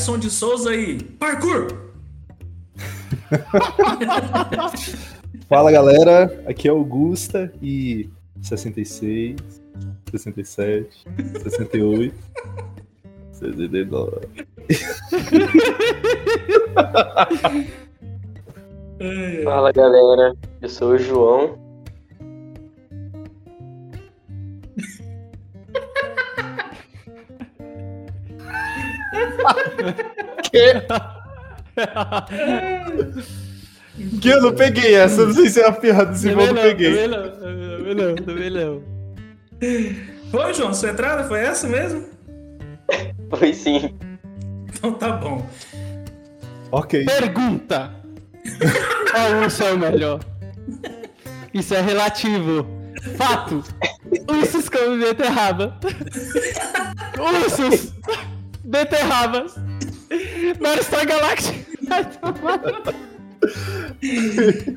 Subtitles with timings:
[0.00, 1.66] Edson de Souza e parkour!
[5.46, 8.08] Fala galera, aqui é Augusta e
[8.40, 9.36] 66,
[10.10, 11.04] 67,
[11.42, 12.14] 68,
[13.30, 14.20] 69.
[19.44, 21.69] Fala galera, eu sou o João.
[34.20, 36.90] Que eu não peguei essa, não sei se é a piada, se eu não peguei.
[36.90, 38.82] Também não, também não, também não.
[40.30, 40.72] Foi, João?
[40.72, 42.06] Sua entrada foi essa mesmo?
[43.30, 43.94] Foi sim.
[44.68, 45.46] Então tá bom.
[46.72, 47.04] Ok.
[47.04, 47.92] Pergunta:
[49.10, 50.20] Qual urso é o melhor?
[51.52, 52.66] Isso é relativo.
[53.16, 53.62] Fato:
[54.28, 55.78] Ursos comem beterraba.
[57.18, 57.92] Ursos!
[58.70, 59.54] Beterrabas!
[62.20, 63.10] Tomar no-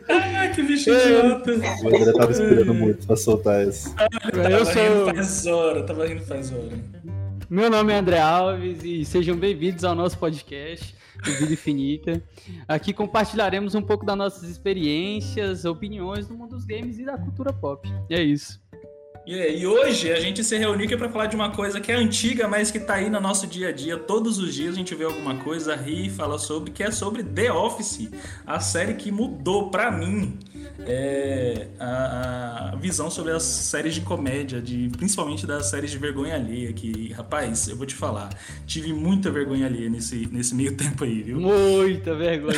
[0.10, 1.52] Ah, que bicho idiota.
[1.84, 3.94] O André tava esperando muito pra soltar essa.
[3.94, 5.06] Tava Eu rindo sou.
[5.16, 6.72] faz hora, tava rindo faz hora.
[7.48, 12.20] Meu nome é André Alves e sejam bem-vindos ao nosso podcast, o Vida Infinita.
[12.68, 17.54] Aqui compartilharemos um pouco das nossas experiências, opiniões no mundo dos games e da cultura
[17.54, 17.88] pop.
[18.10, 18.60] E é isso.
[19.26, 22.46] E, hoje a gente se reuniu aqui pra falar de uma coisa que é antiga,
[22.46, 23.98] mas que tá aí no nosso dia a dia.
[23.98, 27.24] Todos os dias a gente vê alguma coisa, ri e fala sobre, que é sobre
[27.24, 28.10] The Office,
[28.46, 30.38] a série que mudou pra mim
[30.80, 36.36] é, a, a visão sobre as séries de comédia, de, principalmente das séries de vergonha
[36.36, 36.72] alheia.
[36.74, 38.30] Que, rapaz, eu vou te falar,
[38.66, 41.40] tive muita vergonha alheia nesse, nesse meio tempo aí, viu?
[41.40, 42.58] Muita vergonha.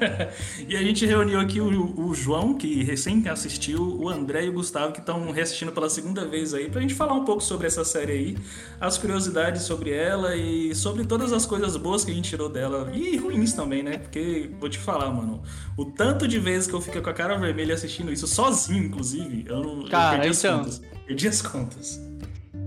[0.68, 4.52] e a gente reuniu aqui o, o João, que recém assistiu, o André e o
[4.52, 7.84] Gustavo, que estão reassistindo pela segunda vez aí, pra gente falar um pouco sobre essa
[7.84, 8.38] série aí,
[8.80, 12.90] as curiosidades sobre ela e sobre todas as coisas boas que a gente tirou dela.
[12.94, 13.98] E ruins também, né?
[13.98, 15.42] Porque, vou te falar, mano,
[15.76, 19.44] o tanto de vezes que eu fiquei com a cara vermelha assistindo isso, sozinho, inclusive,
[19.48, 20.58] eu, não, eu Cara, perdi as então.
[20.58, 20.82] contas.
[21.06, 22.00] Perdi as contas.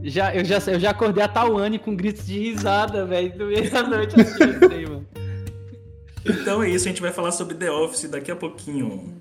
[0.03, 3.69] Já, eu, já, eu já acordei a Tawane com gritos de risada, velho, no meio
[3.69, 5.07] da noite assistindo isso aí, mano.
[6.25, 9.19] Então é isso, a gente vai falar sobre The Office daqui a pouquinho.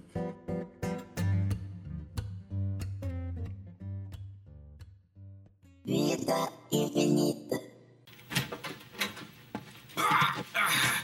[9.94, 10.97] Parkour!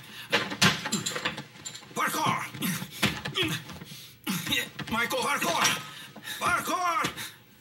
[4.95, 5.65] Michael Parkour!
[6.39, 7.03] Parkour!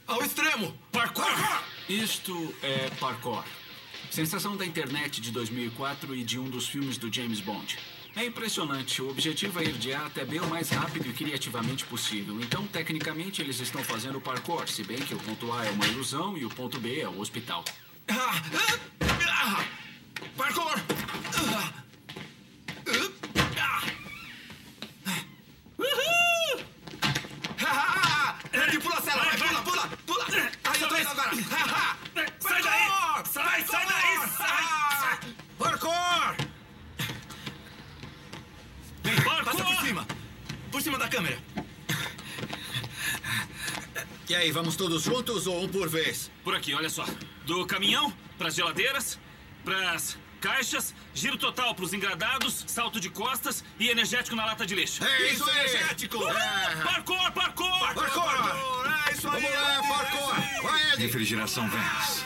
[0.06, 0.72] Ao extremo!
[0.92, 1.64] Parkour!
[1.90, 3.44] Isto é parkour.
[4.12, 7.80] Sensação da internet de 2004 e de um dos filmes do James Bond.
[8.16, 9.02] É impressionante.
[9.02, 12.40] O objetivo é ir de A até B o mais rápido e criativamente possível.
[12.40, 16.38] Então, tecnicamente, eles estão fazendo parkour, se bem que o ponto A é uma ilusão
[16.38, 17.66] e o ponto B é o hospital.
[18.10, 18.80] Ah, ah,
[19.28, 19.66] ah.
[20.38, 20.76] Parkour!
[21.36, 21.74] Ah.
[25.08, 25.24] Ah.
[25.80, 26.23] Uhul!
[28.74, 30.26] E pula a cela, vai, pula, pula, pula!
[30.64, 31.30] Aí eu tô indo agora!
[32.40, 32.90] Sai daí!
[33.32, 34.30] Sai, sai daí!
[34.36, 35.20] Sai!
[35.60, 36.36] Parkour!
[39.04, 39.16] Vem,
[39.46, 40.08] passa por cima!
[40.72, 41.38] Por cima da câmera!
[44.28, 46.32] E aí, vamos todos juntos ou um por vez?
[46.44, 47.06] Por aqui, olha só.
[47.46, 49.20] Do caminhão, pras geladeiras,
[49.64, 55.02] pras caixas, giro total pros engradados, salto de costas e energético na lata de lixo.
[55.02, 55.60] É isso, aí.
[55.60, 56.18] energético!
[56.18, 56.30] Uhul!
[56.30, 56.76] É.
[56.84, 57.80] Parkour, parkour!
[57.80, 58.94] Parkour!
[59.08, 59.42] É isso aí!
[59.42, 60.36] Vamos lá, parkour!
[60.64, 61.02] Vai, Ed!
[61.02, 62.26] Refrigeração Vans.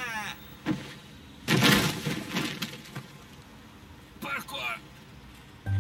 [4.20, 4.80] Parkour!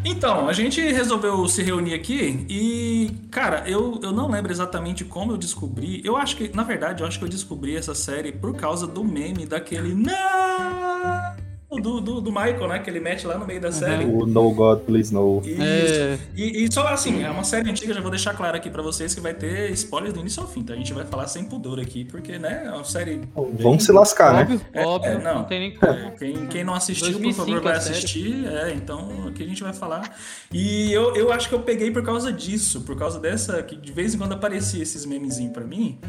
[0.05, 5.31] Então, a gente resolveu se reunir aqui e, cara, eu, eu não lembro exatamente como
[5.31, 6.03] eu descobri.
[6.05, 9.03] Eu acho que, na verdade, eu acho que eu descobri essa série por causa do
[9.03, 11.26] meme daquele Não!
[11.69, 12.79] Do, do, do Michael, né?
[12.79, 14.05] Que ele mete lá no meio da série.
[14.05, 15.41] O No God, Please No.
[15.43, 15.61] Isso.
[15.61, 16.17] É.
[16.33, 19.13] E, e só assim, é uma série antiga, já vou deixar claro aqui pra vocês
[19.13, 20.73] que vai ter spoilers do início ao fim, tá?
[20.73, 23.21] A gente vai falar sem pudor aqui, porque, né, é uma série.
[23.35, 24.41] Vamos se lascar, né?
[24.41, 25.35] Óbvio, óbvio, é, não.
[25.39, 25.43] não.
[25.43, 25.91] tem nem como.
[25.91, 28.47] É, quem, quem não assistiu, 2005 por favor, vai assistir.
[28.47, 30.15] É, então aqui a gente vai falar.
[30.53, 33.61] E eu, eu acho que eu peguei por causa disso, por causa dessa.
[33.61, 35.99] que de vez em quando aparecia esses memezinhos pra mim.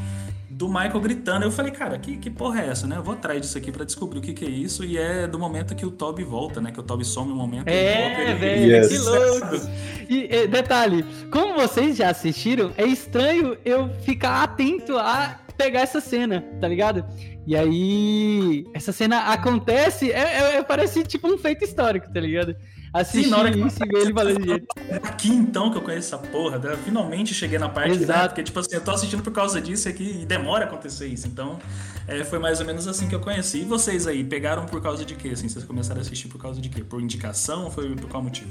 [0.50, 2.96] Do Michael gritando, eu falei, cara, que, que porra é essa, né?
[2.96, 4.82] Eu vou atrás disso aqui pra descobrir o que, que é isso.
[4.84, 6.72] E é do momento que o Toby volta, né?
[6.72, 7.68] Que o Toby some um momento.
[7.68, 8.88] É, velho, Yes.
[8.88, 9.70] que louco.
[10.08, 16.42] E detalhe, como vocês já assistiram, é estranho eu ficar atento a pegar essa cena,
[16.60, 17.04] tá ligado?
[17.46, 22.54] E aí, essa cena acontece, é, é- parece tipo um feito histórico, tá ligado?
[22.92, 24.66] Assistir Sim, na hora que- isso e ver ele falando de jeito.
[25.02, 26.76] Aqui então que eu conheço essa porra, né?
[26.84, 28.18] finalmente cheguei na parte Exato.
[28.20, 28.28] né?
[28.28, 31.26] porque tipo assim, eu tô assistindo por causa disso aqui e demora a acontecer isso.
[31.26, 31.58] Então,
[32.06, 33.58] é, foi mais ou menos assim que eu conheci.
[33.60, 35.28] E vocês aí, pegaram por causa de quê?
[35.28, 36.82] Assim, vocês começaram a assistir por causa de quê?
[36.82, 37.70] Por indicação?
[37.70, 38.50] Foi por qual motivo?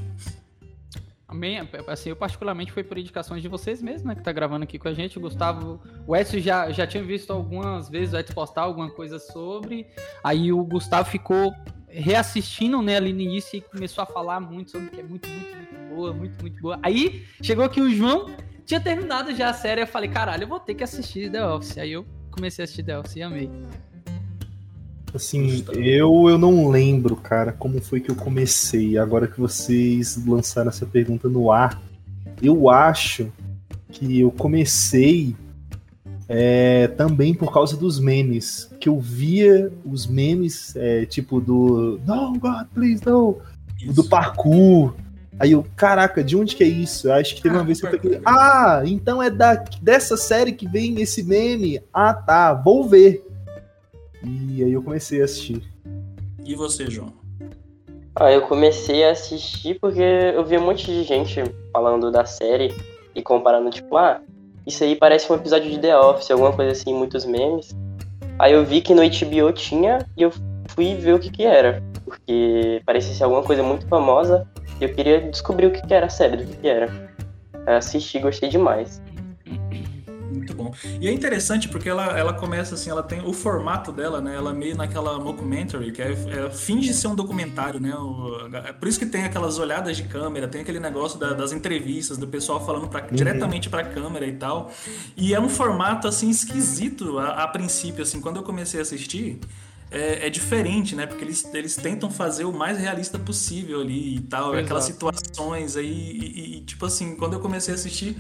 [1.28, 4.16] A minha, assim, eu particularmente foi por indicações de vocês mesmos, né?
[4.16, 5.18] Que tá gravando aqui com a gente.
[5.18, 9.20] O Gustavo, o Edson já, já tinha visto algumas vezes o Edson postar alguma coisa
[9.20, 9.86] sobre.
[10.24, 11.54] Aí o Gustavo ficou
[11.98, 15.56] reassistindo, né, ali no início e começou a falar muito sobre que é muito, muito,
[15.56, 16.80] muito boa, muito, muito boa.
[16.84, 18.28] Aí chegou aqui o João,
[18.66, 19.82] tinha terminado já a série.
[19.82, 21.78] Eu falei, caralho, eu vou ter que assistir The Office.
[21.78, 23.50] Aí eu comecei a assistir The Office e amei.
[25.14, 28.98] Assim, eu, eu não lembro, cara, como foi que eu comecei.
[28.98, 31.82] Agora que vocês lançaram essa pergunta no ar,
[32.42, 33.32] eu acho
[33.90, 35.36] que eu comecei
[36.28, 38.70] é, também por causa dos memes.
[38.80, 43.38] Que eu via os memes, é, tipo do No, God, please, no!
[43.94, 44.94] Do parkour.
[45.40, 47.08] Aí eu, caraca, de onde que é isso?
[47.08, 48.20] Eu acho que teve uma Ah, vez que eu peguei.
[48.26, 51.80] Ah, então é da, dessa série que vem esse meme.
[51.94, 53.24] Ah, tá, vou ver.
[54.24, 55.62] E aí eu comecei a assistir.
[56.44, 57.14] E você, João?
[58.16, 62.74] Ah, eu comecei a assistir porque eu vi um monte de gente falando da série
[63.14, 64.20] e comparando, tipo, ah,
[64.68, 67.74] isso aí parece um episódio de The Office, alguma coisa assim, muitos memes.
[68.38, 70.32] Aí eu vi que no HBO tinha e eu
[70.68, 74.46] fui ver o que que era, porque parecia ser alguma coisa muito famosa
[74.80, 76.92] e eu queria descobrir o que que era a série, do que que era.
[77.66, 79.02] Eu assisti, gostei demais.
[80.58, 80.74] Bom.
[81.00, 84.36] E é interessante porque ela, ela começa assim, ela tem o formato dela, né?
[84.36, 87.94] Ela é meio naquela mockumentary, que é, é finge ser um documentário, né?
[87.96, 91.52] O- é por isso que tem aquelas olhadas de câmera, tem aquele negócio da- das
[91.52, 94.72] entrevistas, do pessoal falando pra, diretamente pra câmera e tal.
[95.16, 99.40] E é um formato assim esquisito a, a princípio, assim, quando eu comecei a assistir.
[99.90, 101.06] É, é diferente, né?
[101.06, 104.50] Porque eles, eles tentam fazer o mais realista possível ali e tal.
[104.50, 104.66] Exato.
[104.66, 105.88] Aquelas situações aí.
[106.12, 108.18] E, e- tipo assim, quando eu comecei a assistir,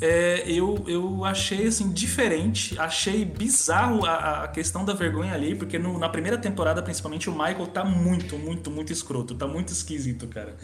[0.00, 5.78] é, eu, eu achei assim diferente, achei bizarro a, a questão da vergonha ali, porque
[5.78, 10.26] no- na primeira temporada, principalmente, o Michael tá muito, muito, muito escroto, tá muito esquisito,
[10.26, 10.56] cara.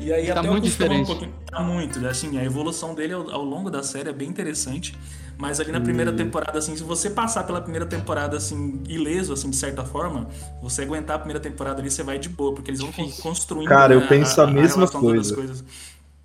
[0.00, 1.06] E aí Tá até muito eu costumo um diferente.
[1.06, 1.34] pouquinho.
[1.50, 4.96] Tá muito, assim, a evolução dele ao, ao longo da série é bem interessante.
[5.38, 9.48] Mas ali na primeira temporada, assim, se você passar pela primeira temporada, assim, ileso, assim,
[9.48, 10.26] de certa forma,
[10.60, 13.22] você aguentar a primeira temporada ali, você vai de boa, porque eles vão Difícil.
[13.22, 13.68] construindo.
[13.68, 15.30] Cara, eu né, penso a mesma relação todas coisa.
[15.30, 15.64] as coisas.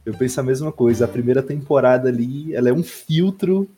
[0.04, 1.06] Eu penso a mesma coisa.
[1.06, 3.69] A primeira temporada ali, ela é um filtro.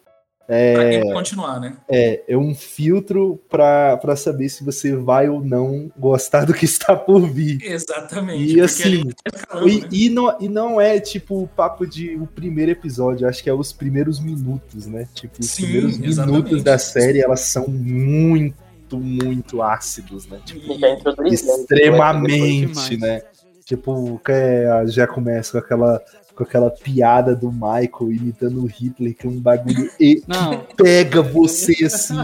[0.48, 1.76] Pra É, quem continuar, né?
[1.90, 6.66] é, é um filtro pra, pra saber se você vai ou não gostar do que
[6.66, 7.58] está por vir.
[7.64, 8.56] Exatamente.
[8.56, 9.88] E assim, tá escalando, E, né?
[9.92, 13.54] e não, e não é tipo o papo de o primeiro episódio, acho que é
[13.54, 15.08] os primeiros minutos, né?
[15.16, 16.44] Tipo, os Sim, primeiros exatamente.
[16.44, 18.56] minutos da série, elas são muito,
[18.98, 20.40] muito ácidos, né?
[20.46, 20.96] Tipo, E né?
[21.32, 23.22] extremamente, né?
[23.66, 26.00] Tipo, que é, já começa com aquela,
[26.36, 30.22] com aquela piada do Michael imitando o Hitler, que é um bagulho e
[30.76, 32.18] pega você assim.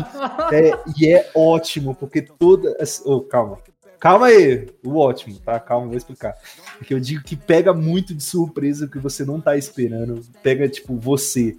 [0.52, 2.76] é, e é ótimo, porque toda.
[2.80, 3.58] assim, ô, calma.
[4.00, 5.60] Calma aí, o ótimo, tá?
[5.60, 6.34] Calma, vou explicar.
[6.78, 10.22] Porque eu digo que pega muito de surpresa que você não tá esperando.
[10.42, 11.56] Pega, tipo, você.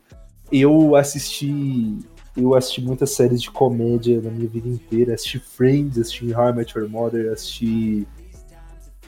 [0.50, 2.00] Eu assisti.
[2.36, 5.14] Eu assisti muitas séries de comédia na minha vida inteira.
[5.14, 8.08] Assisti Friends, assisti How I Met Your Mother, assisti.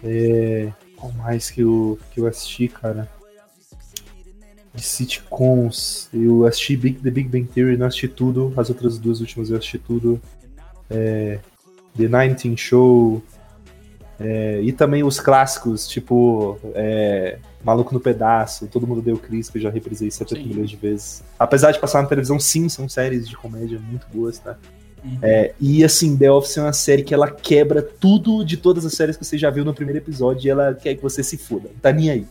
[0.02, 3.10] É, qual mais que eu, que eu assisti, cara?
[4.74, 6.08] De sitcoms.
[6.12, 8.52] Eu assisti Big, The Big Bang Theory, não assisti tudo.
[8.56, 10.20] As outras duas últimas eu assisti tudo.
[10.90, 11.38] É,
[11.96, 13.22] The 19 Show.
[14.18, 19.58] é, e também os clássicos, tipo é, Maluco no Pedaço, Todo Mundo Deu Cris, que
[19.58, 20.48] eu já reprisei 70 Sim.
[20.48, 21.22] milhões de vezes.
[21.38, 24.56] Apesar de passar na televisão, sim, são séries de comédia muito boas, tá?
[25.04, 25.18] Uhum.
[25.22, 28.94] É, e assim, The Office é uma série que ela quebra tudo de todas as
[28.94, 31.68] séries que você já viu no primeiro episódio e ela quer que você se foda.
[31.68, 32.26] Não tá nem aí.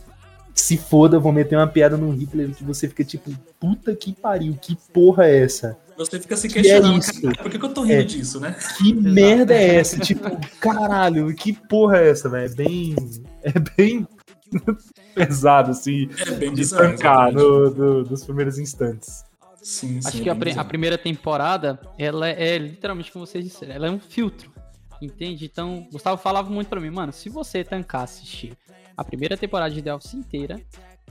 [0.54, 4.56] Se foda, vou meter uma piada no Hitler que você fica tipo, puta que pariu,
[4.60, 5.76] que porra é essa?
[5.96, 7.22] Você fica se Que é questionando, isso?
[7.22, 8.02] "Cara, por que, que eu tô rindo É.
[8.04, 8.56] disso, né?
[8.78, 9.98] Que merda é essa?
[9.98, 10.24] tipo,
[10.60, 12.46] caralho, que porra é essa, velho?
[12.52, 12.94] É bem.
[13.42, 14.06] É bem
[15.14, 19.24] pesado, assim, É bem de tancar no, do- dos primeiros instantes.
[19.62, 23.26] Sim, sim, acho é que a, bem pri- a primeira temporada, ela é literalmente como
[23.26, 24.52] vocês disseram, ela é um filtro.
[25.02, 25.44] Entende?
[25.46, 28.52] Então, o Gustavo falava muito pra mim, mano, se você tancar assistir
[28.96, 30.60] a primeira temporada de The Office inteira,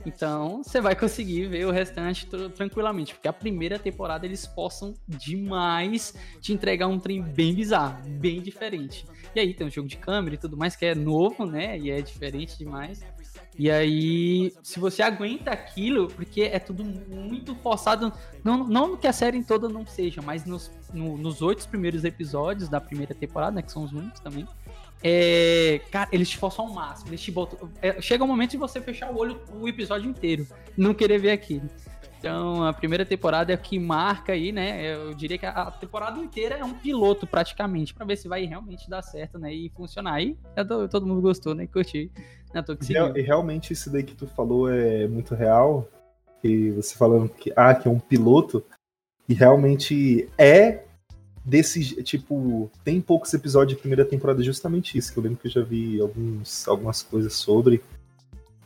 [0.06, 4.94] Então, você vai conseguir ver o restante tr- tranquilamente, porque a primeira temporada eles possam
[5.08, 9.06] demais te entregar um trem bem bizarro, bem diferente.
[9.34, 11.78] E aí tem um jogo de câmera e tudo mais que é novo, né?
[11.78, 13.02] E é diferente demais.
[13.56, 18.12] E aí, se você aguenta aquilo, porque é tudo muito forçado,
[18.42, 22.68] não, não que a série toda não seja, mas nos, no- nos oito primeiros episódios
[22.68, 23.62] da primeira temporada, né?
[23.62, 24.46] Que são os únicos também.
[25.06, 27.10] É, cara, eles te forçam ao máximo.
[27.10, 30.46] Eles te botam, é, chega o momento de você fechar o olho o episódio inteiro.
[30.76, 31.68] Não querer ver aquilo.
[32.18, 34.94] Então, a primeira temporada é a que marca aí, né?
[34.94, 38.88] Eu diria que a temporada inteira é um piloto, praticamente, pra ver se vai realmente
[38.88, 39.52] dar certo, né?
[39.52, 40.14] E funcionar.
[40.14, 40.34] Aí,
[40.66, 41.66] tô- todo mundo gostou, né?
[41.66, 42.10] Curti.
[42.78, 42.82] Que
[43.14, 45.86] E, e realmente isso daí que tu falou é muito real.
[46.42, 48.64] E você falando que, ah, que é um piloto.
[49.28, 50.84] E realmente é
[51.44, 52.02] desse.
[52.02, 55.12] Tipo, tem poucos episódios de primeira temporada justamente isso.
[55.12, 57.82] Que eu lembro que eu já vi alguns, algumas coisas sobre.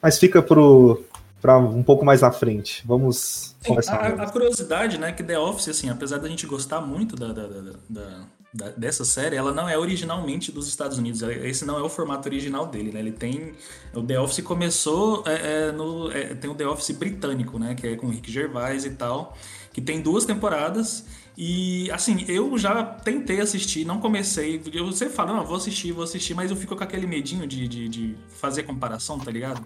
[0.02, 1.02] Mas fica pro.
[1.40, 2.82] Pra um pouco mais à frente.
[2.84, 3.94] Vamos Sim, conversar.
[4.18, 7.46] a, a curiosidade, né, que The Office, assim, apesar da gente gostar muito da, da-
[7.88, 8.20] da-
[8.52, 11.22] da- dessa série, ela não é originalmente dos Estados Unidos.
[11.22, 12.98] Ela- Esse não é o formato original dele, né?
[12.98, 13.52] Ele tem.
[13.94, 16.10] O The Office começou é, é, no.
[16.10, 17.76] é, tem o The Office britânico, né?
[17.76, 19.36] Que é com o Rick Gervais e tal.
[19.72, 21.04] Que tem duas temporadas.
[21.40, 24.60] E assim, eu já tentei assistir, não comecei.
[24.72, 27.68] Eu sempre falo, não, vou assistir, vou assistir, mas eu fico com aquele medinho de,
[27.68, 29.64] de, de fazer comparação, tá ligado?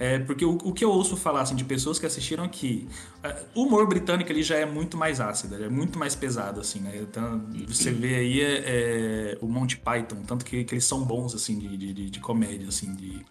[0.00, 2.88] É, porque o, o que eu ouço falar assim, de pessoas que assistiram que
[3.20, 6.78] é, o humor britânico ele já é muito mais ácido, é muito mais pesado, assim,
[6.78, 7.00] né?
[7.02, 11.34] Então, você vê aí é, é, o Monty Python, tanto que, que eles são bons,
[11.34, 13.26] assim, de, de, de- comédia, assim, de,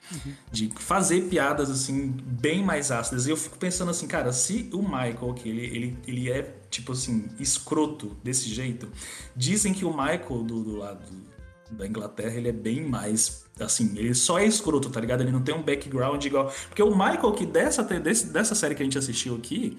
[0.51, 3.27] de fazer piadas, assim, bem mais ácidas.
[3.27, 6.91] E eu fico pensando assim, cara, se o Michael, que ele, ele, ele é, tipo
[6.91, 8.89] assim, escroto desse jeito,
[9.33, 11.01] dizem que o Michael do, do lado
[11.71, 13.45] da Inglaterra, ele é bem mais.
[13.59, 15.21] Assim, ele só é escroto, tá ligado?
[15.21, 16.53] Ele não tem um background igual.
[16.67, 19.77] Porque o Michael, que dessa, dessa série que a gente assistiu aqui,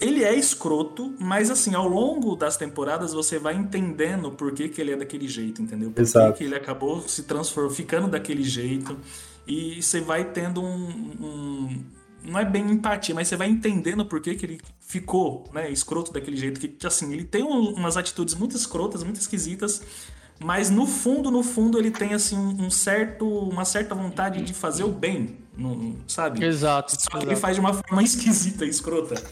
[0.00, 4.80] ele é escroto, mas assim, ao longo das temporadas você vai entendendo por que, que
[4.80, 5.90] ele é daquele jeito, entendeu?
[5.90, 6.38] Por que, Exato.
[6.38, 8.98] que ele acabou se transformando, ficando daquele jeito.
[9.46, 10.86] E você vai tendo um.
[11.20, 11.84] um-
[12.24, 16.12] não é bem empatia, mas você vai entendendo por que, que ele ficou, né, escroto
[16.12, 16.60] daquele jeito.
[16.60, 19.82] Que, assim, ele tem um- umas atitudes muito escrotas, muito esquisitas,
[20.44, 24.84] mas no fundo, no fundo, ele tem assim um certo, uma certa vontade de fazer
[24.84, 26.44] o bem, no- sabe?
[26.44, 26.92] Exato.
[27.00, 27.40] Só que ele exato.
[27.40, 29.22] faz de uma forma esquisita, escrota.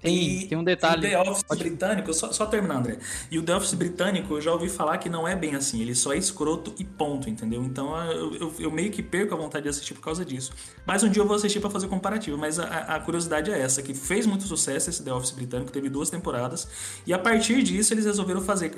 [0.00, 0.14] Tem,
[0.44, 1.04] E- tem um detalhe.
[1.04, 2.98] E o The Office britânico, só, só terminando, André.
[3.32, 5.82] E o The Office britânico, eu já ouvi falar que não é bem assim.
[5.82, 7.64] Ele só é escroto e ponto, entendeu?
[7.64, 10.52] Então eu, eu, eu meio que perco a vontade de assistir por causa disso.
[10.86, 12.38] Mas um dia eu vou assistir pra fazer comparativo.
[12.38, 12.64] Mas a,
[12.94, 16.68] a curiosidade é essa, que fez muito sucesso esse The Office britânico, teve duas temporadas.
[17.04, 18.70] E a partir disso eles resolveram fazer,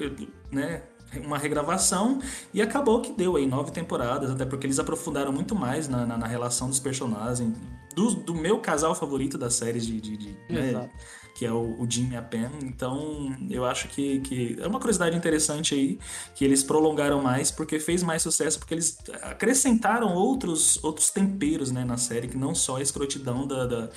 [0.51, 0.85] né?
[1.25, 2.21] Uma regravação
[2.55, 6.17] e acabou que deu aí nove temporadas, até porque eles aprofundaram muito mais na, na,
[6.17, 7.53] na relação dos personagens,
[7.95, 10.89] do, do meu casal favorito das séries de, de, de, né,
[11.35, 12.51] que é o, o Jim e a Pam.
[12.63, 15.99] Então, eu acho que, que é uma curiosidade interessante aí,
[16.35, 21.85] que eles prolongaram mais, porque fez mais sucesso, porque eles acrescentaram outros, outros temperos né,
[21.85, 23.89] na série, que não só a escrotidão da, da,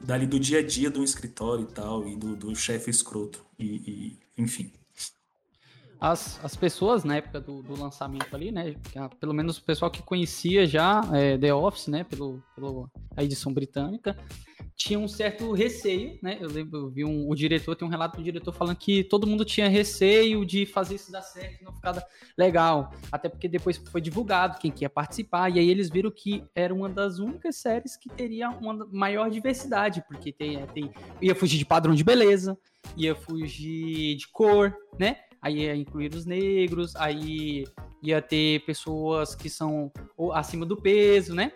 [0.00, 3.64] dali do dia a dia do escritório e tal, e do, do chefe escroto, e,
[3.64, 4.72] e enfim.
[6.00, 8.74] As, as pessoas na época do, do lançamento ali, né?
[9.20, 12.04] Pelo menos o pessoal que conhecia já é, The Office, né?
[12.04, 14.16] Pelo, pelo a edição britânica,
[14.74, 16.38] tinha um certo receio, né?
[16.40, 19.26] Eu lembro, eu vi um, o diretor, tem um relato do diretor falando que todo
[19.26, 22.02] mundo tinha receio de fazer isso dar certo não ficar
[22.36, 22.94] legal.
[23.12, 26.72] Até porque depois foi divulgado quem que ia participar, e aí eles viram que era
[26.72, 30.90] uma das únicas séries que teria uma maior diversidade, porque tem, tem,
[31.20, 32.58] ia fugir de padrão de beleza,
[32.96, 35.16] ia fugir de cor, né?
[35.42, 37.64] Aí ia incluir os negros, aí
[38.02, 39.90] ia ter pessoas que são
[40.32, 41.52] acima do peso, né?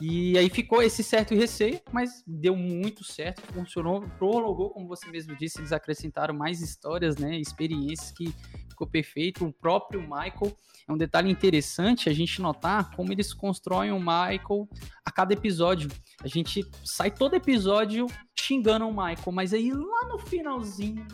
[0.00, 5.34] E aí ficou esse certo receio, mas deu muito certo, funcionou, prolongou, como você mesmo
[5.34, 7.38] disse, eles acrescentaram mais histórias, né?
[7.38, 8.34] Experiências que
[8.68, 9.46] ficou perfeito.
[9.46, 10.54] O próprio Michael
[10.86, 14.68] é um detalhe interessante a gente notar como eles constroem o Michael
[15.02, 15.90] a cada episódio.
[16.22, 18.06] A gente sai todo episódio
[18.38, 21.06] xingando o Michael, mas aí lá no finalzinho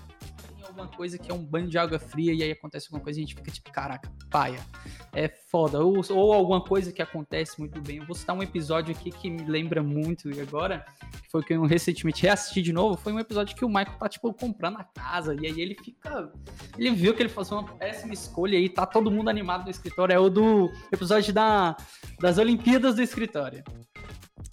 [0.72, 3.22] alguma coisa que é um banho de água fria e aí acontece alguma coisa e
[3.22, 4.60] a gente fica tipo, caraca, paia.
[5.12, 5.84] É foda.
[5.84, 7.98] Ou, ou alguma coisa que acontece muito bem.
[7.98, 10.84] Eu vou citar um episódio aqui que me lembra muito e agora,
[11.22, 14.08] que foi que eu recentemente reassisti de novo, foi um episódio que o Michael tá,
[14.08, 16.32] tipo, comprando a casa e aí ele fica...
[16.76, 20.14] Ele viu que ele fazia uma péssima escolha e tá todo mundo animado no escritório.
[20.14, 21.76] É o do episódio da,
[22.20, 23.62] das Olimpíadas do escritório.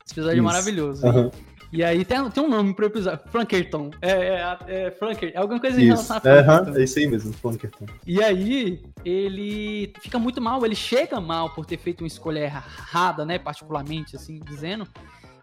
[0.06, 0.44] Esse episódio é Isso.
[0.44, 1.08] maravilhoso.
[1.08, 1.32] Aham.
[1.72, 3.92] E aí tem, tem um nome pro episódio, Frankerton.
[4.02, 6.12] É, é, é Franker, é alguma coisa em Isso.
[6.12, 6.80] relação a Frankerton.
[6.80, 7.86] é isso aí mesmo, Plankerton.
[8.08, 13.26] E aí, ele fica muito mal, ele chega mal por ter feito uma escolha errada,
[13.26, 13.38] né?
[13.38, 14.88] Particularmente, assim, dizendo.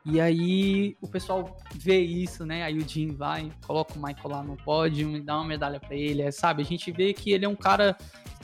[0.08, 2.62] E aí o pessoal vê isso, né?
[2.62, 5.96] Aí o Jim vai, coloca o Michael lá no pódio e dá uma medalha para
[5.96, 6.62] ele, é, sabe?
[6.62, 7.96] A gente vê que ele é um cara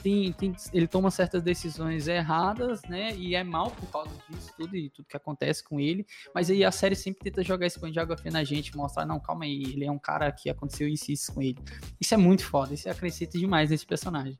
[0.03, 3.15] tem, tem, ele toma certas decisões erradas, né?
[3.15, 6.05] E é mal por causa disso tudo e tudo que acontece com ele.
[6.35, 9.05] Mas aí a série sempre tenta jogar esse pano de água fria na gente, mostrar,
[9.05, 11.57] não, calma aí, ele é um cara que aconteceu isso e isso com ele.
[11.99, 14.37] Isso é muito foda, isso acrescenta demais nesse personagem.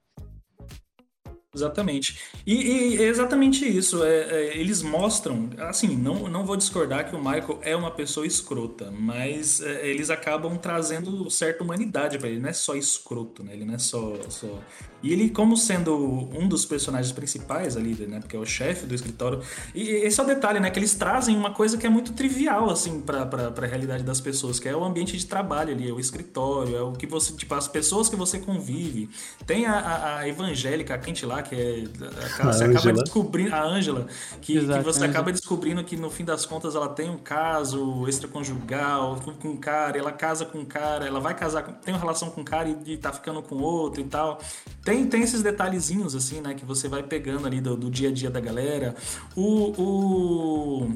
[1.54, 2.20] Exatamente.
[2.46, 4.04] E, e é exatamente isso.
[4.04, 8.26] É, é, eles mostram, assim, não, não vou discordar que o Michael é uma pessoa
[8.26, 12.40] escrota, mas é, eles acabam trazendo certa humanidade para ele.
[12.40, 13.54] Não é só escroto, né?
[13.54, 14.60] Ele não é só, só
[15.04, 15.94] e ele, como sendo
[16.34, 18.22] um dos personagens principais ali, né?
[18.22, 19.42] Porque é o chefe do escritório.
[19.76, 20.72] E esse é o detalhe, né?
[20.72, 24.22] Que eles trazem uma coisa que é muito trivial, assim, pra, pra, pra realidade das
[24.22, 27.34] pessoas, que é o ambiente de trabalho ali, é o escritório, é o que você,
[27.34, 29.10] tipo, as pessoas que você convive.
[29.46, 31.84] Tem a, a, a evangélica, a quente lá, que é.
[32.40, 33.54] A, você acaba descobrindo.
[33.54, 34.08] A Ângela,
[34.42, 39.20] que, que você acaba descobrindo que no fim das contas ela tem um caso extraconjugal
[39.24, 42.30] com, com um cara, ela casa com um cara, ela vai casar, tem uma relação
[42.30, 44.40] com um cara e, e tá ficando com outro e tal.
[44.84, 46.54] Tem tem, tem esses detalhezinhos, assim, né?
[46.54, 48.96] Que você vai pegando ali do, do dia a dia da galera.
[49.36, 50.92] O, o,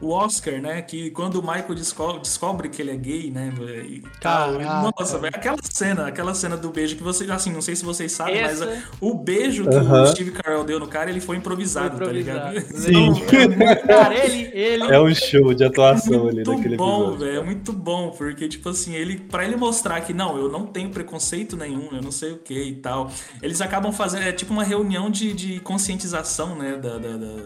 [0.00, 0.82] o Oscar, né?
[0.82, 3.52] Que quando o Michael descobre, descobre que ele é gay, né?
[3.88, 4.52] E tal.
[4.96, 8.12] Nossa, velho, aquela cena, aquela cena do beijo que você, assim, não sei se vocês
[8.12, 8.66] sabem, Essa...
[8.66, 10.02] mas o beijo que uh -huh.
[10.02, 12.38] o Steve Carell deu no cara, ele foi improvisado, foi improvisado.
[12.38, 12.66] tá ligado?
[12.76, 13.08] Sim.
[13.08, 14.84] Então, cara, ele, ele...
[14.84, 18.68] É um show de atuação é ali naquele bom, velho, é muito bom, porque, tipo
[18.68, 22.32] assim, ele, pra ele mostrar que, não, eu não tenho preconceito nenhum, eu não sei
[22.32, 23.10] o que e tal,
[23.42, 27.44] eles acabam fazendo, é tipo uma reunião de, de conscientização, né, da, da, da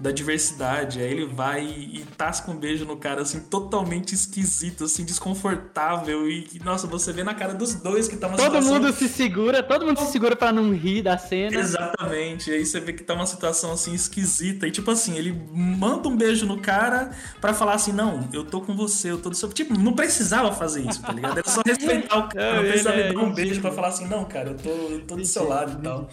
[0.00, 1.00] da diversidade.
[1.00, 6.28] Aí ele vai e tasca um beijo no cara, assim, totalmente esquisito, assim, desconfortável.
[6.28, 8.74] E, nossa, você vê na cara dos dois que tá uma todo situação...
[8.74, 11.54] mundo se segura, todo mundo se segura para não rir da cena.
[11.54, 12.50] Exatamente.
[12.50, 14.66] Aí você vê que tá uma situação, assim, esquisita.
[14.66, 18.62] E, tipo assim, ele manda um beijo no cara para falar assim, não, eu tô
[18.62, 19.50] com você, eu tô do seu...
[19.50, 21.38] Tipo, não precisava fazer isso, tá ligado?
[21.38, 24.06] Era só respeitar o cara, não, não precisava é, dar um beijo para falar assim,
[24.06, 26.08] não, cara, eu tô, eu tô do seu lado e tal.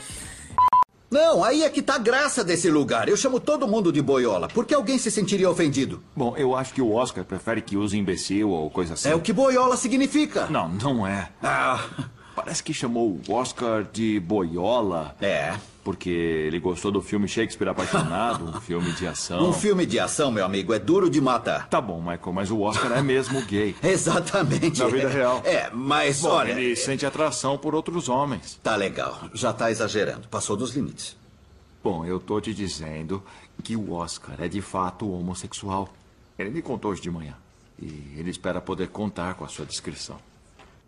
[1.09, 3.07] Não, aí é que tá a graça desse lugar.
[3.07, 4.47] Eu chamo todo mundo de boiola.
[4.47, 6.03] Por que alguém se sentiria ofendido?
[6.15, 9.09] Bom, eu acho que o Oscar prefere que use imbecil ou coisa assim.
[9.09, 10.47] É o que boiola significa.
[10.47, 11.29] Não, não é.
[11.41, 11.79] Ah.
[12.35, 15.15] Parece que chamou o Oscar de boiola.
[15.19, 15.55] É.
[15.87, 19.47] Porque ele gostou do filme Shakespeare Apaixonado, um filme de ação.
[19.47, 21.69] Um filme de ação, meu amigo, é duro de matar.
[21.69, 23.73] Tá bom, Michael, mas o Oscar é mesmo gay.
[23.81, 24.81] Exatamente.
[24.81, 25.41] Na vida real.
[25.45, 26.51] É, mas bom, olha...
[26.51, 28.59] ele sente atração por outros homens.
[28.61, 31.15] Tá legal, já tá exagerando, passou dos limites.
[31.81, 33.23] Bom, eu tô te dizendo
[33.63, 35.87] que o Oscar é de fato homossexual.
[36.37, 37.35] Ele me contou hoje de manhã.
[37.81, 40.19] E ele espera poder contar com a sua descrição.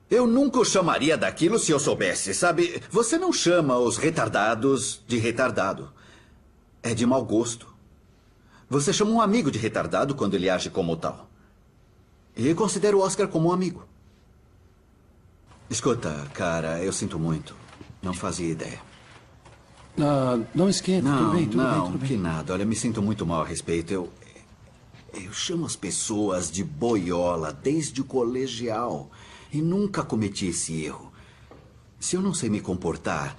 [0.09, 2.81] Eu nunca o chamaria daquilo se eu soubesse, sabe?
[2.89, 5.91] Você não chama os retardados de retardado.
[6.81, 7.67] É de mau gosto.
[8.69, 11.29] Você chama um amigo de retardado quando ele age como tal.
[12.35, 13.83] E eu considero o Oscar como um amigo.
[15.69, 17.55] Escuta, cara, eu sinto muito.
[18.01, 18.81] Não fazia ideia.
[19.99, 22.07] Ah, não esquenta, não, tudo bem, tudo não, bem, tudo bem.
[22.07, 22.53] que nada.
[22.53, 23.91] Olha, me sinto muito mal a respeito.
[23.91, 24.09] Eu,
[25.13, 29.11] eu chamo as pessoas de boiola desde o colegial.
[29.51, 31.11] E nunca cometi esse erro.
[31.99, 33.37] Se eu não sei me comportar,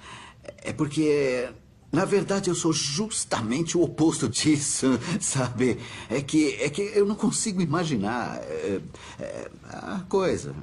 [0.57, 1.49] é porque,
[1.91, 5.79] na verdade, eu sou justamente o oposto disso, sabe?
[6.09, 8.81] É que, é que eu não consigo imaginar é,
[9.19, 10.53] é, a coisa.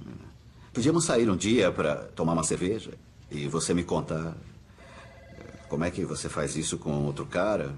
[0.73, 2.93] Podíamos sair um dia para tomar uma cerveja
[3.31, 4.37] e você me contar
[5.69, 7.75] como é que você faz isso com outro cara?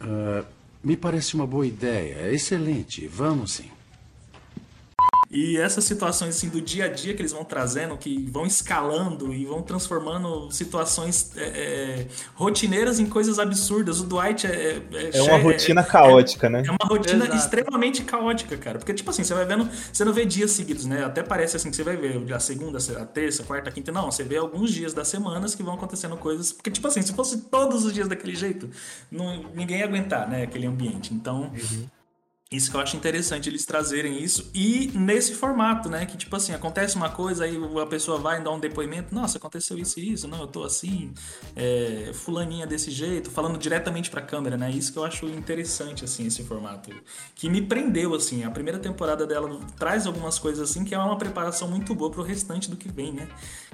[0.00, 0.44] Uh,
[0.82, 2.32] me parece uma boa ideia.
[2.32, 3.06] Excelente.
[3.06, 3.70] Vamos sim.
[5.32, 9.32] E essas situações assim do dia a dia que eles vão trazendo, que vão escalando
[9.32, 13.98] e vão transformando situações é, é, rotineiras em coisas absurdas.
[13.98, 14.82] O Dwight é.
[14.92, 16.62] É, é uma rotina é, caótica, né?
[16.66, 17.38] É uma rotina Exato.
[17.38, 18.78] extremamente caótica, cara.
[18.78, 19.66] Porque, tipo assim, você vai vendo.
[19.90, 21.02] Você não vê dias seguidos, né?
[21.02, 23.90] Até parece assim que você vai ver a segunda, a terça, a quarta, a quinta.
[23.90, 26.52] Não, você vê alguns dias das semanas que vão acontecendo coisas.
[26.52, 28.68] Porque, tipo assim, se fosse todos os dias daquele jeito,
[29.10, 30.42] não, ninguém ia aguentar, né?
[30.42, 31.14] Aquele ambiente.
[31.14, 31.50] Então.
[31.54, 31.86] Uhum.
[32.52, 36.04] Isso que eu acho interessante eles trazerem isso e nesse formato, né?
[36.04, 39.78] Que tipo assim, acontece uma coisa, aí a pessoa vai dar um depoimento, nossa, aconteceu
[39.78, 41.14] isso e isso, não, eu tô assim,
[41.56, 44.70] é, fulaninha desse jeito, falando diretamente pra câmera, né?
[44.70, 46.90] Isso que eu acho interessante, assim, esse formato.
[47.34, 51.16] Que me prendeu, assim, a primeira temporada dela traz algumas coisas assim que é uma
[51.16, 53.28] preparação muito boa pro restante do que vem, né?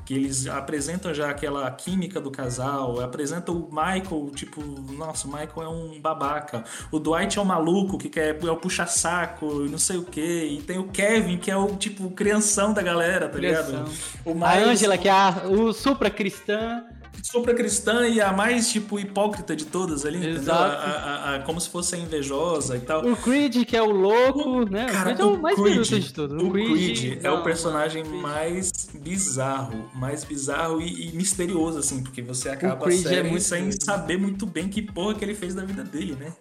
[0.04, 4.62] Que eles apresentam já aquela química do casal, apresentam o Michael, tipo,
[4.92, 8.56] nossa, o Michael é um babaca, o Dwight é um maluco que quer é o
[8.68, 10.20] puxa-saco e não sei o que.
[10.20, 13.70] E tem o Kevin, que é o tipo crianção da galera, tá crianção.
[13.84, 13.90] ligado?
[14.24, 14.62] O mais...
[14.62, 16.84] A Angela, que é a, o supra cristã.
[17.22, 20.36] super cristã e a mais, tipo, hipócrita de todas ali, entendeu?
[20.40, 20.60] Exato.
[20.60, 23.04] A, a- a- como se fosse a invejosa e tal.
[23.04, 24.86] O Creed, que é o louco, né?
[24.86, 26.46] Cara, o Creed é o mais Creed, de tudo.
[26.46, 31.12] o Creed é o não, personagem mano, o Creed- mais bizarro, mais bizarro e, e
[31.16, 34.80] misterioso, assim, porque você acaba a Creed é série muito sem saber muito bem que
[34.82, 36.32] porra que ele fez da vida dele, né?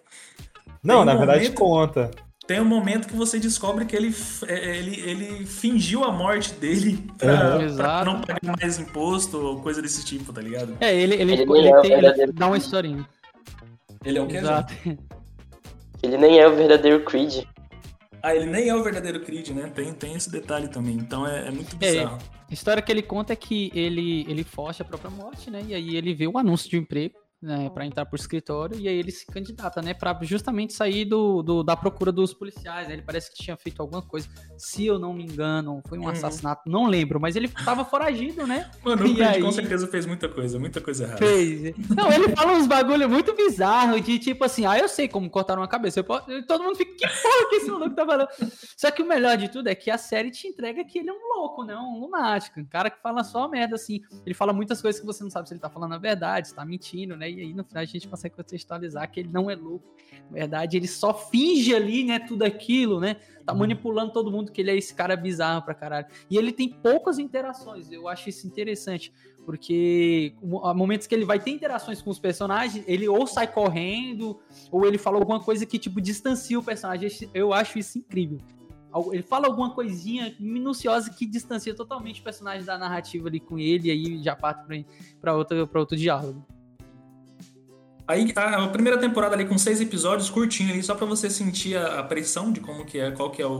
[0.82, 2.10] Não, Tem na um verdade momento- conta.
[2.46, 4.14] Tem um momento que você descobre que ele,
[4.46, 7.76] é, ele, ele fingiu a morte dele pra, Uhum.
[7.76, 10.74] pra não pagar mais imposto ou coisa desse tipo, tá ligado?
[10.80, 13.06] É, ele, ele, Ele ele, é tem- ele verdadeiro dá uma historinha.
[14.02, 14.36] Ele é o que?
[14.36, 14.72] Exato.
[16.02, 17.44] Ele nem é o verdadeiro Creed.
[18.22, 19.70] Ah, ele nem é o verdadeiro Creed, né?
[19.74, 20.94] Tem, tem esse detalhe também.
[20.94, 22.18] Então é, é muito É, bizarro.
[22.50, 25.62] A história que ele conta é que ele, ele foge a própria morte, né?
[25.66, 27.70] E aí ele vê o anúncio de emprego, né?
[27.70, 29.94] Pra entrar pro escritório, e aí ele se candidata, né?
[29.94, 32.94] Pra justamente sair do, do- da procura dos policiais, né?
[32.94, 34.28] Ele parece que tinha feito alguma coisa.
[34.56, 36.08] Se eu não me engano, foi um Uhum.
[36.08, 38.70] assassinato, não lembro, mas ele tava foragido, né?
[38.84, 41.18] Mano, o Creed com aí- certeza fez muita coisa, muita coisa errada.
[41.18, 41.74] Fez.
[41.96, 45.62] Não, ele fala uns bagulho muito bizarro de tipo assim, ah, eu sei como cortaram
[45.62, 46.02] uma cabeça.
[46.02, 48.28] Posso- e Todo mundo fica, que porra que esse maluco tá falando?
[48.76, 51.12] Só que o melhor de tudo é que a série te entrega que ele é
[51.12, 51.76] um louco, né?
[51.76, 52.58] Um lunático.
[52.58, 54.00] Um cara que fala só merda, assim.
[54.26, 56.54] Ele fala muitas coisas que você não sabe se ele tá falando a verdade, se
[56.54, 57.27] tá mentindo, né?
[57.30, 59.84] E aí no final a gente consegue contextualizar que ele não é louco.
[60.30, 62.18] Na verdade, ele só finge ali, né?
[62.18, 63.16] Tudo aquilo, né?
[63.44, 66.06] Tá manipulando todo mundo que ele é esse cara bizarro pra caralho.
[66.30, 67.90] E ele tem poucas interações.
[67.90, 69.12] Eu acho isso interessante.
[69.44, 74.38] Porque há momentos que ele vai ter interações com os personagens, ele ou sai correndo,
[74.70, 77.10] ou ele fala alguma coisa que, tipo, distancia o personagem.
[77.32, 78.38] Eu acho isso incrível.
[79.12, 83.88] Ele fala alguma coisinha minuciosa que distancia totalmente o personagem da narrativa ali com ele,
[83.88, 84.76] e aí já parte pra,
[85.20, 86.44] pra, outra, pra outro diálogo.
[88.08, 91.76] Aí a, a primeira temporada ali com seis episódios, curtinho ali, só pra você sentir
[91.76, 93.50] a, a pressão de como que é, qual que é o.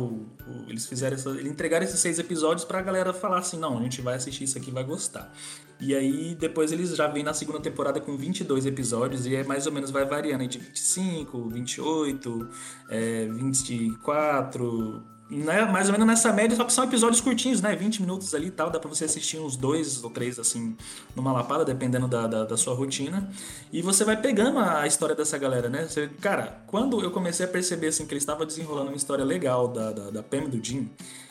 [0.47, 1.29] o- eles fizeram essa.
[1.31, 4.57] Eles entregaram esses seis episódios pra galera falar assim, não, a gente vai assistir isso
[4.57, 5.31] aqui vai gostar.
[5.79, 9.67] E aí depois eles já vêm na segunda temporada com 22 episódios e é mais
[9.67, 12.49] ou menos vai variando aí de 25, 28,
[12.91, 15.03] é, 24.
[15.31, 15.67] Né?
[15.67, 17.77] Mais ou menos nessa média, só que são episódios curtinhos, né?
[17.77, 18.71] 20 minutos ali e tal.
[18.71, 20.75] Dá pra você assistir uns dois ou três, assim,
[21.15, 23.31] numa lapada, dependendo da, da, da sua rotina.
[23.71, 25.87] E você vai pegando a história dessa galera, né?
[25.87, 29.69] Você- cara, quando eu comecei a perceber, assim, que ele estava desenrolando uma história legal
[29.69, 30.89] da, da, da Pam e do Jim,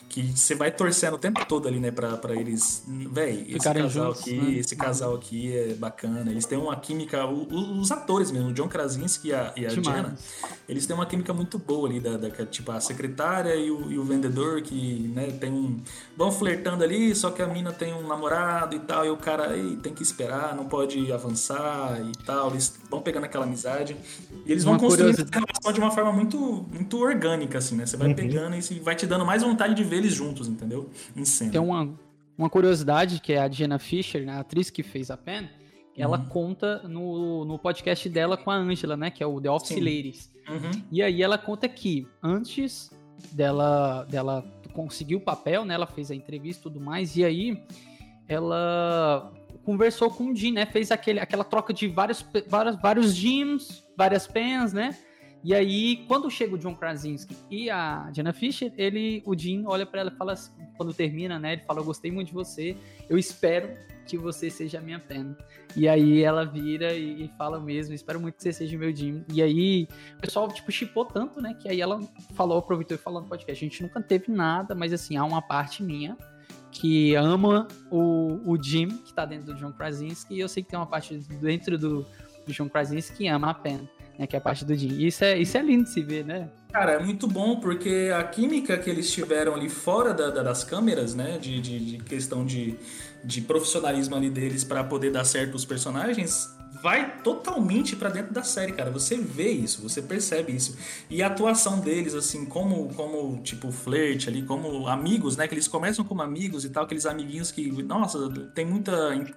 [0.08, 2.82] que você vai torcendo o tempo todo ali, né, pra, pra eles.
[2.86, 4.50] Véi, esse Ficarem casal juntos, aqui, né?
[4.52, 6.30] esse casal aqui é bacana.
[6.30, 9.66] Eles têm uma química, o- o- os atores mesmo, o John Krasinski e a, e
[9.66, 9.68] a.
[9.68, 10.16] Jenna,
[10.68, 13.98] eles têm uma química muito boa ali, da, da- tipo, a secretária e o, e
[13.98, 15.78] o vendedor que, né, tem um.
[16.16, 19.50] vão flertando ali, só que a mina tem um namorado e tal, e o cara
[19.50, 22.50] aí tem que esperar, não pode avançar e tal.
[22.50, 23.96] Eles vão pegando aquela amizade.
[24.46, 27.84] E eles vão Uma construindo essa relação de uma forma muito, muito orgânica, assim, né?
[27.84, 30.88] Você vai pegando e vai te dando mais vontade de ver eles juntos, entendeu?
[31.16, 31.52] Em cena.
[31.52, 31.94] Tem uma,
[32.36, 35.48] uma curiosidade que é a Jenna Fischer, né, a atriz que fez a Pen,
[35.96, 36.26] ela Uhum.
[36.26, 39.10] conta no, no podcast dela com a Angela, né?
[39.10, 39.80] Que é o The Office Sim.
[39.80, 40.32] Ladies.
[40.48, 40.82] Uhum.
[40.92, 42.90] E aí ela conta que antes
[43.32, 45.74] dela, dela conseguir o papel, né?
[45.74, 47.60] Ela fez a entrevista e tudo mais, e aí
[48.28, 49.32] ela
[49.64, 50.66] conversou com o Jim, né?
[50.66, 54.96] Fez aquele, aquela troca de vários, vários, vários Jims, várias pens, né?
[55.48, 59.86] E aí, quando chega o John Krasinski e a Jenna Fischer, ele, o Jim olha
[59.86, 61.54] pra ela e fala, assim- quando termina, né?
[61.54, 62.76] Ele fala, eu gostei muito de você,
[63.08, 63.70] eu espero
[64.06, 65.34] que você seja a minha pen.
[65.74, 68.94] E aí ela vira e, e fala mesmo, espero muito que você seja o meu
[68.94, 69.24] Jim.
[69.32, 71.54] E aí o pessoal, tipo, chipou tanto, né?
[71.54, 71.98] Que aí ela
[72.34, 73.64] falou, aproveitou e falou no podcast.
[73.64, 76.14] A gente nunca teve nada, mas assim, há uma parte minha
[76.70, 80.68] que ama o, o Jim, que tá dentro do John Krasinski, e eu sei que
[80.68, 82.02] tem uma parte dentro do,
[82.46, 84.26] do John Krasinski que ama a Pen, né?
[84.26, 84.98] Que é a parte do Jim.
[84.98, 86.48] Isso é, isso é lindo de se ver, né?
[86.72, 90.64] Cara, é muito bom porque a química que eles tiveram ali fora da- da- das
[90.64, 91.38] câmeras, né?
[91.38, 92.74] De, de- de questão de,
[93.24, 98.42] de profissionalismo ali deles pra poder dar certo os personagens, vai totalmente pra dentro da
[98.42, 98.90] série, cara.
[98.90, 100.76] Você vê isso, você percebe isso.
[101.10, 105.48] E a atuação deles, assim, como, como tipo, flerte ali, como amigos, né?
[105.48, 108.92] Que eles começam como amigos e tal, aqueles amiguinhos que, nossa, tem muita,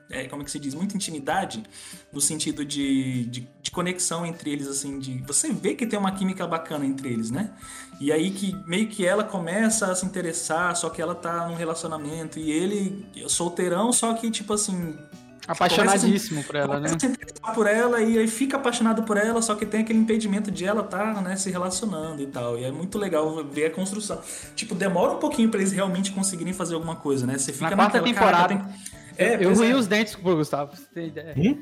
[0.10, 0.74] é, como é que se diz?
[0.76, 1.64] Muita intimidade
[2.12, 6.12] no sentido de, de, de conexão entre eles, assim, de você vê que tem uma
[6.12, 7.54] química bacana entre eles, né?
[8.00, 11.56] E aí que meio que ela começa a se interessar, só que ela tá num
[11.56, 14.98] relacionamento e ele solteirão, só que tipo assim,
[15.48, 16.88] Apaixonadíssimo por ela, né?
[16.90, 20.52] se interessar por ela e aí fica apaixonado por ela, só que tem aquele impedimento
[20.52, 22.58] de ela tá, né, se relacionando e tal.
[22.58, 24.22] E é muito legal ver a construção.
[24.56, 27.38] Tipo, demora um pouquinho pra eles realmente conseguirem fazer alguma coisa, né?
[27.38, 28.56] Você fica Na quarta naquela, temporada.
[28.56, 28.70] "Caraca,
[29.18, 29.76] tem- É, eu ruí é.
[29.76, 31.58] os dentes pro Gustavo, pra você ter ideia.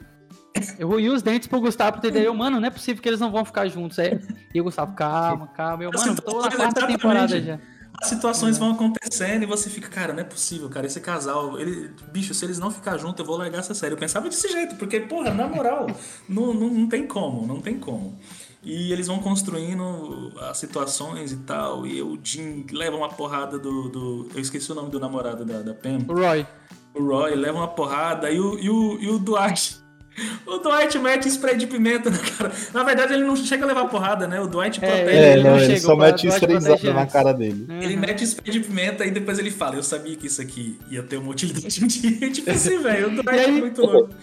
[0.77, 2.25] Eu ruí os dentes pro Gustavo pra ter ideia.
[2.25, 3.97] Eu, mano, não é possível que eles não vão ficar juntos.
[3.99, 4.19] Aí,
[4.53, 5.83] e o Gustavo, calma, calma.
[5.83, 7.59] Eu, mano, tô na quarta temporada já.
[8.01, 11.91] As situações vão acontecendo e você fica, cara, não é possível, cara, esse casal, ele,
[12.11, 13.93] bicho, se eles não ficar juntos, eu vou largar essa série.
[13.93, 15.87] Eu pensava desse jeito, porque, porra, na moral,
[16.27, 18.17] não, não, não tem como, não tem como.
[18.63, 23.89] E eles vão construindo as situações e tal, e o Jim leva uma porrada do.
[23.89, 25.99] do eu esqueci o nome do namorado da, da Pam.
[26.07, 26.45] O Roy.
[26.93, 29.88] O Roy leva uma porrada, e o, e o, e o Dwight.
[30.45, 32.51] O Dwight mete spray de pimenta na cara.
[32.73, 34.39] Na verdade, ele não chega a levar porrada, né?
[34.41, 35.09] O Dwight protege.
[35.09, 37.65] É, ele não, ele chega, só mete protege na cara dele.
[37.81, 41.03] Ele mete spray de pimenta e depois ele fala: Eu sabia que isso aqui ia
[41.03, 42.29] ter uma utilidade um dia.
[42.31, 43.07] Tipo assim, velho.
[43.07, 44.09] O Dwight aí- é muito louco.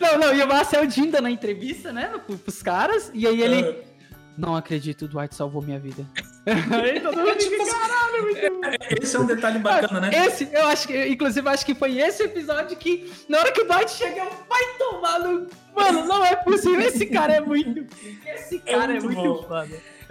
[0.00, 2.10] Não, não, e o Marcel Dinda na entrevista, né?
[2.26, 3.60] pro- Pros caras, e aí ele.
[3.60, 3.89] Ah.
[4.38, 6.06] Não acredito, o Dwight salvou minha vida.
[6.46, 8.60] aí todo mundo fica, caralho, muito bom.
[9.02, 10.10] Esse é um detalhe bacana, né?
[10.26, 13.60] Esse, eu acho que, inclusive, eu acho que foi esse episódio que, na hora que
[13.60, 15.46] o Dwight chega, eu, vai tomar no.
[15.76, 16.80] Mano, não é possível.
[16.80, 17.84] Esse cara é muito.
[18.26, 19.48] Esse cara é muito muito, bom.
[19.48, 19.68] foda.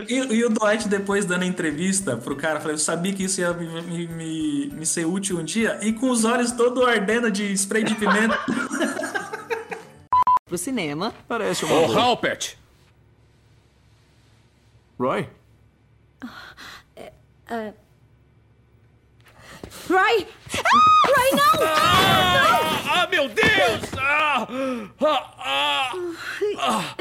[0.08, 3.42] E, e o Dwight, depois dando a entrevista pro cara, falou: Eu sabia que isso
[3.42, 7.30] ia me, me- me- me ser útil um dia, e com os olhos todo ardendo
[7.32, 8.38] de spray de pimenta.
[10.46, 11.14] Pro cinema.
[11.28, 11.98] Parece uma Ô.
[12.00, 12.56] Halpert!
[15.00, 15.30] Roy?
[19.88, 20.28] Roy!
[21.08, 21.60] Roy, não!
[21.64, 23.80] Ah, meu Deus!
[23.98, 24.46] Ah,
[25.00, 26.96] ah, ah,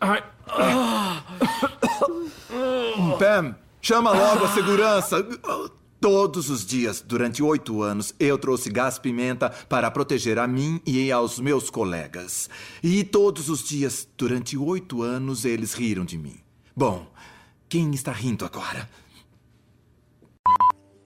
[0.00, 1.22] ah, ah,
[3.18, 5.22] Pam, chama logo a segurança.
[6.00, 11.38] Todos os dias, durante oito anos, eu trouxe gás-pimenta para proteger a mim e aos
[11.38, 12.48] meus colegas.
[12.82, 16.43] E todos os dias, durante oito anos, eles riram de mim.
[16.76, 17.06] Bom,
[17.68, 18.90] quem está rindo agora?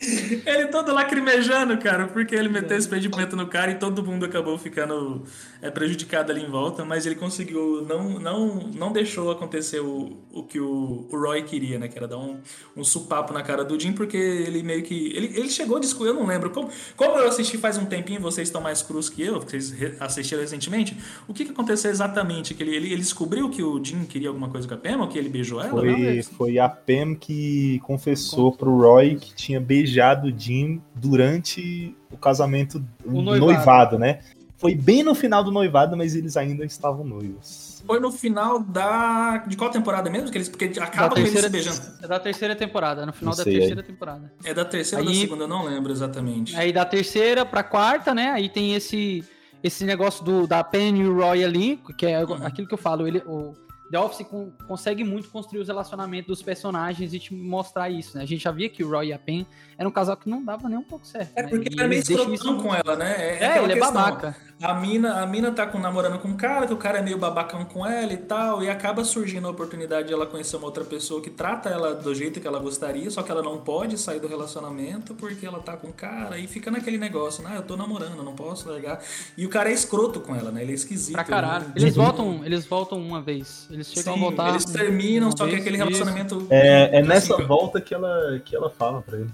[0.47, 4.25] ele todo lacrimejando, cara, porque ele meteu spray de pimenta no cara e todo mundo
[4.25, 5.25] acabou ficando
[5.61, 10.45] é, prejudicado ali em volta, mas ele conseguiu, não, não, não deixou acontecer o, o
[10.45, 11.89] que o, o Roy queria, né?
[11.89, 12.39] Que era dar um,
[12.77, 15.13] um supapo na cara do Jim, porque ele meio que.
[15.17, 16.51] Ele, ele chegou a discutir, eu não lembro.
[16.51, 20.43] Como, como eu assisti faz um tempinho, vocês estão mais crus que eu, vocês assistiram
[20.43, 22.55] recentemente, o que, que aconteceu exatamente?
[22.55, 25.09] Que ele, ele, ele descobriu que o Jim queria alguma coisa com a Pam, ou
[25.09, 25.83] que ele beijou ela?
[25.83, 29.88] Não, Foi, foi a Pam que confessou pro Roy que tinha beijado
[30.27, 33.39] o Jim durante o casamento, o noivado.
[33.53, 33.99] noivado.
[33.99, 34.21] né?
[34.57, 37.81] Foi bem no final do noivado, mas eles ainda estavam noivos.
[37.87, 39.39] Foi no final da.
[39.47, 40.31] De qual temporada mesmo?
[40.31, 41.81] Que eles, porque acaba Da com eles se terceira- beijando.
[42.03, 44.33] É da terceira temporada, no final da sei, terceira temporada.
[44.45, 45.45] É da terceira ou Aí- da segunda?
[45.45, 46.57] Eu não lembro exatamente.
[46.57, 48.31] Aí da terceira pra quarta, né?
[48.31, 49.25] Aí tem esse
[49.63, 52.45] esse negócio do da Penny e o Roy ali, que é Uhum.
[52.47, 53.55] aquilo que eu falo, ele o
[53.91, 58.23] The Office con- consegue muito construir os relacionamentos dos personagens e te mostrar isso, né?
[58.23, 59.47] A gente já via que o Roy e a Pen
[59.79, 61.31] eram um casal que não dava nem um pouco certo.
[61.35, 61.49] É né?
[61.49, 63.39] porque ele é meio escrotão isso- com ela, né?
[63.41, 63.95] É, aquela ele é questão.
[63.95, 64.37] babaca.
[64.61, 67.17] A mina, a mina tá com, namorando com um cara, que o cara é meio
[67.17, 70.83] babacão com ela e tal, e acaba surgindo a oportunidade de ela conhecer uma outra
[70.85, 74.19] pessoa que trata ela do jeito que ela gostaria, só que ela não pode sair
[74.19, 77.77] do relacionamento porque ela tá com o cara, e fica naquele negócio, ah, eu tô
[77.77, 79.01] namorando, eu não posso largar.
[79.37, 80.63] E o cara é escroto com ela, né?
[80.63, 81.13] Ele é esquisito.
[81.15, 81.67] Pra caralho.
[81.77, 83.69] ele- Eles voltam, eles voltam uma vez.
[83.71, 84.49] Eles chegam Sim, a voltar.
[84.49, 85.85] eles terminam, só que vez, aquele isso.
[85.87, 86.47] relacionamento.
[86.51, 89.31] É, é nessa volta que ela, que ela fala pra ele.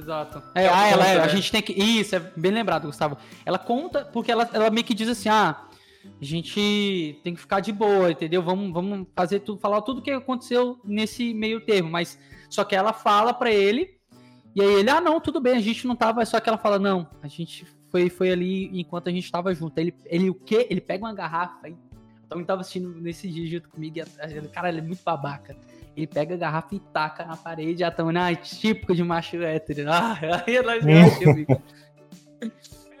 [0.00, 0.42] Exato.
[0.54, 1.28] É, É, ah, ela, conta, a né?
[1.28, 1.72] gente tem que.
[1.72, 3.18] Isso, é bem lembrado, Gustavo.
[3.44, 5.66] Ela conta, porque ela, ela meio que diz assim: ah,
[6.20, 8.42] a gente tem que ficar de boa, entendeu?
[8.42, 11.90] Vamos, vamos fazer tudo, falar tudo que aconteceu nesse meio termo.
[11.90, 13.98] Mas só que ela fala pra ele,
[14.54, 16.24] e aí ele, ah, não, tudo bem, a gente não tava.
[16.24, 19.76] Só que ela fala, não, a gente foi, foi ali enquanto a gente tava junto.
[19.78, 20.66] Ele, ele o quê?
[20.70, 21.76] Ele pega uma garrafa e.
[22.32, 23.98] Ele tava assistindo nesse dia junto comigo.
[23.98, 25.56] E, cara, ele é muito babaca.
[25.96, 29.90] Ele pega a garrafa e taca na parede, a Tânia, ah, típico de macho hétero.
[29.90, 30.16] Ah,
[30.46, 30.84] aí nós.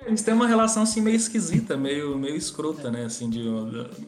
[0.06, 3.04] Eles têm uma relação assim meio esquisita, meio, meio escrota, né?
[3.04, 3.46] Assim, de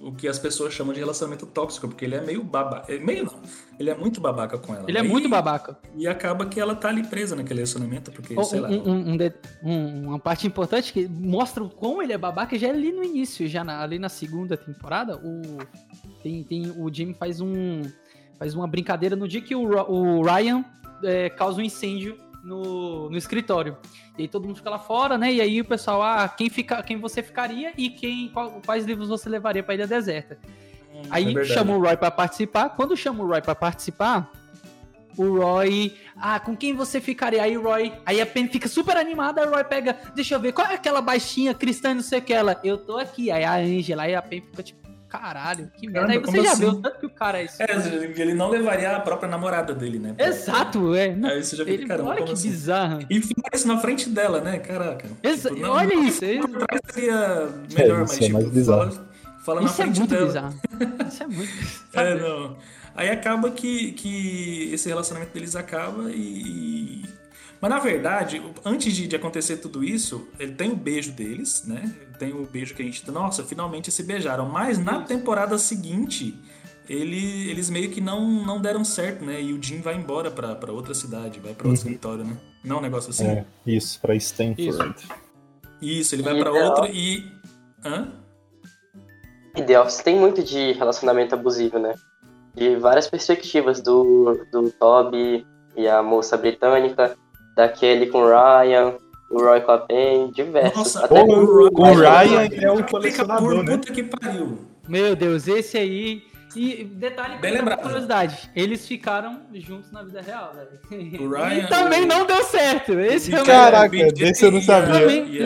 [0.02, 2.92] o que as pessoas chamam de relacionamento tóxico, porque ele é meio babaca.
[2.98, 3.35] Meio não.
[3.78, 4.85] Ele é muito babaca com ela.
[4.88, 5.76] Ele é E- muito babaca.
[5.96, 8.68] E acaba que ela tá ali presa naquele relacionamento, porque, Um- sei lá.
[8.70, 9.16] um- um
[9.62, 13.05] um- uma parte importante que mostra o quão ele é babaca já é ali no
[13.05, 15.42] início, já na- ali na segunda temporada, o,
[16.22, 17.83] tem, tem, o Jimmy faz um
[18.38, 20.64] faz uma brincadeira no dia que o, o Ryan
[21.05, 23.76] é, causa um incêndio no, no escritório.
[24.18, 25.33] E aí todo mundo fica lá fora, né?
[25.33, 29.09] E aí o pessoal, ah, quem, fica, quem você ficaria e quem, qual- quais livros
[29.09, 30.38] você levaria pra Ilha Deserta.
[31.11, 32.70] Aí é chamou o Roy pra participar.
[32.70, 34.31] Quando chama o Roy pra participar,
[35.16, 35.94] o Roy.
[36.16, 37.42] Ah, com quem você ficaria?
[37.42, 37.92] Aí o Roy.
[38.05, 39.40] Aí a Penny fica super animada.
[39.40, 39.96] Aí o Roy pega.
[40.14, 42.61] Deixa eu ver, qual é aquela baixinha cristã, não sei o que ela?
[42.62, 43.31] Eu tô aqui.
[43.31, 44.02] Aí a Angela.
[44.02, 44.81] Aí a Penny fica tipo,
[45.12, 46.09] caralho, que merda.
[46.09, 46.61] Caramba, Aí você já assim?
[46.70, 47.62] viu tanto que o cara é isso.
[47.62, 47.66] É,
[48.20, 50.14] ele não levaria a própria namorada dele, né?
[50.18, 51.14] Exato, é.
[51.14, 52.48] Não, Aí você já fica, caramba, olha que assim?
[52.51, 52.98] bizarro.
[53.11, 54.59] E fica isso na frente dela, né?
[54.59, 55.07] Caraca.
[55.22, 58.51] Exa- Tipo, não- olha não- isso, é- Por trás seria melhor, É, mas é tipo,
[58.51, 58.90] bizarro.
[58.92, 59.07] fala,
[59.44, 60.27] fala na Isso é frente muito dela.
[60.27, 60.55] bizarro.
[61.09, 61.53] Isso é muito
[61.94, 62.57] É, não.
[62.94, 67.03] Aí acaba que, que esse relacionamento deles acaba e.
[67.62, 71.94] Mas na verdade, antes de, de acontecer tudo isso, ele tem o beijo deles, né?
[72.18, 73.09] Tem o beijo que a gente.
[73.11, 74.46] Nossa, finalmente se beijaram.
[74.48, 76.35] Mas na temporada seguinte,
[76.88, 79.40] ele, eles meio que não, não deram certo, né?
[79.40, 81.75] E o Jim vai embora pra, pra outra cidade, vai pra outro Uhum.
[81.75, 82.37] escritório, né?
[82.64, 83.27] Não é um negócio assim?
[83.29, 84.94] É, isso, pra Stanford.
[85.81, 87.33] Isso, ele vai E outro Office- e.
[87.85, 88.12] Hã?
[89.55, 91.94] E The Office tem muito de relacionamento abusivo, né?
[92.55, 95.46] De várias perspectivas, do, do Toby
[95.77, 97.16] e a moça britânica,
[97.56, 98.94] da Kelly com o Ryan,
[99.30, 100.76] o Roy com a Pen, diversos.
[100.76, 103.76] Nossa, Até com- com com o Ryan é o Fica colecionador, né?
[103.76, 104.58] puta que pariu.
[104.88, 106.22] Meu Deus, esse aí.
[106.54, 107.80] E detalhe, Bem lembrado.
[107.80, 111.22] curiosidade, eles ficaram juntos na vida real, velho.
[111.24, 112.92] O Ryan- E também não deu certo.
[113.00, 115.00] Esse é o Caraca, BJ desse eu não sabia.
[115.00, 115.40] Também.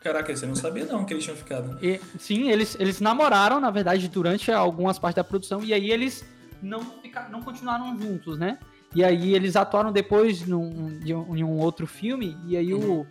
[0.00, 1.76] Caraca, você não sabia não que eles tinham ficado.
[1.82, 6.24] E, sim, eles, eles namoraram, na verdade, durante algumas partes da produção, e aí eles
[6.62, 8.58] não, fica, não continuaram juntos, né?
[8.94, 13.06] E aí eles atuaram depois num, de um- em um outro filme, e aí o,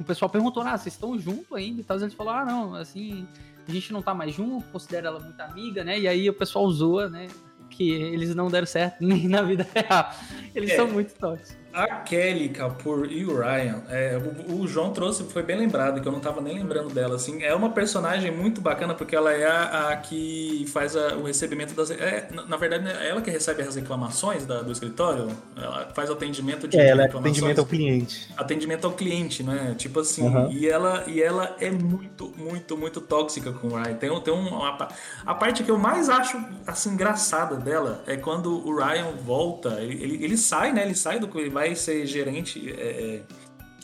[0.00, 1.80] o pessoal perguntou, ah, vocês estão juntos ainda?
[1.80, 3.26] E tal, eles falaram, ah, não, assim,
[3.68, 5.98] a gente não tá mais junto, considera ela muito amiga, né?
[6.00, 7.28] E aí o pessoal zoa, né?
[7.70, 10.10] Que eles não deram certo nem na vida real.
[10.54, 10.76] Eles É.
[10.76, 11.57] são muito tóxicos.
[11.70, 14.16] A Kelly Kapoor e o Ryan, é,
[14.48, 17.42] o, o João trouxe, foi bem lembrado, que eu não tava nem lembrando dela, assim.
[17.42, 21.74] É uma personagem muito bacana, porque ela é a, a que faz a- o recebimento
[21.74, 21.90] das...
[21.90, 25.28] É, na, na verdade, é ela que recebe as reclamações da- do escritório?
[25.54, 27.18] Ela faz o atendimento de É, ela é reclamações?
[27.18, 28.16] atendimento ao cliente.
[28.36, 29.74] atendimento ao cliente, né?
[29.76, 30.48] Tipo assim, Aham.
[30.48, 33.94] e ela e ela é muito, muito, muito tóxica com o Ryan.
[33.94, 34.88] Tem, tem um, uma,
[35.26, 40.02] a parte que eu mais acho assim engraçada dela é quando o Ryan volta, ele,
[40.02, 40.82] ele, ele sai, né?
[40.84, 43.20] Ele sai do ele vai ser gerente, é, é,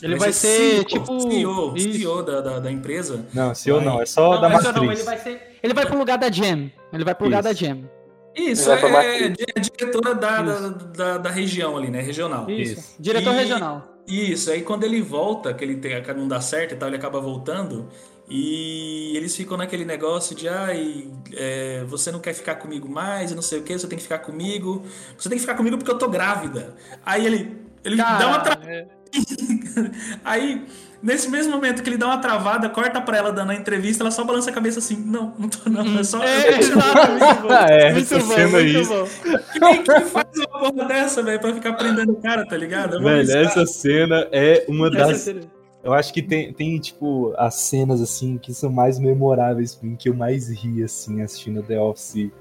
[0.01, 1.77] Ele vai ser, tipo, CEO.
[1.77, 3.25] CEO da, da, da empresa.
[3.33, 3.85] Não, CEO Vai.
[3.85, 4.85] não, é só da Não, essa matriz.
[4.85, 5.41] não, ele vai ser.
[5.61, 6.71] Ele vai pro lugar da Jam.
[6.93, 7.49] Ele vai pro lugar Isso.
[7.49, 7.89] da Jam.
[8.37, 8.89] Isso, Vai é,
[9.29, 9.45] matriz.
[9.55, 12.01] é diretora da, da, da, da região ali, né?
[12.01, 12.49] Regional.
[12.49, 12.79] Isso.
[12.79, 12.95] Isso.
[12.99, 13.91] Diretor E- regional.
[14.07, 17.19] Isso, aí quando ele volta, que ele tem, não dá certo e tal, ele acaba
[17.19, 17.87] voltando.
[18.29, 23.35] E eles ficam naquele negócio de ai, é, você não quer ficar comigo mais, e
[23.35, 24.83] não sei o que, você tem que ficar comigo.
[25.17, 26.75] Você tem que ficar comigo porque eu tô grávida.
[27.05, 28.59] Aí ele, ele dá uma tra...
[28.65, 28.85] é.
[30.23, 30.65] Aí,
[31.01, 34.11] nesse mesmo momento que ele dá uma travada, corta pra ela dando a entrevista, ela
[34.11, 36.21] só balança a cabeça assim, não, não tô não, é só.
[36.23, 37.53] É, exato, muito bom.
[37.53, 38.85] É, muito essa bom, cena muito aí.
[38.85, 39.07] bom.
[39.53, 42.95] Quem que faz uma porra dessa, velho, pra ficar prendendo o cara, tá ligado?
[42.95, 45.17] É uma Velho, essa cena é uma Essa das.
[45.19, 45.41] cena-
[45.83, 49.95] Eu acho que tem, tem, tipo, as cenas, assim, que são mais memoráveis pra mim,
[49.95, 52.31] que eu mais ri, assim, assistindo The Office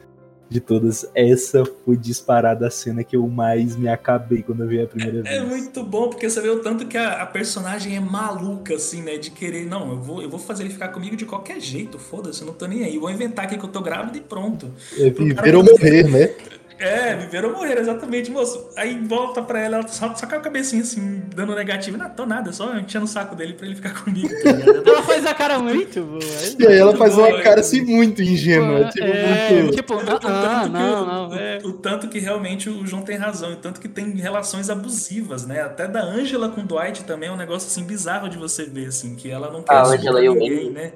[0.49, 1.09] de todas.
[1.15, 5.23] Essa foi disparada a cena que eu mais me acabei quando eu vi a primeira
[5.23, 5.37] vez.
[5.37, 9.03] É muito bom, porque você vê o tanto que a, a personagem é maluca, assim,
[9.03, 9.17] né?
[9.17, 12.43] De querer, não, eu vou, eu vou fazer ele ficar comigo de qualquer jeito, foda-se,
[12.43, 12.99] eu não tô nem aí.
[12.99, 14.71] Vou inventar aqui que eu tô grávida e pronto.
[14.99, 16.35] É viver ou morrer, né?
[16.85, 18.69] É, viver ou morrer, exatamente, moço.
[18.77, 21.97] Aí volta pra ela, ela só, só com a cabecinha assim, dando negativo.
[21.97, 24.51] Não, tô nada, só enchendo o saco dele pra ele ficar comigo, tá?
[24.91, 26.21] Ela faz a cara muito boa.
[26.59, 27.61] E aí ela faz uma boa, cara é.
[27.61, 28.89] assim muito ingênua.
[28.91, 29.77] Tipo, é, muito.
[29.77, 31.29] tipo, O ah, tanto ah, que não, o- não.
[31.31, 31.59] o- É.
[31.65, 35.63] O, tanto que realmente o João tem razão, e tanto que tem relações abusivas, né?
[35.63, 38.87] Até da Angela com o Dwight também é um negócio assim bizarro de você ver,
[38.89, 40.35] assim, que ela não quer A Angela e o
[40.73, 40.93] né?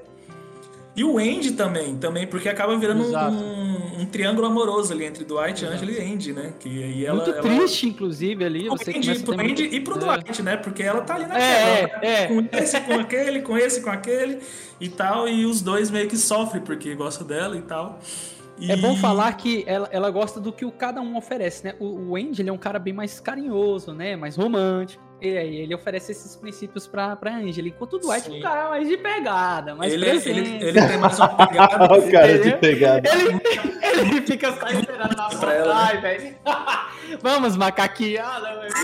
[0.99, 3.33] E o Andy também, também, porque acaba virando um, Exato.
[3.37, 6.53] um, triângulo amoroso ali entre Dwight, Angela e Andy, né?
[6.59, 7.41] Que aí ela, Muito ela...
[7.43, 8.69] triste, inclusive, ali.
[8.69, 9.99] Você Andy, pro ter muito- Andy e pro É.
[9.99, 10.57] Dwight, né?
[10.57, 11.45] Porque ela tá ali naquela.
[11.45, 12.27] É, tá é.
[12.27, 14.41] Com esse, com aquele, com esse, com aquele
[14.81, 15.29] e tal.
[15.29, 18.01] E os dois meio que sofrem porque gostam dela e tal.
[18.61, 21.75] E- É bom falar que ela, ela gosta do que o cada um oferece, né?
[21.79, 24.17] O, o Andy, ele é um cara bem mais carinhoso, né?
[24.17, 25.07] Mais romântico.
[25.21, 27.67] E aí ele oferece esses princípios pra, pra Angela.
[27.69, 30.39] Enquanto o Dwight é um cara mais de pegada, mais ele, presente.
[30.39, 31.85] ele, ele tem mais uma pegada.
[31.99, 32.59] o cara de Entendeu?
[32.59, 33.09] pegada.
[33.13, 33.41] Ele,
[34.13, 35.81] ele fica só esperando na Pra ela, né?
[35.93, 36.37] Ai, velho.
[37.21, 38.21] Vamos, macaquinho.
[38.23, 38.69] Ah, não, é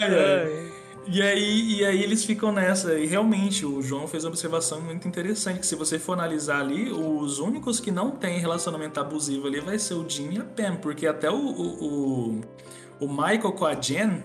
[0.00, 0.77] É.
[1.10, 2.98] E aí, e aí eles ficam nessa.
[2.98, 6.92] E realmente, o João fez uma observação muito interessante: que se você for analisar ali,
[6.92, 10.76] os únicos que não têm relacionamento abusivo ali vai ser o Jim e a Pam.
[10.76, 12.40] Porque até o, o, o,
[13.00, 14.22] o Michael com a Jen.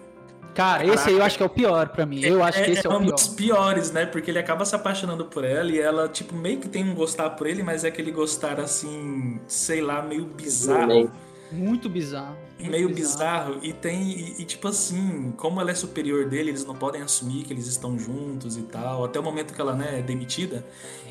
[0.54, 2.24] Cara, esse aí eu acho que é o pior pra mim.
[2.24, 3.12] Eu acho que esse é, o um pior.
[3.12, 4.06] dos piores, né?
[4.06, 7.32] Porque ele acaba se apaixonando por ela e ela, tipo, meio que tem um gostar
[7.32, 10.88] por ele, mas é aquele gostar assim, sei lá, meio bizarro.
[10.88, 11.12] Meio.
[11.52, 12.36] Muito bizarro.
[12.58, 16.66] muito meio bizarro e tem e, e, tipo assim como ela é superior dele eles
[16.66, 20.00] não podem assumir que eles estão juntos e tal até o momento que ela né,
[20.00, 20.66] é demitida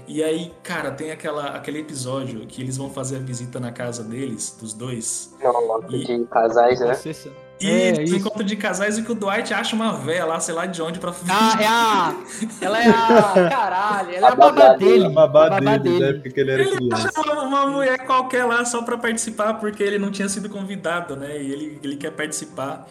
[0.08, 4.02] e aí cara tem aquela aquele episódio que eles vão fazer a visita na casa
[4.02, 6.88] deles dos dois Não, E- de casais, né?
[6.88, 7.30] Nossa,
[7.68, 8.16] É, no isso.
[8.16, 10.98] encontro de casais e que o Dwight acha uma véia lá, sei lá de onde,
[10.98, 12.14] pra Ah, é a.
[12.60, 13.48] Ela é a.
[13.50, 15.06] Caralho, ela é a babá babá dele.
[15.06, 16.12] A babá, a babá dele, né?
[16.14, 17.08] Porque ele era Ele criança.
[17.08, 21.40] acha uma, mulher qualquer lá só pra participar, porque ele não tinha sido convidado, né?
[21.40, 22.86] E ele, ele quer participar.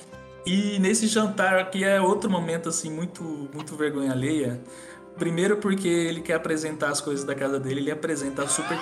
[0.45, 4.59] E nesse jantar, que é outro momento, assim, muito, muito vergonha alheia.
[5.17, 8.78] Primeiro porque ele quer apresentar as coisas da casa dele, ele apresenta a Super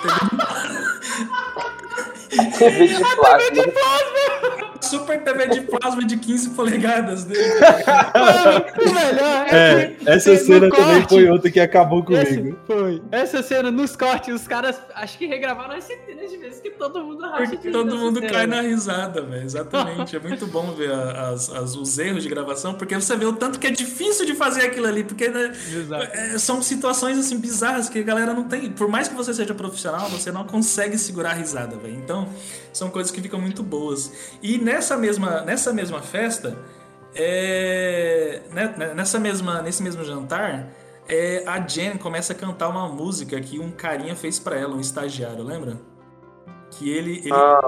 [2.30, 4.69] TV TV de plasma.
[4.80, 7.42] Super TV de plasma de 15 polegadas dele.
[8.80, 10.70] O melhor é, É, que essa no cena também
[11.00, 12.58] corte- foi outra que acabou comigo.
[12.66, 13.02] foi.
[13.10, 17.02] Essa cena nos cortes, os caras acho que regravaram as centenas de vezes que todo
[17.04, 18.56] mundo racha Porque todo mundo cai cena.
[18.56, 19.44] na risada, velho.
[19.44, 20.16] Exatamente.
[20.16, 23.58] É muito bom ver as- as- os erros de gravação, porque você vê o tanto
[23.58, 25.04] que é difícil de fazer aquilo ali.
[25.04, 25.52] Porque né,
[26.12, 28.70] é, são situações assim bizarras que a galera não tem.
[28.70, 31.94] Por mais que você seja profissional, você não consegue segurar a risada, velho.
[31.94, 32.28] Então,
[32.72, 34.12] são coisas que ficam muito boas.
[34.42, 36.56] E nessa mesma, nessa mesma festa,
[37.14, 40.68] é, né, né, nessa mesma, nesse mesmo jantar.
[41.08, 44.80] é, a Jen começa a cantar uma música que um carinha fez pra ela, um
[44.80, 45.76] estagiário, lembra?
[46.70, 47.60] Que ele, ele, Ah,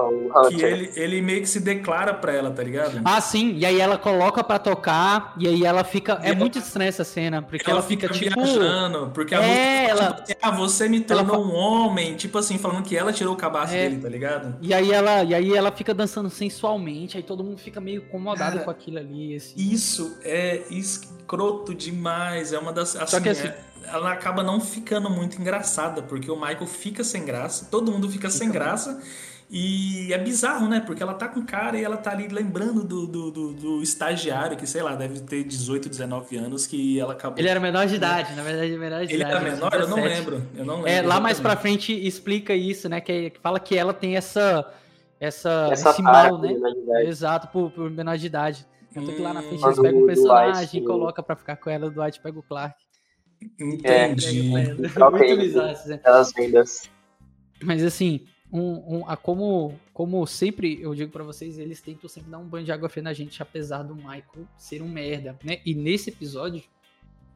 [0.49, 3.01] que ele, ele meio que se declara pra ela, tá ligado?
[3.03, 6.19] Ah, sim, e aí ela coloca pra tocar, e aí ela fica.
[6.23, 8.33] E É ela- muito estranha essa cena, porque ela ela, fica, tipo.
[8.41, 9.47] viajando, porque a É,
[9.87, 12.83] música ela- tipo assim, ah, você me ela tornou fa- um homem, tipo assim, falando
[12.83, 13.89] que ela tirou o cabaço É.
[13.89, 14.55] dele, tá ligado?
[14.61, 18.53] E aí ela, e aí ela fica dançando sensualmente, aí todo mundo fica meio incomodado
[18.53, 19.35] Cara, com aquilo ali.
[19.35, 19.53] Assim.
[19.57, 22.95] Isso é escroto demais, é uma das...
[22.95, 23.57] Assim, Só que assim- é-
[23.91, 28.29] ela acaba não ficando muito engraçada, porque o Michael fica sem graça, todo mundo fica
[28.29, 29.01] sem graça,
[29.49, 30.79] e é bizarro, né?
[30.79, 33.83] Porque ela tá com o cara e ela tá ali lembrando do, do, do- do
[33.83, 37.37] estagiário, que sei lá, deve ter 18, 19 anos, que ela acabou...
[37.37, 39.35] Ele era menor de idade, na verdade, menor de Ele idade.
[39.35, 39.73] era ele tinha menor?
[39.73, 40.15] Eu não 17.
[40.19, 40.47] lembro.
[40.57, 40.89] Eu não lembro.
[40.89, 42.99] É, lá mais pra frente explica isso, né?
[42.99, 44.73] Que, fala que ela tem essa.
[45.19, 46.49] essa, Essa esse mal, né?
[47.05, 48.65] Exato, por, por menor de idade.
[48.93, 49.65] Tanto que lá na frente Hum.
[49.67, 52.19] eles pegam Quando um o personagem Dwight- e coloca pra ficar com ela, o Dwight
[52.21, 52.75] pega o Clark.
[53.59, 54.51] Entendi.
[54.51, 55.93] Pega Troca Muito bizarro.
[55.93, 56.89] Aquelas vendas.
[57.61, 58.21] Mas assim,
[58.51, 62.45] um, um- a, como, como sempre eu digo pra vocês, eles tentam sempre dar um
[62.45, 65.59] banho de água fria na gente, apesar do Michael ser um merda, né?
[65.65, 66.61] E nesse episódio,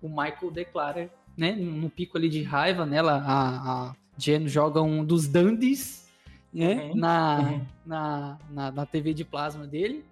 [0.01, 5.03] o Michael declara, né, no pico ali de raiva, nela, a, a Jen joga um
[5.03, 6.07] dos dandies,
[6.53, 7.61] né, Uhum, na, uhum.
[7.85, 10.03] Na, na, na TV de plasma dele.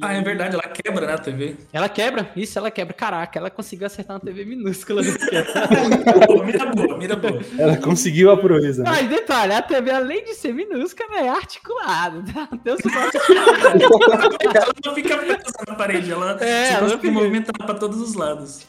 [0.00, 1.56] Ah, é verdade, ela quebra né, a TV.
[1.72, 2.94] Ela quebra, isso, ela quebra.
[2.94, 5.02] Caraca, ela conseguiu acertar uma TV minúscula.
[6.44, 7.40] Mira boa, mira boa.
[7.58, 8.82] Ela conseguiu a proeza.
[8.82, 8.90] né?
[8.90, 12.22] Mas detalhe, a TV, além de ser minúscula, é articulada.
[12.32, 12.48] Tá?
[12.80, 14.38] Suporte articulado.
[14.54, 18.14] Ela não fica presa na parede, ela É, se ela fica- movimentar pra todos os
[18.14, 18.66] lados.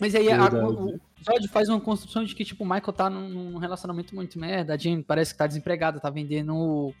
[0.00, 3.28] Mas aí a- o episódio faz uma construção de que, tipo, o Michael tá num,
[3.28, 4.74] num relacionamento muito merda.
[4.74, 6.92] A Jane parece que tá desempregada, tá vendendo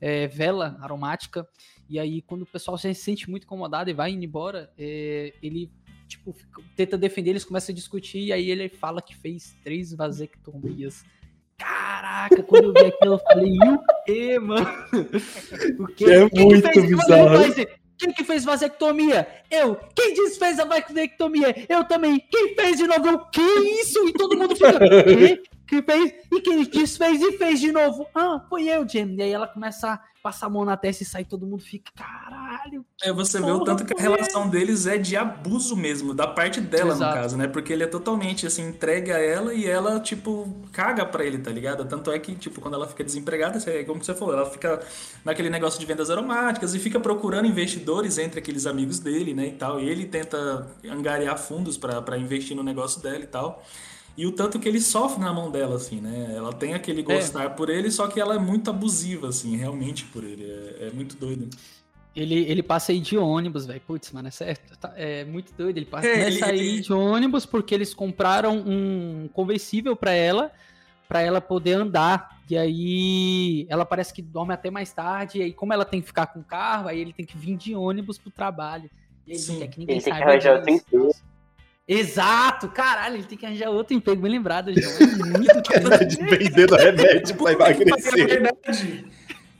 [0.00, 1.46] é, vela aromática.
[1.88, 5.70] E aí, quando o pessoal se sente muito incomodado e vai indo embora, é, ele,
[6.06, 8.24] tipo, fica- tenta defender, eles começam a discutir.
[8.24, 11.04] E aí ele fala que fez três vasectomias.
[11.56, 14.66] Caraca, quando eu vi aquilo, eu falei, e o quê, mano?
[15.80, 16.04] O quê?
[16.04, 17.87] É muito bizarro.
[17.98, 19.26] Quem que fez vasectomia?
[19.50, 19.76] Eu.
[19.94, 21.66] Quem desfez a vasectomia?
[21.68, 22.24] Eu também.
[22.30, 23.08] Quem fez de novo?
[23.08, 23.18] Eu.
[23.26, 24.08] Que isso?
[24.08, 24.78] E todo mundo fica.
[25.04, 25.42] Quê?
[25.68, 26.14] Quem fez?
[26.32, 28.06] E quem desfez e fez de novo?
[28.14, 29.18] Ah, foi eu, Jamie.
[29.18, 31.92] E aí ela começa a passar a mão na testa e sai, todo mundo fica,
[31.94, 32.84] caralho.
[33.02, 36.60] É, você vê o tanto que a relação deles é de abuso mesmo, da parte
[36.60, 37.14] dela, Exato.
[37.14, 37.46] no caso, né?
[37.46, 41.50] Porque ele é totalmente, assim, entregue a ela e ela, tipo, caga pra ele, tá
[41.50, 41.84] ligado?
[41.84, 44.80] Tanto é que, tipo, quando ela fica desempregada, é como você falou, ela fica
[45.24, 49.52] naquele negócio de vendas aromáticas e fica procurando investidores entre aqueles amigos dele, né, e
[49.52, 49.78] tal.
[49.80, 53.62] E ele tenta angariar fundos pra investir no negócio dela e tal.
[54.18, 56.34] E o tanto que ele sofre na mão dela, assim, né?
[56.36, 60.24] Ela tem aquele gostar por ele, só que ela é muito abusiva, assim, realmente por
[60.24, 60.44] ele.
[60.44, 61.48] É, é muito doido.
[62.16, 63.80] Ele, ele passa aí de ônibus, velho.
[63.86, 64.76] Putz, mano, é certo.
[64.76, 65.76] Tá- é muito doido.
[65.76, 70.10] Ele passa, É, começa a ele- ir de ônibus porque eles compraram um conversível pra
[70.10, 70.50] ela,
[71.08, 72.40] pra ela poder andar.
[72.50, 75.38] E aí ela parece que dorme até mais tarde.
[75.38, 77.56] E aí, como ela tem que ficar com o carro, aí ele tem que vir
[77.56, 78.90] de ônibus pro trabalho.
[79.24, 79.60] E aí Sim.
[79.60, 80.12] quer que ninguém Ele tem
[80.80, 81.14] que
[81.88, 84.92] Exato, caralho, ele tem que arranjar outro emprego, bem lembrado, João.
[85.18, 89.04] É muito de vendendo remédio pra É emagrecer.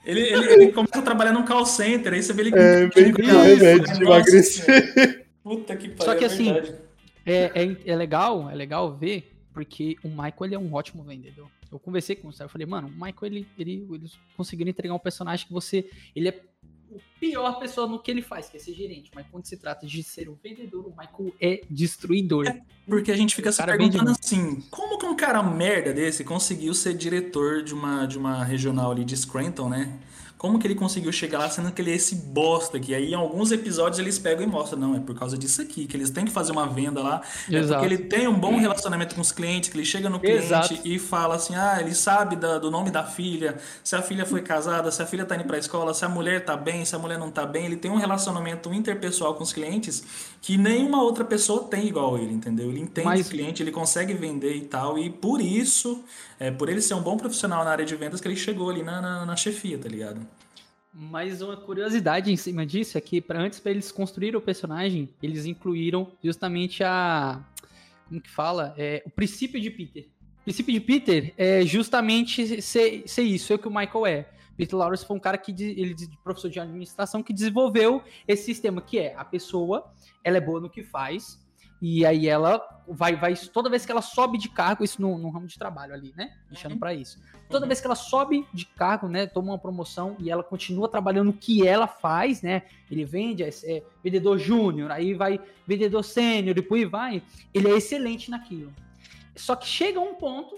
[0.04, 3.42] Ele, ele, ele começa a trabalhar num call center, aí você vê ele É, vendendo
[3.42, 5.26] remédio de Nossa emagrecer.
[5.42, 6.50] Puta que pariu, Só que é assim.
[7.24, 11.48] É, é, é legal, é legal ver, porque o Michael ele é um ótimo vendedor.
[11.70, 14.98] Eu conversei com o Sérgio, falei, mano, o Michael ele, ele, eles conseguiram entregar um
[14.98, 15.88] personagem que você.
[16.14, 16.40] Ele é
[16.90, 19.10] o pior pessoa no que ele faz, que é ser gerente.
[19.14, 22.46] Mas quando se trata de ser um vendedor, o Michael é destruidor.
[22.86, 26.74] Porque a gente fica se vende perguntando assim, como que um cara merda desse conseguiu
[26.74, 29.98] ser diretor de uma, de uma regional ali de Scranton, né?
[30.38, 33.14] Como que ele conseguiu chegar lá sendo que ele é esse bosta que aí em
[33.14, 36.24] alguns episódios eles pegam e mostram, não, é por causa disso aqui, que eles têm
[36.24, 37.20] que fazer uma venda lá,
[37.50, 37.80] é Exato.
[37.80, 40.78] porque ele tem um bom relacionamento com os clientes, que ele chega no cliente Exato.
[40.84, 44.40] e fala assim, ah, ele sabe da- do nome da filha, se a filha foi
[44.40, 46.98] casada, se a filha tá indo pra escola, se a mulher tá bem, se a
[47.00, 50.04] mulher não tá bem, ele tem um relacionamento interpessoal com os clientes
[50.40, 52.68] que nenhuma outra pessoa tem igual ele, entendeu?
[52.70, 56.00] Ele entende Mas- o cliente, ele consegue vender e tal, e por isso,
[56.38, 58.82] é, por ele ser um bom profissional na área de vendas, que ele chegou ali
[58.82, 60.20] na, na, na chefia, tá ligado?
[60.92, 65.08] Mas uma curiosidade em cima disso é que pra, antes para eles construírem o personagem,
[65.22, 67.44] eles incluíram justamente a
[68.08, 70.06] como que fala, é, o princípio de Peter.
[70.40, 74.28] O princípio de Peter é justamente ser, ser isso, é o que o Michael é.
[74.56, 78.98] Peter Lawrence foi um cara que ele professor de administração que desenvolveu esse sistema que
[78.98, 79.92] é a pessoa,
[80.24, 81.38] ela é boa no que faz
[81.80, 85.30] e aí ela vai vai toda vez que ela sobe de cargo, isso no, no
[85.30, 86.36] ramo de trabalho ali, né?
[86.50, 87.18] Deixando pra isso.
[87.48, 91.30] Toda vez que ela sobe de cargo, né, toma uma promoção e ela continua trabalhando
[91.30, 92.62] o que ela faz, né?
[92.90, 97.22] Ele vende, é, é vendedor júnior, aí vai vendedor sênior, depois vai.
[97.54, 98.72] Ele é excelente naquilo.
[99.36, 100.56] Só que chega um ponto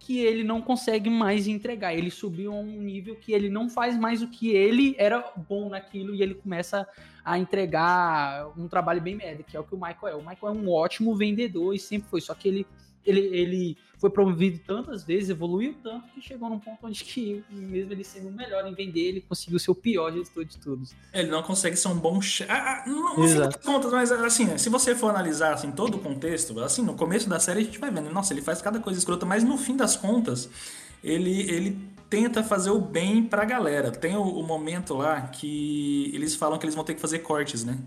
[0.00, 1.94] que ele não consegue mais entregar.
[1.94, 5.68] Ele subiu a um nível que ele não faz mais o que ele era bom
[5.68, 6.88] naquilo e ele começa
[7.22, 10.14] a entregar um trabalho bem merda, que é o que o Michael é.
[10.16, 12.66] O Michael é um ótimo vendedor e sempre foi, só que ele
[13.04, 17.92] ele, ele foi promovido tantas vezes, evoluiu tanto que chegou num ponto onde que, mesmo
[17.92, 20.94] ele sendo o melhor em vender, ele conseguiu ser o pior gestor de todos.
[21.12, 22.50] Ele não consegue ser um bom chefe.
[22.50, 23.58] Ah, ah, não, no fim das Exato.
[23.60, 27.28] contas, mas assim, né, se você for analisar assim, todo o contexto, assim, no começo
[27.28, 29.76] da série a gente vai vendo, nossa, ele faz cada coisa escrota, mas no fim
[29.76, 30.48] das contas,
[31.04, 33.90] ele, ele tenta fazer o bem pra galera.
[33.90, 37.64] Tem o, o momento lá que eles falam que eles vão ter que fazer cortes,
[37.64, 37.78] né?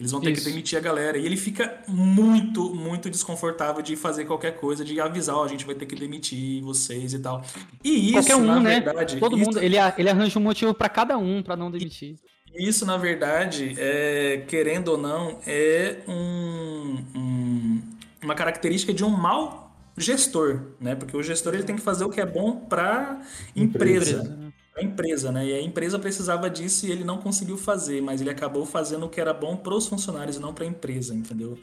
[0.00, 0.44] Eles vão ter Isso.
[0.44, 1.18] que demitir a galera.
[1.18, 5.66] E ele fica muito, muito desconfortável de fazer qualquer coisa, de avisar, ó, a gente
[5.66, 7.44] vai ter que demitir vocês e tal.
[7.84, 8.80] E isso, Qualquer um, na né?
[8.80, 12.16] verdade, Todo isso- mundo, ele, ele arranja um motivo pra cada um pra não demitir.
[12.54, 17.82] isso, na verdade, é, querendo ou não, é um- um-
[18.24, 20.94] uma característica de um mau gestor, né?
[20.94, 23.20] Porque o gestor ele tem que fazer o que é bom para
[23.54, 25.46] empresa, Empresa, pra empresa, né?
[25.46, 29.08] E a empresa precisava disso e ele não conseguiu fazer, mas ele acabou fazendo o
[29.08, 31.58] que era bom para os funcionários e não para a empresa, entendeu?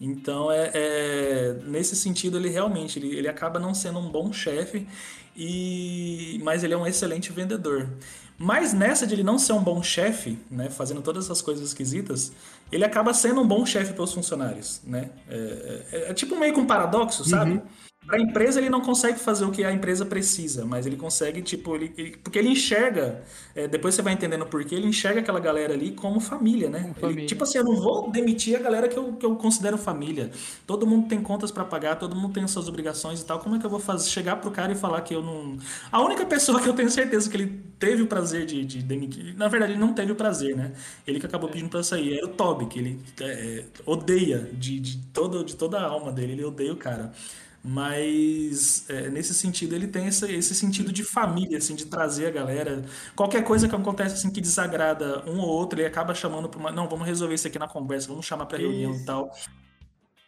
[0.00, 4.86] Então, é, é- nesse sentido, ele realmente ele, ele acaba não sendo um bom chefe,
[5.36, 7.88] e mas ele é um excelente vendedor.
[8.38, 12.32] Mas nessa de ele não ser um bom chefe, né, fazendo todas essas coisas esquisitas,
[12.72, 15.10] ele acaba sendo um bom chefe para os funcionários, né?
[15.28, 17.62] É, é- é tipo meio que um paradoxo, sabe?
[18.10, 21.40] Para a empresa ele não consegue fazer o que a empresa precisa, mas ele consegue,
[21.42, 23.22] tipo, ele, ele- porque ele enxerga,
[23.54, 26.92] é, depois você vai entendendo por quê, ele enxerga aquela galera ali como família, né?
[26.98, 27.26] Ele, família.
[27.26, 30.28] tipo assim, eu não vou demitir a galera que eu, que eu considero família.
[30.66, 33.38] Todo mundo tem contas para pagar, todo mundo tem suas obrigações e tal.
[33.38, 35.56] Como é que eu vou fazer, chegar pro cara e falar que eu não.
[35.92, 39.36] A única pessoa que eu tenho certeza que ele teve o prazer de, de demitir,
[39.36, 40.72] na verdade, ele não teve o prazer, né?
[41.06, 44.98] Ele que acabou pedindo para sair, era o Toby, que ele é, odeia de, de,
[45.12, 47.12] todo, de toda a alma dele, ele odeia o cara.
[47.62, 52.30] Mas é, nesse sentido ele tem esse, esse sentido de família, assim, de trazer a
[52.30, 52.82] galera.
[53.14, 56.72] Qualquer coisa que acontece assim que desagrada um ou outro, ele acaba chamando para uma.
[56.72, 59.30] Não, vamos resolver isso aqui na conversa, vamos chamar para reunião e tal.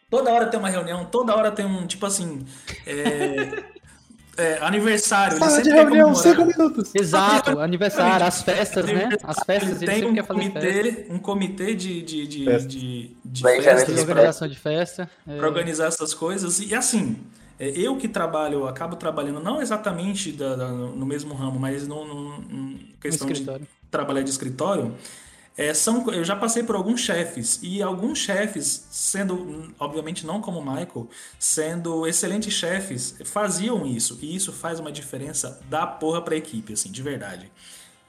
[0.09, 2.45] Toda hora tem uma reunião, toda hora tem um, tipo assim.
[2.85, 3.63] é,
[4.37, 5.37] é, aniversário.
[5.37, 6.91] ele Sala de reunião, cinco minutos.
[6.95, 9.09] Exato, aniversário, as festas, né?
[9.23, 10.59] As festas, Ele ele tem sempre um quer fazer festa.
[10.59, 12.67] comitê, um comitê de, de, de, Festa.
[12.69, 15.09] de, de festas organização de festa.
[15.27, 15.37] é.
[15.37, 16.59] para organizar essas coisas.
[16.59, 17.17] E assim,
[17.59, 21.87] é, eu que trabalho, eu acabo trabalhando não exatamente da- da- no mesmo ramo, mas
[21.87, 23.45] no, no- no questão de
[23.91, 24.95] trabalhar de escritório.
[25.55, 30.61] É, são, eu já passei por alguns chefes e alguns chefes, sendo obviamente não como
[30.61, 36.37] Michael, sendo excelentes chefes, faziam isso e isso faz uma diferença da porra para a
[36.37, 37.51] equipe, assim, de verdade.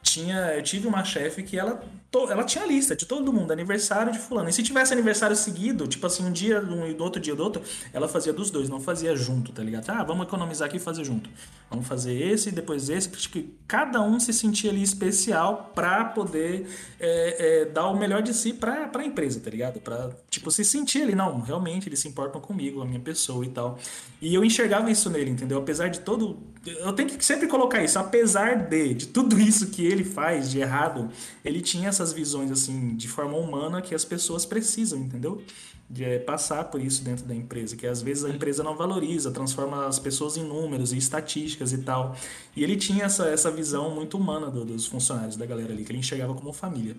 [0.02, 1.82] Tinha, eu tive uma chefe que ela,
[2.14, 4.48] to- ela tinha lista de todo mundo, aniversário de fulano.
[4.48, 7.42] E se tivesse aniversário seguido, tipo assim, um dia um e do outro dia do
[7.42, 7.60] outro,
[7.92, 9.90] ela fazia dos dois, não fazia junto, tá ligado?
[9.90, 11.28] Ah, vamos economizar aqui e fazer junto.
[11.68, 16.68] Vamos fazer esse e depois esse, porque cada um se sentia ali especial pra poder
[17.00, 19.80] é, é, dar o melhor de si pra, pra empresa, tá ligado?
[19.80, 23.48] Pra, tipo, se sentir ali, não, realmente eles se importam comigo, a minha pessoa e
[23.48, 23.76] tal.
[24.22, 25.58] E eu enxergava isso nele, entendeu?
[25.58, 26.38] Apesar de todo.
[26.64, 30.60] Eu tenho que sempre colocar isso, apesar de, de tudo isso que ele faz de
[30.60, 31.10] errado,
[31.44, 35.42] ele tinha essas visões, assim, de forma humana que as pessoas precisam, entendeu?
[35.88, 39.30] De é, passar por isso dentro da empresa, que às vezes a empresa não valoriza,
[39.30, 42.16] transforma as pessoas em números e estatísticas e tal.
[42.56, 45.92] E ele tinha essa, essa visão muito humana do- dos funcionários, da galera ali, que
[45.92, 46.96] ele enxergava como família.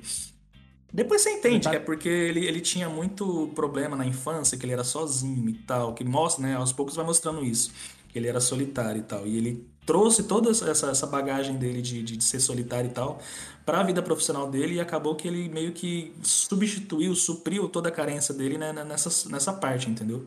[0.93, 4.74] Depois você entende que é porque ele, ele tinha muito problema na infância, que ele
[4.74, 6.56] era sozinho e tal, que mostra, né?
[6.56, 7.72] Aos poucos vai mostrando isso,
[8.08, 9.28] que ele era solitário e tal.
[9.28, 13.20] E ele trouxe toda essa, essa bagagem dele de, de, de ser solitário e tal
[13.66, 17.91] para a vida profissional dele e acabou que ele meio que substituiu, supriu toda a
[17.91, 20.26] carência dele né, nessa, nessa parte, entendeu?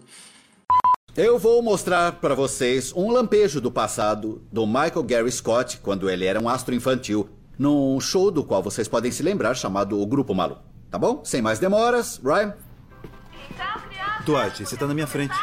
[1.16, 6.24] Eu vou mostrar para vocês um lampejo do passado do Michael Gary Scott quando ele
[6.24, 7.28] era um astro infantil,
[7.58, 10.58] num show do qual vocês podem se lembrar chamado O Grupo Malu.
[10.90, 11.24] Tá bom?
[11.24, 12.54] Sem mais demoras, Ryan.
[14.24, 15.34] Dwight, você tá na minha frente.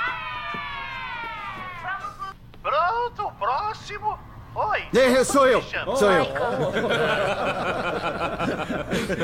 [2.62, 4.18] Pronto, próximo.
[4.56, 4.88] Oi.
[4.96, 5.62] É, sou eu.
[5.62, 6.26] Sou eu.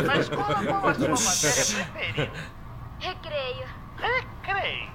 [0.06, 2.32] Mas qual, qual a sua matéria preferida?
[3.00, 3.68] Recreio.
[3.98, 4.92] Recreio.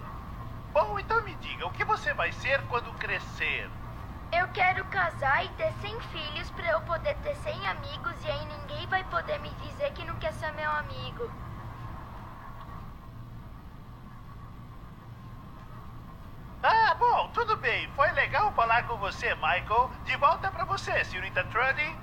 [0.75, 3.71] Bom, então me diga, o que você vai ser quando crescer?
[4.31, 8.47] Eu quero casar e ter 100 filhos pra eu poder ter 100 amigos e aí
[8.47, 11.31] ninguém vai poder me dizer que não quer ser meu amigo.
[16.63, 17.89] Ah, bom, tudo bem.
[17.95, 19.91] Foi legal falar com você, Michael.
[20.05, 21.97] De volta pra você, senhorita Trudy.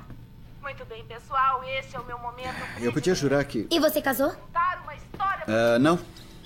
[0.61, 2.55] Muito bem, pessoal, esse é o meu momento.
[2.79, 3.67] Eu podia jurar que.
[3.69, 4.31] E você casou?
[4.31, 5.43] Contar uma história.
[5.47, 5.99] Ah, não.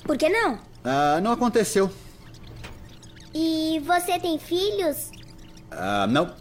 [0.03, 0.59] Por que não?
[0.83, 1.91] Ah, não aconteceu.
[3.33, 5.11] E você tem filhos?
[5.69, 6.33] Ah, não.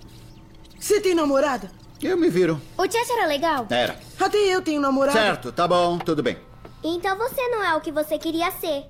[0.78, 1.70] Você tem namorada?
[2.02, 2.60] Eu me viro.
[2.78, 3.66] O Chess era legal?
[3.70, 3.98] Era.
[4.18, 5.18] Até eu tenho namorada.
[5.18, 6.38] Certo, tá bom, tudo bem.
[6.82, 8.86] Então você não é o que você queria ser.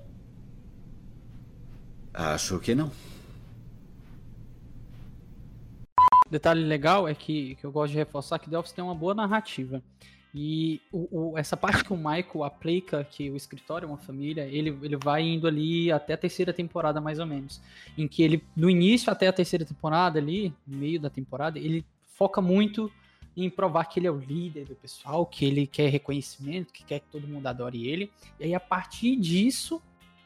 [2.16, 2.90] Acho que não.
[6.30, 9.14] Detalhe legal é que, que eu gosto de reforçar que The Office tem uma boa
[9.14, 9.82] narrativa.
[10.34, 14.42] E o, o- essa parte que o Michael aplica, que o escritório é uma família,
[14.44, 17.60] ele, ele vai indo ali até a terceira temporada, mais ou menos.
[17.96, 21.84] Em que ele, no início até a terceira temporada ali, no meio da temporada, ele
[22.14, 22.90] foca muito
[23.36, 27.00] em provar que ele é o líder do pessoal, que ele quer reconhecimento, que quer
[27.00, 28.10] que todo mundo adore ele.
[28.40, 29.80] E aí, a partir disso,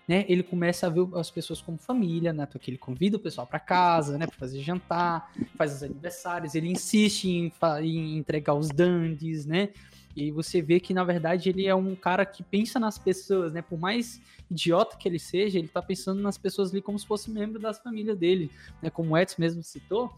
[0.08, 2.46] né, ele começa a ver as pessoas como família, né?
[2.46, 6.68] Porque ele convida o pessoal para casa, né, para fazer jantar, faz os aniversários, ele
[6.68, 9.70] insiste em, em entregar os dandies, né?
[10.16, 13.62] E você vê que na verdade ele é um cara que pensa nas pessoas, né?
[13.62, 14.20] Por mais
[14.50, 17.78] idiota que ele seja, ele tá pensando nas pessoas ali como se fosse membro das
[17.78, 18.50] famílias dele,
[18.82, 18.90] né?
[18.90, 20.12] Como o Edson mesmo citou,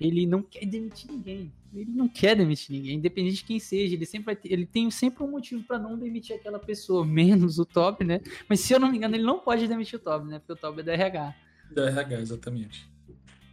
[0.00, 1.52] ele não quer demitir ninguém.
[1.74, 3.94] Ele não quer demitir ninguém, independente de quem seja.
[3.94, 7.58] Ele sempre vai ter- ele tem sempre um motivo para não demitir aquela pessoa, menos
[7.58, 8.20] o Top, né?
[8.48, 10.38] Mas se eu não me engano, ele não pode demitir o Top, né?
[10.38, 11.34] Porque o Top é da RH.
[11.72, 12.88] Da RH, exatamente.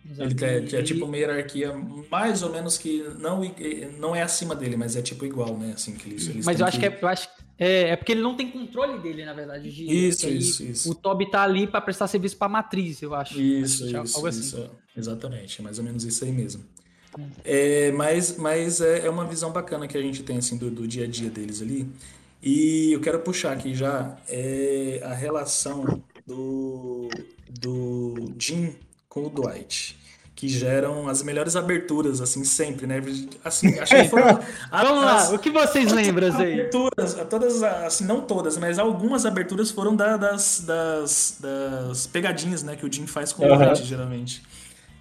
[0.10, 0.46] Exato.
[0.46, 1.74] Ele é, é tipo uma hierarquia
[2.12, 3.42] mais ou menos que não,
[3.98, 5.74] não é acima dele, mas é tipo igual, né?
[5.74, 7.28] Assim, que eles, eles Mas eu acho que é, eu acho,
[7.58, 9.72] é, é porque ele não tem controle dele, na verdade.
[9.72, 10.92] de- Isso, isso, isso.
[10.92, 13.40] O Toby tá ali pra prestar serviço pra matriz, eu acho.
[13.40, 14.40] Isso, Acho é isso, algo assim.
[14.42, 14.70] isso.
[14.98, 16.64] Exatamente, é mais ou menos isso aí mesmo.
[17.46, 20.86] É, mas mas é, é uma visão bacana que a gente tem assim do, do
[20.88, 21.88] dia a dia deles ali.
[22.44, 27.10] E eu quero puxar aqui já é, a relação do,
[27.50, 28.76] do Jim
[29.08, 29.98] com o Dwight,
[30.36, 33.02] que geram as melhores aberturas, assim, sempre, né?
[33.44, 34.38] Assim, acho que foram.
[34.70, 36.54] Vamos lá, as- o que vocês lembram aí?
[36.54, 42.76] aberturas, todas, assim, não todas, mas algumas aberturas foram da- das, das, das pegadinhas, né,
[42.76, 43.64] que o Jim faz com o Aham.
[43.68, 44.44] Dwight, geralmente.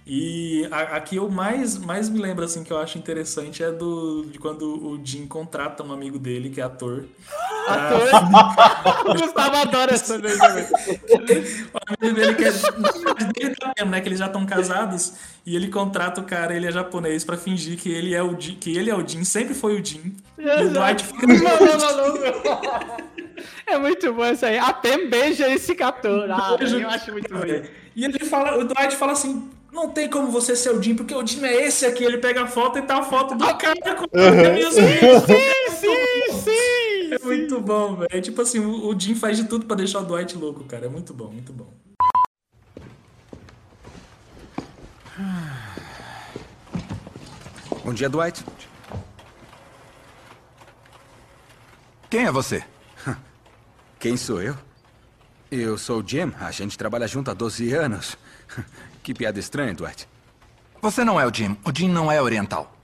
[0.07, 3.71] E a, a que eu mais, mais me lembro, assim, que eu acho interessante é
[3.71, 7.05] do, de quando o Jim contrata um amigo dele, que é ator.
[7.67, 9.09] Ator?
[9.09, 10.65] O Gustavo adora essa vez também.
[11.73, 12.51] O amigo dele que é
[13.33, 14.01] dele tá mesmo, né?
[14.01, 17.77] Que eles já estão casados e ele contrata o cara, ele é japonês, pra fingir
[17.79, 20.15] que ele é o Jim, que ele é o Jim, sempre foi o Jim.
[20.37, 21.25] E o Dwight fica.
[21.25, 23.15] Não, não, não, não.
[23.67, 24.57] É muito bom isso aí.
[24.57, 26.29] Até beija esse ator.
[26.31, 27.41] Ah, eu acho muito bom.
[27.95, 31.13] E ele fala, o Dwight fala assim: não tem como você ser o Jim, porque
[31.13, 32.03] o Jim é esse aqui.
[32.03, 34.71] Ele pega a foto e tá a foto do cara com Uhum.
[34.71, 35.19] sim,
[35.75, 38.21] sim, sim, É muito bom, velho.
[38.21, 40.85] Tipo assim, o o Jim faz de tudo pra deixar o Dwight louco, cara.
[40.85, 41.67] É muito bom, muito bom.
[47.83, 48.43] Bom dia, Dwight.
[52.09, 52.63] Quem é você?
[53.99, 54.55] Quem sou eu?
[55.51, 56.31] Eu sou o Jim.
[56.39, 58.17] A gente trabalha junto há 12 anos.
[59.05, 60.09] Que piada estranha, Dwight.
[60.81, 61.55] Você não é o Jim.
[61.63, 62.75] O Jim não é oriental.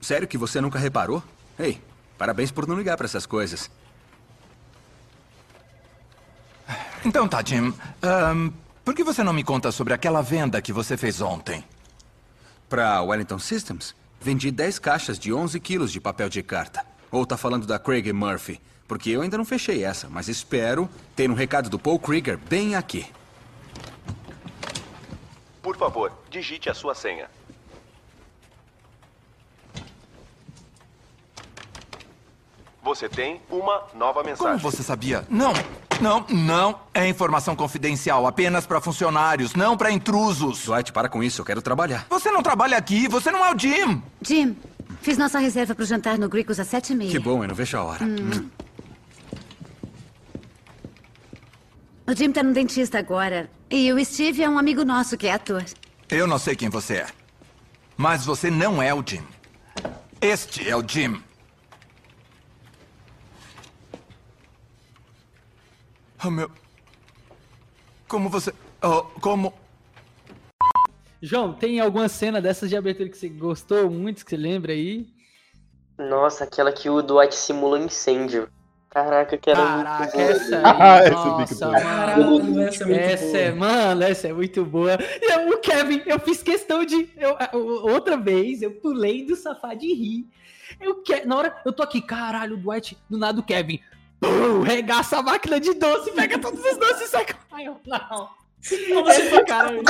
[0.00, 1.22] Sério que você nunca reparou?
[1.56, 1.80] Ei,
[2.18, 3.70] parabéns por não ligar pra essas coisas.
[7.04, 7.72] Então tá, Jim.
[8.02, 8.50] Ahn,
[8.84, 11.64] por que você não me conta sobre aquela venda que você fez ontem?
[12.68, 16.84] Pra Wellington Systems, vendi 10 caixas de 11 quilos de papel de carta.
[17.08, 18.60] Ou tá falando da Craig Murphy?
[18.88, 22.74] Porque eu ainda não fechei essa, mas espero ter um recado do Paul Krieger bem
[22.74, 23.06] aqui.
[25.62, 27.28] Por favor, digite a sua senha.
[32.82, 34.58] Você tem uma nova Como mensagem.
[34.58, 35.24] você sabia?
[35.28, 35.52] Não!
[36.00, 40.64] Não, não é informação confidencial, apenas para funcionários, não para intrusos.
[40.64, 42.06] Dwight, para com isso, eu quero trabalhar.
[42.08, 44.00] Você não trabalha aqui, você não é o Jim.
[44.22, 44.56] Jim,
[45.02, 47.10] fiz nossa reserva pro jantar no Gricos às sete e meia.
[47.10, 48.04] Que bom, eu não vejo a hora.
[48.04, 48.48] Hum.
[52.06, 53.50] O Jim tá no dentista agora.
[53.70, 55.64] E o Steve é um amigo nosso que é ator.
[56.10, 57.06] Eu não sei quem você é.
[57.96, 59.22] Mas você não é o Jim.
[60.20, 61.22] Este é o Jim.
[66.24, 66.50] Oh, meu.
[68.08, 68.54] Como você.
[68.82, 69.52] Oh, como.
[71.20, 75.12] João, tem alguma cena dessas de abertura que você gostou muito, que você lembra aí?
[75.98, 78.48] Nossa, aquela que o Dwight simula um incêndio.
[79.04, 80.30] Caraca, que era Caraca, muito boa.
[80.30, 81.70] essa aí, essa nossa, muito boa.
[81.70, 81.82] mano.
[81.82, 84.98] Caralho, essa é essa é, mano, essa é muito boa.
[85.22, 87.08] E eu- o Kevin, eu fiz questão de.
[87.16, 87.36] eu-
[87.92, 90.26] outra vez, eu pulei do sofá de rir.
[90.80, 93.80] Eu que, na hora, eu tô aqui, caralho, o Dwight, do nada o Kevin.
[94.20, 97.24] Pum, regaça a máquina de doce, pega todos os doces e sai.
[97.24, 98.28] com- Ai, não.
[99.08, 99.82] Essa, caralho.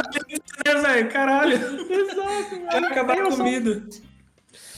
[0.66, 1.54] É, velho, caralho.
[1.54, 3.82] Exato, Vai acabar a só- comida.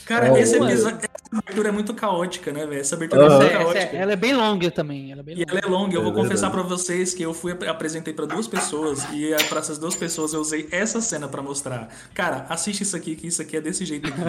[0.05, 0.71] Cara, É, esse mano.
[0.71, 1.09] episódio,
[1.39, 2.81] abertura é muito caótica, né, velho?
[2.81, 3.35] Essa abertura Aham.
[3.35, 3.97] é muito Essa- essa- caótica.
[3.97, 5.11] ela é bem longa também.
[5.11, 5.51] Ela é bem E longa.
[5.51, 8.47] ela é longa, eu vou É confessar pra vocês que eu fui apresentei pra duas
[8.47, 11.89] pessoas e para essas duas pessoas eu usei essa cena pra mostrar.
[12.13, 14.21] Cara, assiste isso aqui que isso aqui é desse jeito aqui.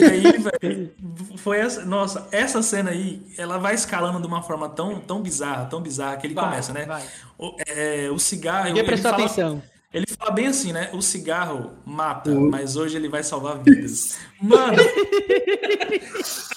[0.00, 0.22] e aí,
[0.62, 0.90] velho,
[1.36, 5.66] foi essa, nossa, essa cena aí, ela vai escalando de uma forma tão, tão bizarra,
[5.66, 6.84] tão bizarra que ele Vai, começa, né?
[6.86, 7.02] vai.
[7.38, 9.62] O, é, o cigarro, Ninguém ele prestou fala, atenção.
[9.92, 10.90] Ele fala bem assim, né?
[10.92, 14.18] O cigarro mata, mas hoje ele vai salvar vidas.
[14.42, 14.76] Mano!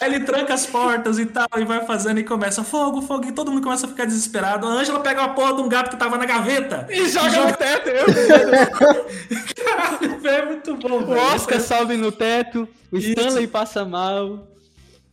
[0.01, 3.31] Aí ele tranca as portas e tal, e vai fazendo e começa fogo, fogo, e
[3.31, 4.67] todo mundo começa a ficar desesperado.
[4.67, 7.55] A Ângela pega a porra de um gato que tava na gaveta E joga no
[7.55, 8.05] teto, eu.
[9.63, 11.11] Caralho, é muito bom, O.
[11.35, 14.47] Oscar sobe no teto, o Stanley passa mal.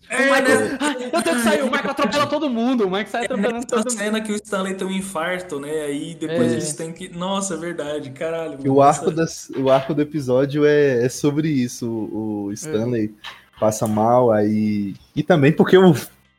[0.09, 0.61] É, o Michael.
[0.61, 0.79] né?
[0.81, 2.85] Ah, eu tenho que sair, o Michael atropela todo mundo.
[2.85, 3.99] O Michael sai atropelando Nessa todo mundo.
[3.99, 5.71] cena que o Stanley tem um infarto, né?
[5.83, 6.55] Aí depois É.
[6.55, 7.09] eles têm que.
[7.09, 8.59] Nossa, é verdade, caralho.
[8.73, 11.89] O arco, das, o arco do episódio é, é sobre isso.
[11.89, 13.15] O, Stanley
[13.59, 14.95] passa mal, aí.
[15.15, 15.95] E também porque o,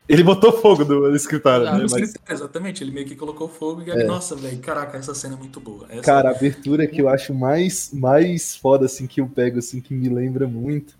[0.08, 1.82] ele botou fogo no, escritório, Ah, né?
[1.82, 4.04] Mas, escritório, Exatamente, ele meio que colocou fogo e É.
[4.04, 5.86] nossa, velho, caraca, essa cena é muito boa.
[5.90, 9.80] Essa- cara, a abertura que eu acho mais, mais foda, assim, que eu pego, assim,
[9.80, 10.96] que me lembra muito,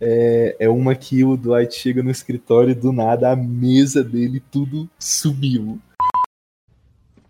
[0.00, 4.42] é, é uma que o Dwight chega no escritório e do nada a mesa dele
[4.50, 5.80] tudo sumiu.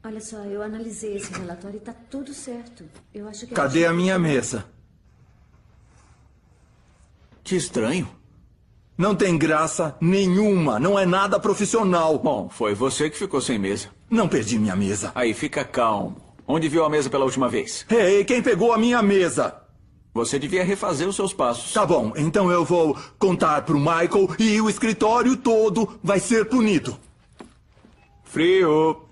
[0.04, 2.84] Olha só, eu analisei esse relatório e tá tudo certo.
[3.14, 4.64] Eu acho que Cadê a minha mesa?
[7.44, 8.08] Que estranho.
[8.96, 12.18] Não tem graça nenhuma, não é nada profissional.
[12.18, 13.88] Bom, foi você que ficou sem mesa.
[14.10, 15.12] Não perdi minha mesa.
[15.14, 16.16] Aí fica calmo.
[16.46, 17.84] Onde viu a mesa pela última vez?
[17.90, 19.54] Ei, quem pegou a minha mesa?
[20.18, 21.72] Você devia refazer os seus passos.
[21.72, 26.98] Tá bom, então eu vou contar pro Michael e o escritório todo vai ser punido.
[28.24, 29.04] Frio.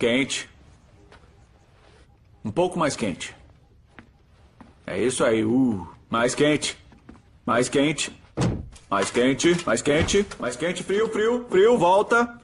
[0.00, 0.50] Quente.
[2.44, 3.36] Um pouco mais quente.
[4.84, 5.44] É isso aí.
[5.44, 6.76] Uh, mais quente.
[7.46, 8.12] Mais quente.
[8.90, 9.64] Mais quente.
[9.64, 10.26] Mais quente.
[10.40, 10.82] Mais quente.
[10.82, 11.78] Frio, frio, frio.
[11.78, 12.40] Volta.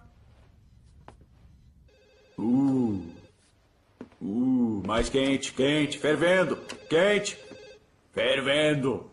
[2.38, 3.11] Uh.
[4.22, 6.56] Uh, mais quente, quente, fervendo,
[6.88, 7.36] quente,
[8.12, 9.10] fervendo.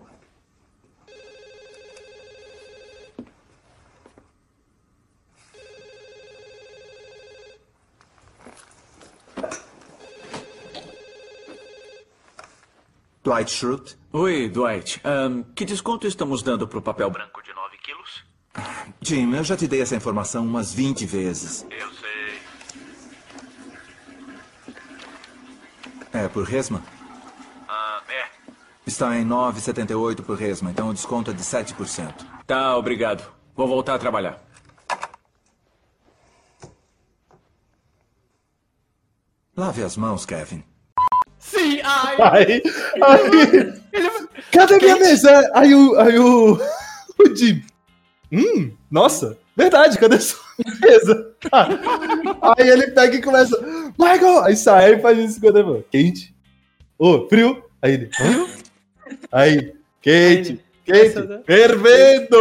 [13.23, 13.97] Dwight Schrute?
[14.13, 15.01] Oi, Dwight.
[15.03, 18.23] Ahn, que desconto estamos dando pro papel branco de 9 quilos?
[19.01, 21.65] Jim, eu já te dei essa informação umas 20 vezes.
[21.71, 22.09] Eu sei.
[26.13, 26.83] É por resma?
[27.67, 28.51] Ah, é.
[28.85, 32.13] Está em 9,78 por resma, então o desconto é de 7%.
[32.47, 33.23] Tá, obrigado.
[33.55, 34.41] Vou voltar a trabalhar.
[39.55, 40.63] Lave as mãos, Kevin.
[41.37, 42.17] Sim, ai.
[42.21, 42.63] Aí,
[43.03, 43.81] aí,
[44.51, 45.51] cadê minha mesa?
[45.53, 46.53] Aí o, aí o,
[47.19, 47.63] o Jim,
[48.31, 50.48] hum, nossa, verdade, cadê sua
[50.81, 51.35] mesa?
[52.57, 53.59] aí ele pega e começa,
[53.97, 56.35] Michael, aí sai e faz isso quando ele quente,
[56.97, 58.47] ô, frio, aí ele, hã?
[59.31, 61.13] aí, quente, quente,
[61.45, 62.37] fervendo,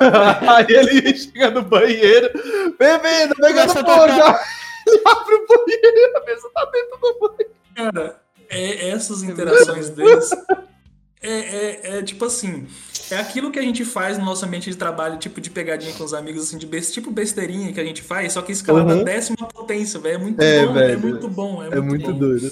[0.48, 2.30] aí ele chega no banheiro,
[2.76, 4.44] fervendo, pegando Começa a fogo, tocar.
[4.86, 7.50] ele abre o banheiro a mesa tá dentro do banheiro.
[7.74, 10.30] Cara, é, essas interações deles.
[11.22, 12.66] É, é, é tipo assim,
[13.10, 16.02] é aquilo que a gente faz no nosso ambiente de trabalho, tipo de pegadinha com
[16.02, 19.04] os amigos, assim, de best, tipo besteirinha que a gente faz, só que escalada Uhum.
[19.04, 20.14] décima potência, velho.
[20.14, 20.92] É muito É, bom, velho.
[20.92, 21.62] é muito bom.
[21.62, 22.18] É, É muito bom.
[22.18, 22.50] doido.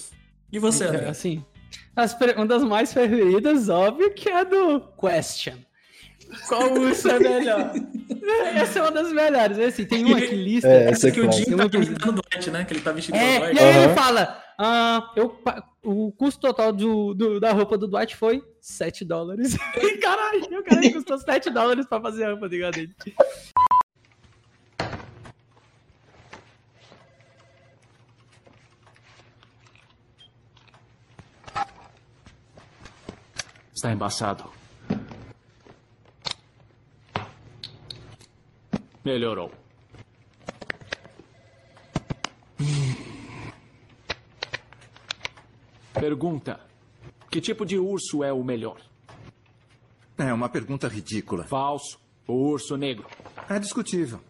[0.53, 1.09] E você, É, André?
[1.09, 1.43] assim,
[1.97, 2.15] as
[2.47, 5.55] das mais preferidas, óbvio, que é a do Question.
[6.47, 7.73] Qual urso é melhor?
[8.55, 9.59] Essa é uma das melhores.
[9.59, 10.69] Assim, tem uma que lista.
[10.69, 12.65] É, essa é que o Jim tá imitando o Dwight, né?
[12.65, 13.59] Que ele tá vestido É, o e Dwight.
[13.61, 13.95] aí ele Aham.
[13.95, 15.41] fala: ah, eu,
[15.83, 19.57] o custo total do, do- da roupa do Dwight foi 7 dólares.
[20.01, 22.95] Caralho, o cara custou 7 dólares pra fazer a roupa do dele.
[33.75, 34.53] Está embaçado.
[39.05, 39.51] Melhorou.
[45.95, 46.68] Pergunta:
[47.31, 48.81] Que tipo de urso é o melhor?
[50.17, 51.45] É uma pergunta ridícula.
[51.45, 51.99] Falso.
[52.27, 53.07] O urso negro.
[53.49, 54.21] É discutível.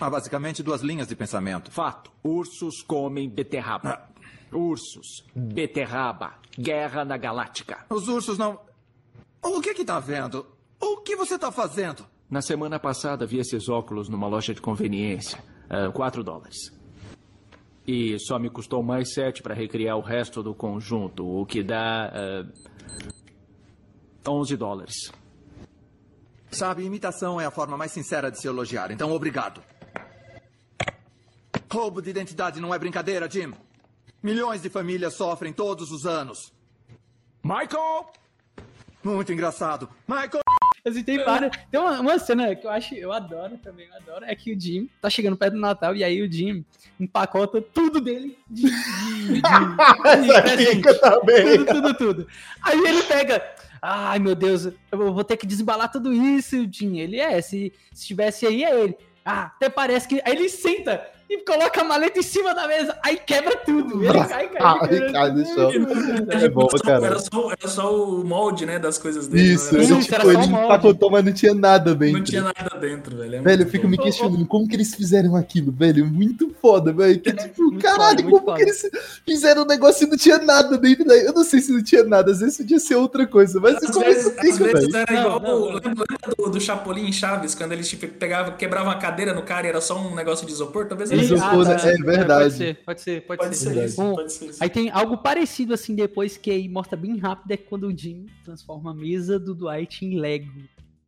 [0.00, 1.70] Há basicamente duas linhas de pensamento.
[1.70, 2.10] Fato.
[2.22, 4.08] Ursos comem beterraba.
[4.52, 5.24] Ursos.
[5.34, 6.34] Beterraba.
[6.58, 7.86] Guerra na Galáctica.
[7.88, 8.60] Os ursos não.
[9.42, 10.46] O que que tá vendo?
[10.80, 12.04] O que você tá fazendo?
[12.28, 15.42] Na semana passada vi esses óculos numa loja de conveniência.
[15.94, 16.70] 4 dólares.
[17.86, 22.12] E só me custou mais 7 para recriar o resto do conjunto, o que dá.
[22.14, 22.46] ah,
[24.28, 24.94] 11 dólares.
[26.50, 29.62] Sabe, imitação é a forma mais sincera de se elogiar, então obrigado.
[31.72, 33.52] Roubo de identidade não é brincadeira, Jim.
[34.22, 36.52] Milhões de famílias sofrem todos os anos.
[37.42, 38.12] Michael!
[39.02, 39.88] Muito engraçado.
[40.06, 40.51] Michael!
[40.84, 41.52] Assim, tem várias.
[41.70, 44.60] Tem uma, uma cena que eu acho, eu adoro também, eu adoro, é que o
[44.60, 46.64] Jim tá chegando perto do Natal e aí o Jim
[46.98, 48.62] empacota tudo dele de.
[48.62, 49.42] de,
[50.56, 50.82] de, de.
[50.82, 52.26] Tudo, tudo, tudo.
[52.60, 53.40] Aí ele pega.
[53.80, 56.98] Ai, meu Deus, eu vou ter que desembalar tudo isso, Jim.
[56.98, 58.96] Ele é, se, se tivesse aí, é ele.
[59.24, 60.20] Ah, até parece que.
[60.24, 64.04] Aí ele senta e coloca a maleta em cima da mesa, aí quebra tudo.
[64.04, 65.70] Ele cai, cai, Ah, ele cai no chão.
[66.30, 67.06] Era É bom, só- cara.
[67.06, 69.54] Era só, era só o molde, né, das coisas dele.
[69.54, 72.18] Isso, era- Isso, era tipo, só ele empacotou, mas não tinha nada dentro.
[72.18, 73.36] não tinha nada dentro, velho.
[73.36, 73.90] É Velho, eu fico bom.
[73.90, 76.04] me questionando como que eles fizeram aquilo, velho.
[76.06, 77.18] Muito foda, velho.
[77.20, 78.56] Que, tipo, Muito caralho, foda, como foda.
[78.56, 78.90] que eles
[79.24, 81.24] fizeram um negócio e não tinha nada dentro daí?
[81.24, 83.90] Eu não sei se não tinha nada, às vezes podia ser outra coisa, mas Às
[83.90, 84.96] como vezes, isso fica, velho?
[84.96, 85.40] era igual.
[85.40, 85.64] não, não.
[85.74, 89.42] Lembra, lembra do, do Chapolin em Chaves, quando eles tipo, pegava, quebrava uma cadeira no
[89.42, 90.86] cara e era só um negócio de isopor?
[90.86, 91.74] Talvez Eles- Isopor, né?
[91.74, 92.44] É verdade.
[92.44, 93.72] Pode ser, pode ser, pode, Pode ser.
[93.74, 94.62] ser isso, Bom, pode ser isso.
[94.62, 98.26] Aí tem algo parecido assim depois que aí mostra bem rápido é quando o Jim
[98.44, 100.50] transforma a mesa do Dwight em Lego.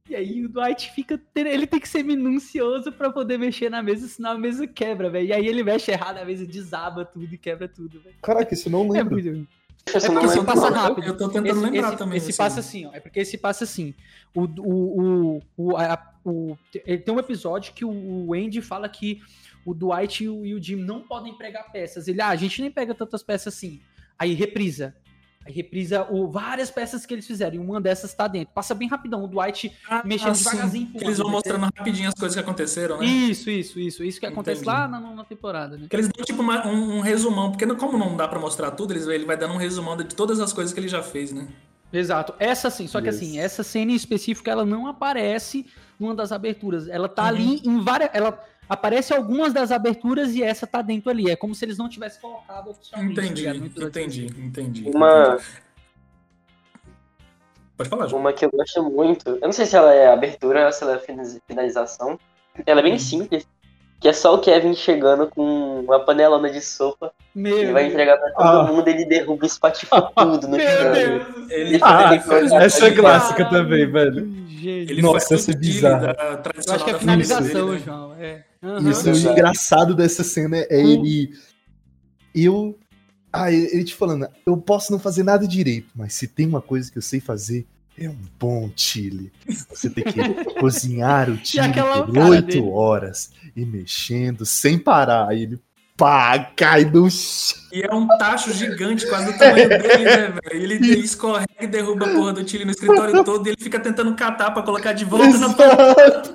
[0.08, 1.18] E aí o Dwight fica.
[1.32, 5.08] ter- Ele tem que ser minucioso pra poder mexer na mesa, senão a mesa quebra,
[5.08, 5.28] velho.
[5.28, 8.14] E aí ele mexe errado, a mesa desaba tudo e quebra tudo, velho.
[8.22, 9.14] Caraca, isso não É lembro.
[9.14, 9.28] muito.
[9.28, 9.46] Eu
[9.96, 11.06] É só não porque esse passa rápido.
[11.06, 12.36] eu tô tentando esse, lembrar esse, também, Esse assim.
[12.38, 12.90] passa assim, ó.
[12.94, 13.94] É porque esse passa assim.
[14.34, 15.00] O, o,
[15.36, 16.56] o, o, a- o-
[16.86, 17.90] ele tem um episódio que o,
[18.28, 19.20] o Andy fala que
[19.64, 22.06] o Dwight e o, e o Jim não podem pregar peças.
[22.08, 23.80] Ele, ah, a gente nem pega tantas peças assim.
[24.18, 24.94] Aí reprisa.
[25.46, 27.56] Aí reprisa o, várias peças que eles fizeram.
[27.56, 28.54] E uma dessas tá dentro.
[28.54, 29.22] Passa bem rapidão.
[29.22, 29.70] O Dwight
[30.04, 30.44] mexendo Ah, sim.
[30.44, 30.86] devagarzinho.
[30.92, 33.04] Que eles vão mostrando rapidinho as coisas que aconteceram, né?
[33.04, 34.02] Isso, isso, isso.
[34.02, 34.74] Isso que acontece Entendi.
[34.76, 35.86] lá na, na temporada, né?
[35.88, 38.92] Que eles dão tipo uma- um, um resumão, porque como não dá pra mostrar tudo,
[38.94, 41.46] eles, ele vai dando um resumão de todas as coisas que ele já fez, né?
[41.92, 42.34] Exato.
[42.40, 43.16] Essa sim, só que Yes.
[43.16, 45.66] assim, essa cena em específico ela não aparece
[46.00, 46.88] numa das aberturas.
[46.88, 47.28] Ela tá Uhum.
[47.28, 48.10] ali em várias.
[48.14, 48.32] Ela
[48.68, 51.30] aparece algumas das aberturas e essa tá dentro ali.
[51.30, 53.12] É como se eles não tivessem colocado oficialmente.
[53.20, 54.90] Entendi, tá episódio entendi, entendi.
[54.94, 55.64] Uma, entendi.
[57.76, 58.20] Pode falar, João.
[58.20, 59.30] uma que eu gosto muito.
[59.30, 62.18] Eu não sei se ela é abertura ou se ela é finaliz- finalização.
[62.64, 63.46] Ela é bem simples.
[64.00, 67.10] Que é só o Kevin chegando com uma panelona de sopa.
[67.34, 68.62] Meu Ele vai entregar pra todo Ah.
[68.64, 70.92] mundo, ele derruba e espatifa tudo no Meu chão.
[70.92, 71.50] Deus.
[71.50, 74.26] Ele, Ah, ele essa é clássica também, velho.
[74.46, 74.92] Gente.
[74.92, 76.14] Ele Nossa, essa é bizarra.
[76.66, 77.78] Eu acho que é finalização, dele, né?
[77.78, 78.14] João.
[78.20, 78.44] É.
[78.64, 78.90] Aham.
[78.90, 79.32] Isso, o Uhum.
[79.32, 81.30] engraçado dessa cena é ele.
[82.34, 82.78] Eu.
[83.32, 86.90] Ah, ele te falando, eu posso não fazer nada direito, mas se tem uma coisa
[86.90, 87.66] que eu sei fazer,
[87.98, 89.32] é um bom chile.
[89.70, 90.20] Você tem que
[90.60, 91.72] cozinhar o chile
[92.06, 95.28] por oito horas e mexendo sem parar.
[95.28, 95.60] Aí ele
[95.96, 97.58] pá, cai no chão.
[97.72, 100.62] E é um tacho gigante, quase do tamanho dele, né, velho?
[100.62, 103.80] Ele, ele escorrega e derruba a porra do Chile no escritório todo e ele fica
[103.80, 106.32] tentando catar pra colocar de volta na Exato.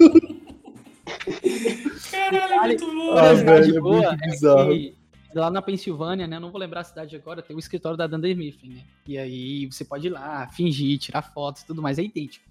[2.29, 3.17] Caralho, é muito bom.
[3.17, 4.69] Ah, velho, é boa muito bizarro.
[4.69, 4.95] que
[5.33, 6.39] lá na Pensilvânia, né?
[6.39, 8.83] Não vou lembrar a cidade agora, tem o escritório da Dunder Mifflin, né?
[9.07, 12.45] E aí você pode ir lá, fingir, tirar fotos e tudo mais, é idêntico.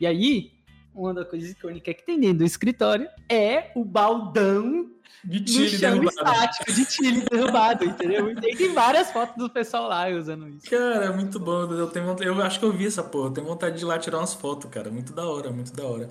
[0.00, 0.52] E aí,
[0.94, 4.90] uma das coisas icônicas que tem dentro do escritório é o baldão
[5.24, 6.08] De no Chile chão derrubado.
[6.30, 8.30] estático, de Chile derrubado, entendeu?
[8.30, 10.70] E tem várias fotos do pessoal lá usando isso.
[10.70, 11.62] Cara, muito bom.
[11.72, 13.28] Eu, tenho, vontade- eu acho que eu vi essa porra.
[13.28, 14.88] Eu tenho vontade de ir lá tirar umas fotos, cara.
[14.90, 16.08] Muito da hora, muito da hora.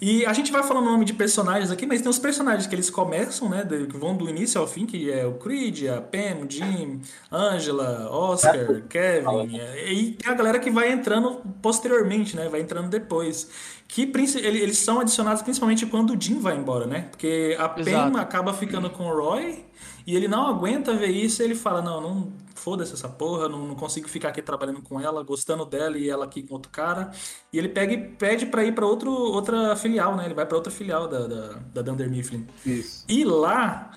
[0.00, 2.74] E a gente vai falando o nome de personagens aqui, mas tem os personagens que
[2.74, 3.64] eles começam, né?
[3.64, 7.00] de- Que vão do início ao fim, que é o Creed, a Pam, o Jim,
[7.32, 9.56] Angela, Oscar, Kevin.
[9.86, 12.48] E tem a galera que vai entrando posteriormente, né?
[12.48, 13.48] Vai entrando depois.
[13.90, 14.02] Que
[14.36, 17.06] eles são adicionados principalmente quando o Jim vai embora, né?
[17.10, 18.18] Porque a Pam Exato.
[18.38, 19.64] Acaba ficando com o Roy
[20.06, 23.66] e ele não aguenta ver isso e ele fala: Não, não foda-se essa porra, não,
[23.66, 27.10] não consigo ficar aqui trabalhando com ela, gostando dela e ela aqui com outro cara.
[27.52, 30.24] E ele pega e pede pra ir pra outro, outra filial, né?
[30.24, 32.46] Ele vai pra outra filial da, da, da Dunder Mifflin.
[32.64, 33.04] Isso.
[33.08, 33.90] E lá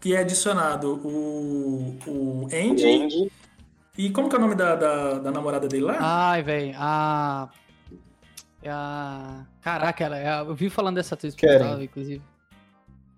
[0.00, 3.04] que é adicionado o, o Andy.
[3.04, 3.32] Andy.
[3.96, 5.98] E como que é o nome da, da, da namorada dele lá?
[6.00, 7.48] Ai, velho, a.
[8.60, 9.46] É a.
[9.62, 11.36] Caraca, ela, eu vi falando dessa atriz
[11.80, 12.22] inclusive.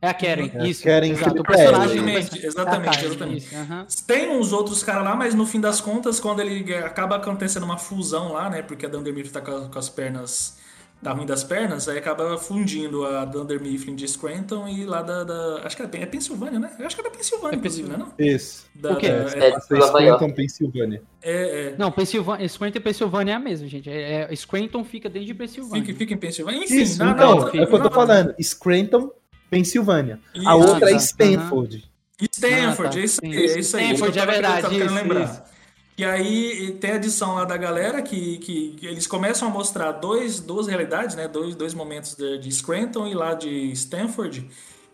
[0.02, 0.84] É a Karen, É a isso.
[0.84, 1.40] Karen exato.
[1.40, 1.96] O personagem.
[1.98, 3.46] Exatamente, exatamente, É a Karen, exatamente.
[3.46, 3.86] isso, aham.
[4.06, 7.78] Tem uns outros caras lá, mas no fim das contas, quando ele acaba acontecendo uma
[7.78, 8.62] fusão lá, né?
[8.62, 10.64] Porque a Dunder Mifflin tá com, com as pernas.
[11.02, 15.24] Tá ruim das pernas, aí acaba fundindo a Dunder Mifflin de Scranton e lá da.
[15.24, 16.70] da- acho que é, é Pensilvânia, né?
[16.78, 17.96] Eu acho que é da Pensilvânia, inclusive, né?
[17.98, 18.12] Não?
[18.18, 18.66] Isso.
[18.74, 19.08] Da- O quê?
[19.10, 21.02] da- É, é- em Scranton, Pensilvânia.
[21.22, 21.74] é, é.
[21.78, 23.90] Não, Pensilvânia, Scranton e Pensilvânia é a mesma, gente.
[23.90, 25.84] É, é, Scranton fica dentro de Pensilvânia.
[25.84, 26.64] Fica, fica em Pensilvânia.
[26.64, 28.34] Enfim, Isso, na, na então, outra- é o que eu tô na- falando.
[28.42, 29.10] Scranton,
[29.50, 30.18] Pensilvânia.
[30.34, 30.48] Isso.
[30.48, 30.98] A outra Ah, é tá.
[30.98, 31.84] Stanford.
[32.32, 32.98] Stanford, Ah, tá.
[33.00, 33.84] é isso aí, é isso aí.
[33.92, 35.24] Stanford, é verdade, isso, lembrar.
[35.24, 35.42] isso.
[35.98, 40.40] E aí tem a edição lá da galera que, que eles começam a mostrar dois,
[40.40, 41.26] duas realidades, né?
[41.26, 44.46] Dois, dois momentos de, de Scranton e lá de Stanford.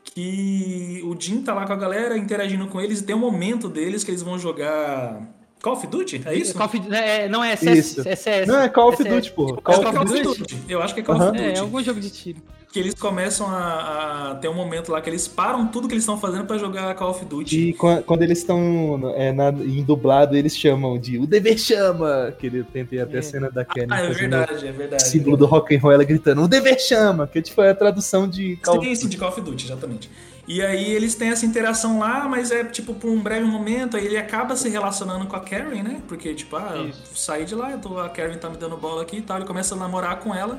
[0.05, 3.69] Que o Jim tá lá com a galera interagindo com eles e tem um momento
[3.69, 5.23] deles que eles vão jogar
[5.63, 6.55] Call of Duty, é isso?
[6.55, 8.09] Call of Duty- é, não é CS, Isso.
[8.09, 8.49] é CS.
[8.49, 9.05] Não, é Call of é.
[9.09, 10.39] Duty, acho Call que é of Call of Duty.
[10.41, 10.57] Duty.
[10.69, 11.41] Eu acho que é Call of Duty.
[11.43, 12.43] É, é algum jogo de tiro.
[12.73, 16.05] Que eles começam a, a ter um momento lá que eles param tudo que eles
[16.05, 17.69] estão fazendo pra jogar Call of Duty.
[17.69, 22.33] E quan- quando eles estão é, na- em dublado, eles chamam de O Dever Chama!
[22.39, 25.07] Que ele tem, tem até a cena da Kenny Ah, é verdade, é verdade.
[25.07, 27.27] símbolo do rock and roll, ela gritando O Dever Chama!
[27.27, 30.11] Que tipo, é a tradução de Call of Sim, sim, de Call of Duty, exatamente.
[30.49, 34.07] E aí eles têm essa interação lá, mas é tipo por um breve momento, aí
[34.07, 36.01] ele acaba se relacionando com a Karen, né?
[36.09, 39.03] Porque, tipo, ah, eu saí de lá, eu tô, a Karen tá me dando bola
[39.03, 40.59] aqui e tal, ele começa a namorar com ela.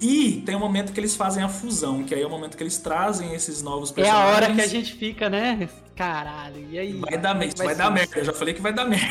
[0.00, 2.62] E tem um momento que eles fazem a fusão, que aí é o momento que
[2.62, 4.36] eles trazem esses novos É a personagens.
[4.36, 5.68] hora que a gente fica, né?
[5.96, 6.92] Caralho, e aí?
[6.92, 9.08] Vai dar, é vai ser dar merda, eu já falei que vai dar merda.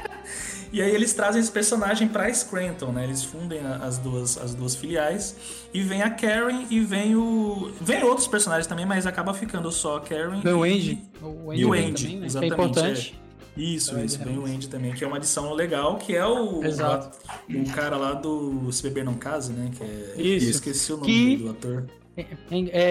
[0.70, 3.04] E aí eles trazem esse personagem pra Scranton, né?
[3.04, 5.34] Eles fundem as duas, as duas filiais.
[5.72, 7.72] E vem a Karen e vem o.
[7.80, 10.40] Vem outros personagens também, mas acaba ficando só a Karen.
[10.42, 11.02] Vem o e- Andy.
[11.22, 12.20] O e o Andy, também, né?
[12.20, 12.52] Que é exatamente.
[12.52, 13.14] importante.
[13.24, 13.27] é.
[13.58, 17.16] Isso, isso, vem o Andy também, que é uma adição legal, que é o, Exato.
[17.50, 19.70] o, cara lá do Se Beber Não Case, né?
[19.76, 20.46] Que é, Isso.
[20.46, 21.86] Eu esqueci o nome Que- do ator.
[22.16, 22.24] É,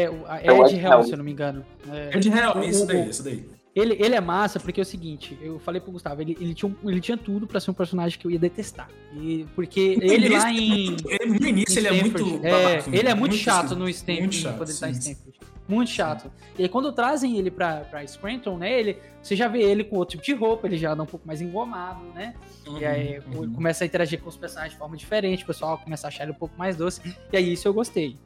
[0.04, 1.66] é, o- É o Ed Helm, se eu não me engano.
[1.92, 3.46] É, Ed Helm, o- isso o- daí, isso daí.
[3.76, 6.68] Ele, ele é massa porque é o seguinte, eu falei pro Gustavo, ele, ele, tinha,
[6.84, 8.90] um- ele tinha tudo pra ser um personagem que eu ia detestar.
[9.16, 10.98] E, porque No ele início, lá em.
[11.10, 13.88] ele- no início em ele é muito Stanford, babaquinho, ele é muito, muito chato no
[13.88, 15.37] Stanford, muito chato, quando ele tá em Stanford.
[15.68, 16.32] Muito chato.
[16.58, 18.80] E aí quando trazem ele pra, pra Scranton, né?
[18.80, 21.28] Ele, você já vê ele com outro tipo de roupa, ele já anda um pouco
[21.28, 22.34] mais engomado, né?
[22.66, 23.54] Uhum, e aí uhum.
[23.54, 26.32] começa a interagir com os personagens de forma diferente, o pessoal começa a achar ele
[26.32, 27.02] um pouco mais doce.
[27.32, 28.18] E aí isso eu gostei.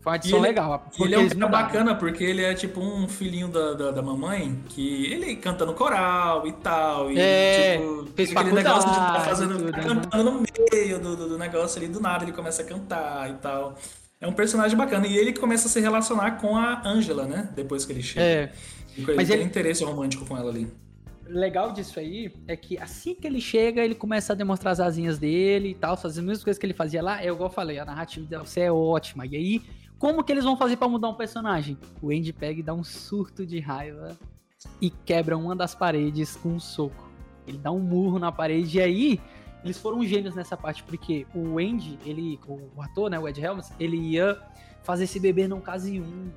[0.00, 0.74] Foi uma adição ele, legal.
[0.74, 3.90] e porque ele é um cara bacana porque ele é tipo um filhinho da, da,
[3.90, 7.12] da mamãe que ele canta no coral e tal.
[7.12, 9.84] E, É, tipo, fez aquele negócio de estar fazendo, tudo, tá né?
[9.84, 13.34] cantando no meio do, do, do negócio ali, do nada ele começa a cantar e
[13.34, 13.76] tal.
[14.20, 15.06] É um personagem bacana.
[15.06, 17.48] E ele começa a se relacionar com a Angela, né?
[17.56, 18.24] Depois que ele chega.
[18.24, 18.52] É.
[18.96, 20.70] Ele Mas tem ele- interesse romântico com ela ali.
[21.26, 25.16] legal disso aí é que assim que ele chega, ele começa a demonstrar as asinhas
[25.16, 27.22] dele e tal, fazendo as mesmas coisas que ele fazia lá.
[27.22, 29.24] É igual eu falei, a narrativa dela você é ótima.
[29.26, 29.62] E aí,
[29.98, 31.78] como que eles vão fazer pra mudar um personagem?
[32.02, 34.18] O Andy pega e dá um surto de raiva
[34.82, 37.08] e quebra uma das paredes com um soco.
[37.46, 39.20] Ele dá um murro na parede e aí
[39.64, 43.70] eles foram gênios nessa parte, porque o Andy, ele, o ator, né, o Ed Helms,
[43.78, 44.40] ele ia
[44.82, 46.30] fazer esse bebê num case 1.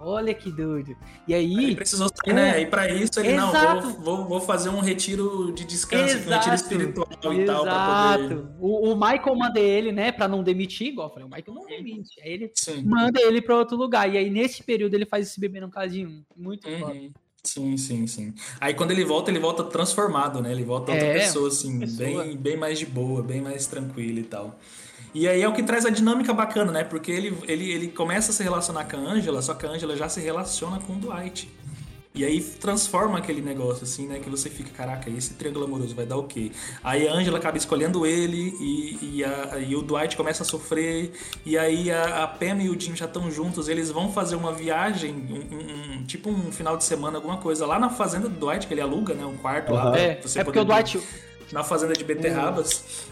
[0.00, 0.96] Olha que doido.
[1.26, 1.52] E aí.
[1.52, 2.60] Ele precisou sair, né?
[2.60, 3.86] E pra isso ele, Exato.
[3.86, 6.54] não, vou, vou, vou fazer um retiro de descanso, aqui, um retiro Exato.
[6.54, 8.24] espiritual e tal, pra poder.
[8.34, 8.48] Exato.
[8.60, 11.66] O, o Michael manda ele, né, pra não demitir, igual eu falei, o Michael não
[11.66, 12.20] demite.
[12.22, 12.84] Aí ele Sim.
[12.84, 14.12] manda ele pra outro lugar.
[14.12, 16.24] E aí, nesse período, ele faz esse bebê num casinho.
[16.36, 16.94] Muito foda.
[17.48, 18.34] Sim, sim, sim.
[18.60, 20.52] Aí quando ele volta, ele volta transformado, né?
[20.52, 22.24] Ele volta outra É, pessoa, assim, pessoa.
[22.24, 24.58] Bem, bem mais de boa, bem mais tranquila e tal.
[25.14, 26.84] E aí é o que traz a dinâmica bacana, né?
[26.84, 29.96] Porque ele, ele, ele começa a se relacionar com a Angela, só que a Angela
[29.96, 31.50] já se relaciona com o Dwight.
[32.18, 34.18] E aí transforma aquele negócio, assim, né?
[34.18, 36.50] Que você fica, caraca, esse triângulo amoroso vai dar o quê?
[36.82, 41.12] Aí a Angela acaba escolhendo ele e, e, a- e o Dwight começa a sofrer.
[41.46, 43.68] E aí a, a Pam e o Jim já estão juntos.
[43.68, 47.78] Eles vão fazer uma viagem, um, um- tipo um final de semana, alguma coisa, lá
[47.78, 49.24] na fazenda do Dwight, que ele aluga, né?
[49.24, 49.82] Um quarto lá.
[49.82, 49.90] Aham.
[49.92, 51.00] pra É, você é porque o Dwight-
[51.52, 53.06] Na fazenda de beterrabas.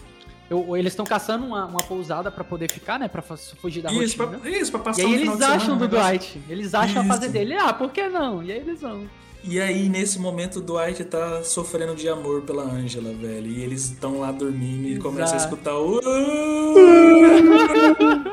[0.49, 3.07] Eu- eles estão caçando uma, uma pousada pra poder ficar, né?
[3.07, 4.39] Pra fugir da Isso, rotina.
[4.39, 6.09] pra- isso, pra passar E aí um eles acham semana, do negócio.
[6.19, 6.41] Dwight.
[6.49, 7.13] Eles acham a Isso.
[7.13, 7.53] fazenda dele.
[7.55, 8.41] Ah, por que não?
[8.43, 9.09] E aí eles vão.
[9.43, 13.47] E aí, nesse momento, o Dwight tá sofrendo de amor pela Angela, velho.
[13.47, 16.01] E eles estão lá dormindo e começam a escutar o.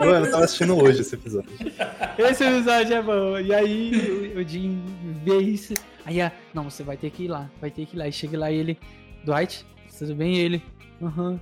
[0.01, 1.51] Mano, eu tava assistindo hoje esse episódio.
[2.19, 3.39] Esse episódio é bom.
[3.39, 4.83] E aí o, o Jim
[5.25, 5.75] vê isso.
[6.07, 7.51] Aí, ah, não, você vai ter que ir lá.
[7.61, 8.09] Vai ter que ir lá.
[8.09, 8.79] E chega lá e ele.
[9.25, 9.65] Dwight,
[9.99, 10.37] tudo bem?
[10.37, 10.63] E ele.
[11.03, 11.41] Aham.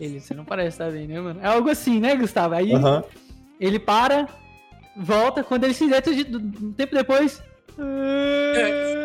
[0.00, 1.40] Ele, você não parece estar bem, né, mano?
[1.42, 2.54] É algo assim, né, Gustavo?
[2.54, 3.04] Aí Aham.
[3.60, 4.28] ele para,
[4.96, 7.42] volta, quando ele se deita de, um tempo depois.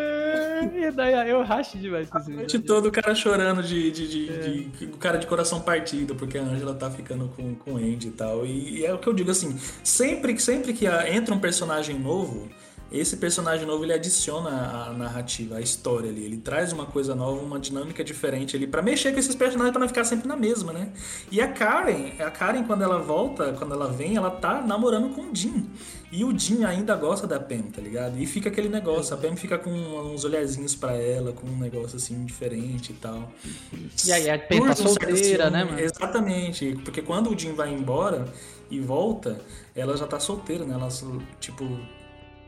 [0.74, 4.64] E daí eu racho demais com A noite toda o cara chorando de, de, de,
[4.66, 8.10] de- o cara de coração partido, porque a Angela tá ficando com, com o Andy
[8.10, 8.46] e tal.
[8.46, 11.40] E, e é o que eu digo assim, sempre, que- sempre que a- entra um
[11.40, 12.50] personagem novo,
[12.92, 16.26] esse personagem novo ele adiciona a narrativa, a história ali.
[16.26, 19.80] Ele traz uma coisa nova, uma dinâmica diferente ali, pra mexer com esses personagens pra
[19.80, 20.90] não ficar sempre na mesma, né?
[21.32, 25.22] E a Karen, a Karen quando ela volta, quando ela vem, ela tá namorando com
[25.22, 25.70] o Jim.
[26.12, 28.18] E o Jim ainda gosta da Pam, tá ligado?
[28.18, 31.98] E fica aquele negócio, a Pam fica com uns olharzinhos pra ela, com um negócio
[31.98, 33.32] assim diferente e tal.
[34.08, 35.80] E aí a Pam tá solteira, né, mano?
[35.80, 38.26] Exatamente, porque quando o Jim vai embora
[38.72, 39.40] e volta,
[39.76, 40.74] ela já tá solteira, né?
[40.74, 40.90] Ela,
[41.40, 41.66] tipo.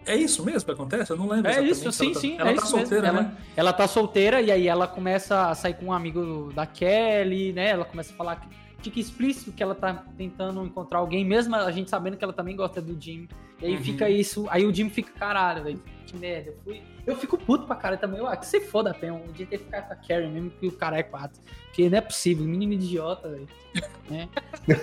[0.06, 1.12] É isso mesmo que acontece?
[1.12, 1.52] Eu não lembro.
[1.52, 2.36] É isso, sim, ela tá, sim.
[2.40, 3.28] Ela é tá solteira, mesmo.
[3.30, 3.36] né?
[3.36, 7.54] Ela, ela tá solteira e aí ela começa a sair com um amigo da Kelly,
[7.54, 7.70] né?
[7.70, 8.48] Ela começa a falar que
[8.82, 12.56] fica explícito que ela tá tentando encontrar alguém, mesmo a gente sabendo que ela também
[12.56, 13.28] gosta do Jim.
[13.62, 13.84] E aí Uhum.
[13.84, 14.48] fica isso.
[14.50, 16.50] Aí o Jim fica, caralho, velho, que merda.
[16.50, 16.82] Eu, fui...
[17.06, 18.20] eu fico puto pra cara também.
[18.26, 19.12] Ah, que se foda, Pé.
[19.12, 21.42] Um dia ter que ficar com a Carrie mesmo que o cara é quatro.
[21.66, 23.48] Porque não é possível, menino idiota, velho.
[24.10, 24.28] Né?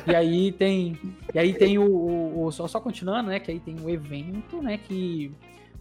[0.06, 0.98] E aí tem.
[1.34, 1.84] E aí tem o.
[1.84, 3.38] o- o- só, só continuando, né?
[3.38, 4.78] Que aí tem o evento, né?
[4.78, 5.30] Que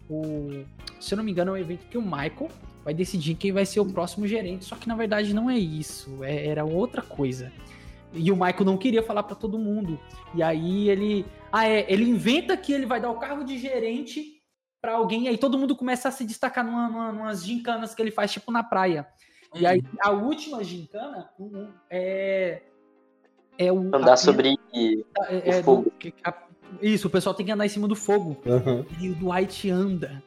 [0.10, 0.64] o.
[1.00, 2.50] Se eu não me engano, é um evento que o Michael
[2.84, 4.66] vai decidir quem vai ser o próximo gerente.
[4.66, 6.24] Só que na verdade não é isso.
[6.24, 7.52] é- era outra coisa.
[8.14, 10.00] E o Michael não queria falar pra todo mundo.
[10.36, 11.26] E aí ele.
[11.52, 11.86] Ah, é.
[11.92, 14.37] Ele inventa que ele vai dar o cargo de gerente
[14.88, 15.26] pra alguém.
[15.26, 18.32] E aí todo mundo começa a se destacar numa, numa, numas gincanas que ele faz,
[18.32, 19.06] tipo na praia.
[19.54, 22.62] E aí a última gincana um, é.
[23.58, 23.80] É o.
[23.94, 25.92] Andar a- sobre é- é o fogo.
[26.00, 26.34] do- a-
[26.82, 28.38] isso, o pessoal tem que andar em cima do fogo.
[28.48, 28.86] Aham.
[29.00, 30.24] E o Dwight anda.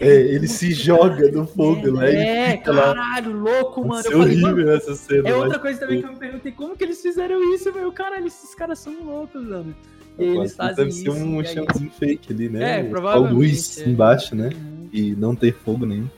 [0.00, 2.14] É, ele se joga no fogo, né?
[2.14, 2.94] É, fica lá.
[2.94, 4.00] caralho, louco, mano.
[4.00, 5.28] Isso é Eu falei, horrível mano, essa cena.
[5.28, 7.90] É outra coisa também que eu me perguntei, como que eles fizeram isso, meu?
[7.92, 9.74] Caralho, esses caras são loucos, mano.
[10.18, 11.02] E eles fazem Deve isso.
[11.02, 12.80] ser um e aí- chãozinho fake ali, né?
[12.80, 13.84] É, Com a provavelmente, luz é.
[13.84, 13.90] Uhum.
[13.92, 14.50] embaixo, né?
[14.92, 16.08] E não ter fogo nenhum.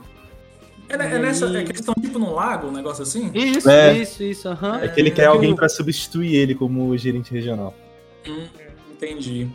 [0.88, 1.46] É, é nessa.
[1.46, 3.30] É que eles estão tipo num lago, um negócio assim?
[3.34, 3.96] Isso, É.
[3.96, 4.80] isso, isso, aham.
[4.82, 7.74] É que ele quer alguém pra substituir ele como gerente regional.
[8.26, 8.46] Hum,
[8.90, 9.46] entendi.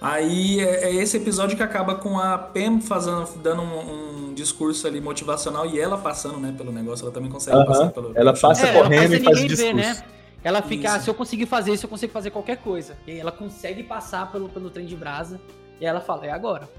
[0.00, 4.86] Aí é, é esse episódio que acaba com a Pam fazendo, dando um, um discurso
[4.86, 7.02] ali motivacional e ela passando, né, pelo negócio.
[7.04, 7.64] Ela também consegue Aham.
[7.66, 8.12] passar pelo.
[8.14, 10.00] Ela passa ela correndo e sem faz o ninguém ver, discurso.
[10.00, 10.06] né?
[10.46, 12.96] Ela fica, ah, se eu conseguir fazer isso, eu consigo fazer qualquer coisa.
[13.04, 15.40] E aí ela consegue passar pelo, pelo trem de brasa.
[15.80, 16.70] E ela fala, é agora.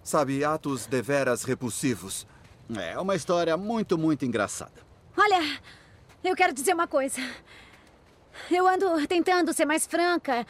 [0.00, 2.24] Sabe, atos deveras repulsivos.
[2.72, 4.80] É uma história muito, muito engraçada.
[5.16, 5.58] Olha,
[6.22, 7.20] eu quero dizer uma coisa.
[8.48, 10.46] Eu ando tentando ser mais franca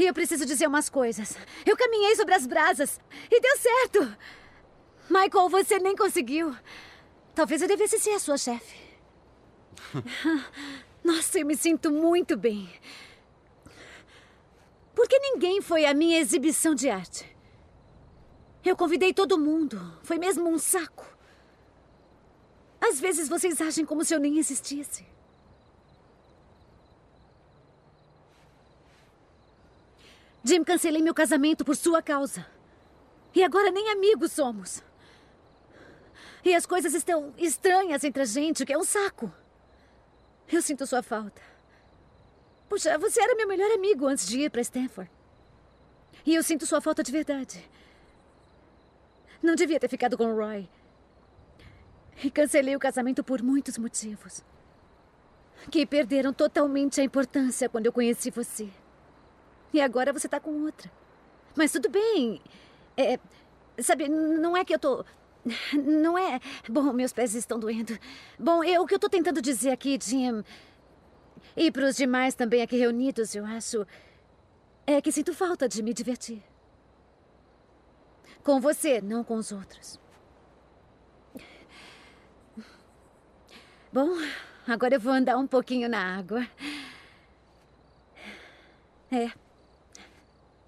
[0.00, 1.36] e eu preciso dizer umas coisas.
[1.66, 2.98] Eu caminhei sobre as brasas
[3.30, 4.16] e deu certo.
[5.10, 6.56] Michael, você nem conseguiu.
[7.34, 8.78] Talvez eu devesse ser a sua chefe.
[11.04, 12.68] Nossa, eu me sinto muito bem.
[14.94, 17.26] Porque ninguém foi à minha exibição de arte.
[18.64, 19.98] Eu convidei todo mundo.
[20.02, 21.06] Foi mesmo um saco.
[22.80, 25.04] Às vezes vocês agem como se eu nem existisse.
[30.42, 32.46] Jim, cancelei meu casamento por sua causa.
[33.34, 34.82] E agora nem amigos somos.
[36.44, 39.32] E as coisas estão estranhas entre a gente, o que é um saco.
[40.50, 41.40] Eu sinto sua falta.
[42.68, 45.10] Puxa, você era meu melhor amigo antes de ir para Stanford.
[46.24, 47.68] E eu sinto sua falta de verdade.
[49.42, 50.68] Não devia ter ficado com o Roy.
[52.22, 54.44] E cancelei o casamento por muitos motivos.
[55.70, 58.68] Que perderam totalmente a importância quando eu conheci você.
[59.72, 60.90] E agora você tá com outra.
[61.56, 62.40] Mas tudo bem.
[62.96, 63.18] É,
[63.82, 65.04] sabe, não é que eu tô.
[65.72, 66.38] Não é.
[66.68, 67.98] Bom, meus pés estão doendo.
[68.38, 70.44] Bom, eu, o que eu tô tentando dizer aqui, Jim.
[71.56, 73.86] E para os demais também aqui reunidos, eu acho.
[74.86, 76.42] É que sinto falta de me divertir.
[78.42, 79.98] Com você, não com os outros.
[83.92, 84.10] Bom,
[84.66, 86.46] agora eu vou andar um pouquinho na água.
[89.10, 89.30] É.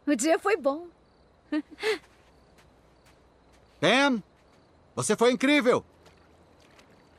[0.06, 0.88] O dia foi bom.
[3.80, 4.22] Pam,
[4.94, 5.84] você foi incrível!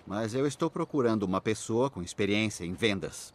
[0.06, 3.34] Mas eu estou procurando uma pessoa com experiência em vendas.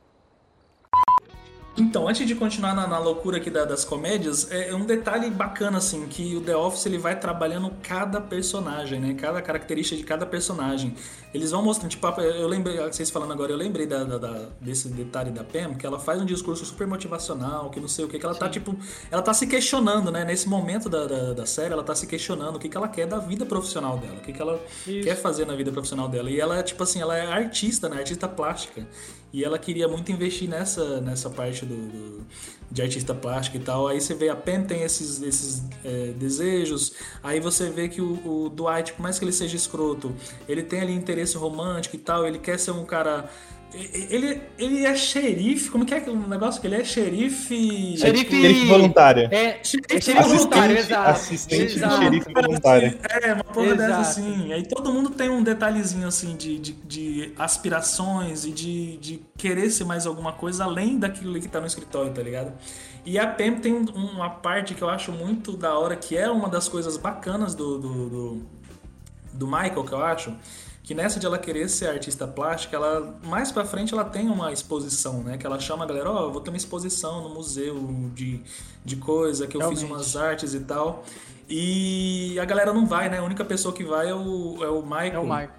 [1.78, 5.30] Então, antes de continuar na, na loucura aqui da- das comédias, é, é um detalhe
[5.30, 9.14] bacana, assim, que o The Office ele vai trabalhando cada personagem, né?
[9.14, 10.94] Cada característica de cada personagem.
[11.32, 14.88] Eles vão mostrando, tipo, eu lembrei, vocês falando agora, eu lembrei da, da- da- desse
[14.88, 18.18] detalhe da Pam, que ela faz um discurso super motivacional, que não sei o que,
[18.18, 18.74] que ela tá, tipo,
[19.10, 20.24] ela tá se questionando, né?
[20.24, 23.06] Nesse momento da, da, da série, ela tá se questionando o que, que ela quer
[23.06, 24.60] da vida profissional dela, o que, que ela
[25.04, 26.28] quer fazer na vida profissional dela.
[26.28, 27.98] E ela, tipo assim, ela é artista, né?
[27.98, 28.84] Artista plástica.
[29.32, 32.26] E ela queria muito investir nessa, nessa parte do, do-
[32.70, 33.88] de artista plástico e tal.
[33.88, 36.92] Aí você vê a Pen tem esses, esses é, desejos.
[37.22, 40.14] Aí você vê que o, o Dwight, por mais que ele seja escroto,
[40.48, 42.26] ele tem ali interesse romântico e tal.
[42.26, 43.30] Ele quer ser um cara.
[43.74, 45.68] Ele, ele é xerife.
[45.70, 46.58] Como que é o negócio?
[46.60, 47.96] Que ele é xerife.
[47.98, 49.28] Xerife- Xerife voluntário.
[49.30, 51.10] É, é xerife voluntário, exato.
[51.10, 51.96] assistente de exato.
[52.02, 52.98] xerife voluntário.
[53.22, 53.78] É, uma porra Exato.
[53.78, 54.52] dessa assim.
[54.54, 59.70] Aí todo mundo tem um detalhezinho assim de, de, de aspirações e de, de querer
[59.70, 62.52] ser mais alguma coisa além daquilo que tá no escritório, tá ligado?
[63.04, 66.30] E a Pam tem um- uma parte que eu acho muito da hora, que é
[66.30, 68.42] uma das coisas bacanas do, do, do,
[69.34, 70.34] do Michael, que eu acho.
[70.88, 74.50] Que nessa de ela querer ser artista plástica, ela mais pra frente ela tem uma
[74.54, 75.36] exposição, né?
[75.36, 78.40] Que ela chama a galera, ó, eu vou ter uma exposição no museu de,
[78.86, 79.92] de coisa, que eu fiz Realmente.
[79.92, 81.04] umas artes e tal.
[81.46, 83.18] E a galera não vai, né?
[83.18, 85.12] A única pessoa que vai é o, é o Michael.
[85.12, 85.50] É o Michael.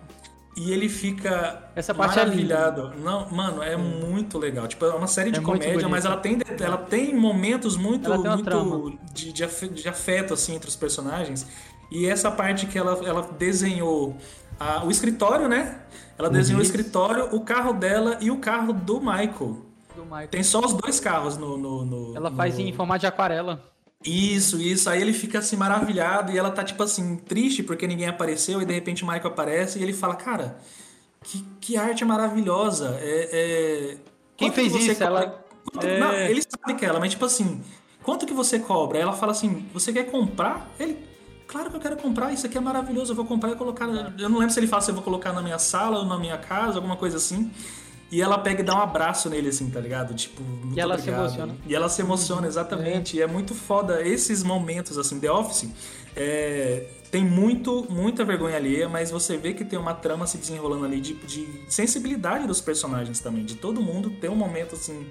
[0.58, 2.94] E ele fica Essa parte é maravilhado.
[2.98, 4.68] Não, mano, é muito legal.
[4.68, 9.00] Tipo, é uma série de É comédia, mas ela tem, ela tem momentos muito, muito
[9.14, 11.46] de, de afeto assim entre os personagens.
[11.92, 14.16] E essa parte que ela, ela desenhou
[14.60, 15.80] a- o escritório, né?
[16.18, 16.72] Ela desenhou o Isso.
[16.72, 19.66] escritório, o carro dela e o carro do Michael.
[19.96, 20.28] Do Michael.
[20.28, 21.58] Tem só os dois carros no.
[21.58, 23.64] no- no- Ela faz no- em formato de aquarela.
[24.04, 24.90] isso, isso.
[24.90, 28.66] Aí ele fica assim maravilhado e ela tá tipo assim, triste porque ninguém apareceu e
[28.66, 30.58] de repente o Michael aparece e ele fala, cara,
[31.24, 32.98] que, que arte maravilhosa.
[33.02, 33.98] É, é...
[34.38, 35.02] Quem quanto fez que você isso?
[35.02, 36.00] cobra- Ela- quanto- É.
[36.00, 37.62] Não, ele sabe que é ela, mas tipo assim,
[38.04, 38.98] quanto que você cobra?
[38.98, 40.70] Aí ela fala assim, você quer comprar?
[40.80, 40.98] Ele,
[41.50, 43.86] claro que eu quero comprar, isso aqui é maravilhoso, eu vou comprar e colocar.
[44.18, 46.18] Eu não lembro se ele fala se eu vou colocar na minha sala ou na
[46.18, 47.52] minha casa, alguma coisa assim.
[48.12, 50.16] E ela pega e dá um abraço nele, assim, tá ligado?
[50.16, 51.26] Tipo, muito ela se obrigado.
[51.26, 51.56] emociona.
[51.68, 53.18] E ela se emociona, exatamente.
[53.18, 55.20] E é muito foda esses momentos, assim.
[55.20, 55.70] The Office
[56.16, 60.86] é, tem muito, muita vergonha alheia, mas você vê que tem uma trama se desenrolando
[60.86, 63.46] ali de, de sensibilidade dos personagens também.
[63.46, 65.06] De todo mundo ter um momento, assim,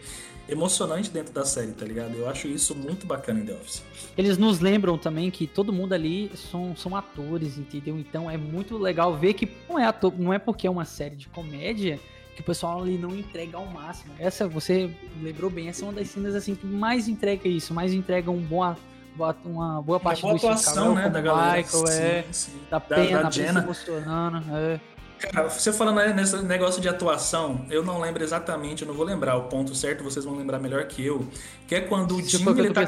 [0.49, 2.15] emocionante dentro da série, tá ligado?
[2.15, 3.83] Eu acho isso muito bacana em The Office.
[4.17, 7.99] Eles nos lembram também que todo mundo ali são, são atores, entendeu?
[7.99, 11.17] Então é muito legal ver que não é, ator, não é porque é uma série
[11.17, 12.01] de comédia
[12.35, 14.13] que o pessoal ali não entrega ao máximo.
[14.19, 17.93] Essa, você lembrou bem, essa é uma das cenas assim que mais entrega isso, mais
[17.93, 18.77] entrega um bom, a-
[19.17, 21.57] boa- uma boa parte boa do atuação, né, como da galera.
[21.59, 22.53] Michael, Sim, é, sim.
[22.71, 24.81] da Da- pena, da da se emocionando, é.
[25.19, 29.05] Cara, você falando né, nesse negócio de atuação, eu não lembro exatamente, eu não vou
[29.05, 31.27] lembrar o ponto certo, vocês vão lembrar melhor que eu.
[31.67, 32.83] Que é quando o o que eu ele tá,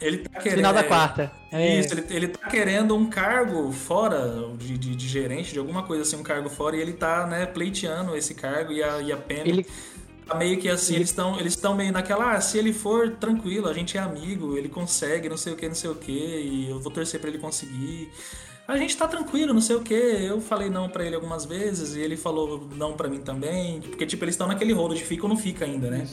[0.00, 0.56] ele tá querendo.
[0.56, 1.32] Final da quarta.
[1.52, 1.78] É.
[1.78, 6.02] Isso, ele, ele tá querendo um cargo fora de, de, de gerente, de alguma coisa
[6.02, 9.16] assim, um cargo fora, e ele tá, né, pleiteando esse cargo e a, e a
[9.16, 9.66] Pam Ele-
[10.26, 13.66] tá meio que assim, eles estão eles estão meio naquela, ah, se ele for tranquilo,
[13.66, 16.68] a gente é amigo, ele consegue, não sei o que, não sei o que, e
[16.68, 18.10] eu vou torcer pra ele conseguir.
[18.68, 19.94] A gente tá tranquilo, não sei o que.
[19.94, 24.04] Eu falei não pra ele algumas vezes e ele falou não pra mim também, porque
[24.04, 26.06] tipo eles estão naquele rolo de fica ou não fica ainda, né?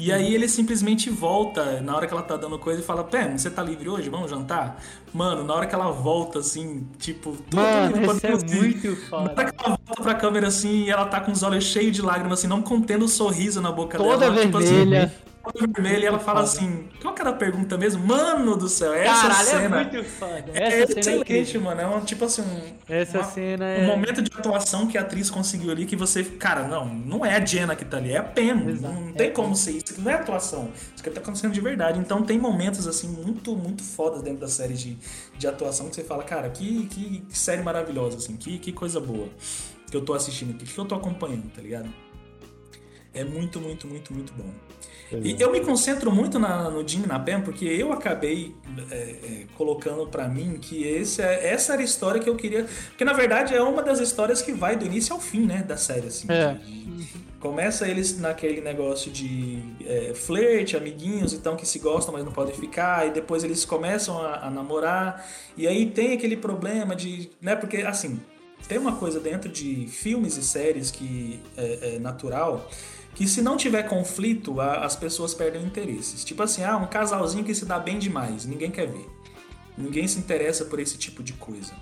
[0.00, 3.36] E aí ele simplesmente volta na hora que ela tá dando coisa e fala: Pam,
[3.36, 4.08] você tá livre hoje?
[4.08, 4.80] Vamos jantar?
[5.12, 8.96] Mano, na hora que ela volta assim, tipo, tudo Mano, isso é assim, muito Na
[9.08, 9.32] foda.
[9.36, 12.00] hora que ela volta pra câmera assim e ela tá com os olhos cheios de
[12.00, 14.40] lágrimas, assim, não contendo o sorriso na boca Toda dela.
[14.40, 14.84] tipo assim,
[15.52, 15.68] vermelha.
[15.68, 18.04] toda vermelha, e ela fala assim: qual que era a pergunta mesmo?
[18.06, 19.80] Mano do céu, essa Caralho, cena.
[19.80, 20.44] é muito foda.
[20.54, 21.60] É Essa cena é excelente, incrível.
[21.62, 21.80] mano.
[21.80, 23.86] É um, tipo assim, um, Essa uma- cena um é.
[23.86, 26.22] momento de atuação que a atriz conseguiu ali que você.
[26.24, 28.54] Cara, não, não é a Jenna que tá ali, é a Pam.
[28.80, 30.00] Não tem como ser isso.
[30.00, 30.70] Não é atuação.
[30.94, 31.98] Isso aqui tá acontecendo de verdade.
[31.98, 34.96] Então tem momentos, assim, muito, muito fodas dentro da série de,
[35.36, 39.00] de atuação que você fala, cara, que, que, que série maravilhosa, assim, que, que coisa
[39.00, 39.28] boa
[39.90, 41.88] que eu tô assistindo aqui, que eu tô acompanhando, tá ligado?
[43.14, 44.50] É muito, muito, muito, muito bom.
[45.12, 48.54] E eu me concentro muito na- no Jim e na Pam, porque eu acabei
[48.90, 52.66] é, é, colocando pra mim que esse é- essa era a história que eu queria.
[52.88, 55.62] Porque na verdade é uma das histórias que vai do início ao fim, né?
[55.66, 56.26] Da série, assim.
[56.30, 56.56] É.
[57.40, 62.52] Começa eles naquele negócio de é, flerte, amiguinhos, então que se gostam, mas não podem
[62.54, 65.24] ficar, e depois eles começam a, a namorar,
[65.56, 67.30] e aí tem aquele problema de.
[67.40, 68.20] né, porque assim,
[68.66, 72.68] tem uma coisa dentro de filmes e séries que é, é natural
[73.18, 76.24] que se não tiver conflito, as pessoas perdem interesses.
[76.24, 79.08] Tipo assim, ah, um casalzinho que se dá bem demais, ninguém quer ver.
[79.76, 81.74] Ninguém se interessa por esse tipo de coisa.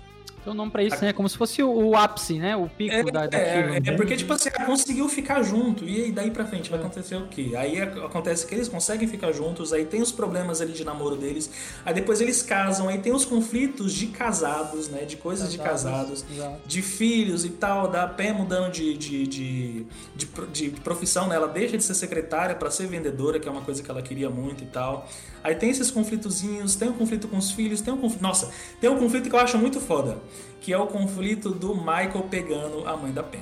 [0.47, 1.11] Tem um nome pra isso, né?
[1.11, 2.55] Como se fosse o, o ápice, né?
[2.55, 3.73] O pico É, da, é, daquilo.
[3.75, 3.97] é né?
[3.97, 7.27] porque, tipo assim, ah, conseguiu ficar junto, e aí daí pra frente vai acontecer o
[7.27, 7.51] quê?
[7.57, 11.17] Aí ac- acontece que eles conseguem ficar juntos, aí tem os problemas ali de namoro
[11.17, 11.51] deles,
[11.85, 15.03] aí depois eles casam, aí tem os conflitos de casados, né?
[15.03, 16.61] De coisas de Casados, casados, exato.
[16.65, 21.35] de filhos e tal, da Pé mudando de, de, de, de, de profissão, né?
[21.35, 24.29] Ela deixa de ser secretária pra ser vendedora, que é uma coisa que ela queria
[24.29, 25.09] muito e tal.
[25.43, 28.21] Aí tem esses conflitozinhos, tem um conflito com os filhos, tem um conflito.
[28.21, 28.49] Nossa,
[28.81, 30.17] tem um conflito que eu acho muito foda,
[30.61, 33.41] que é o conflito do Michael pegando a mãe da Pen.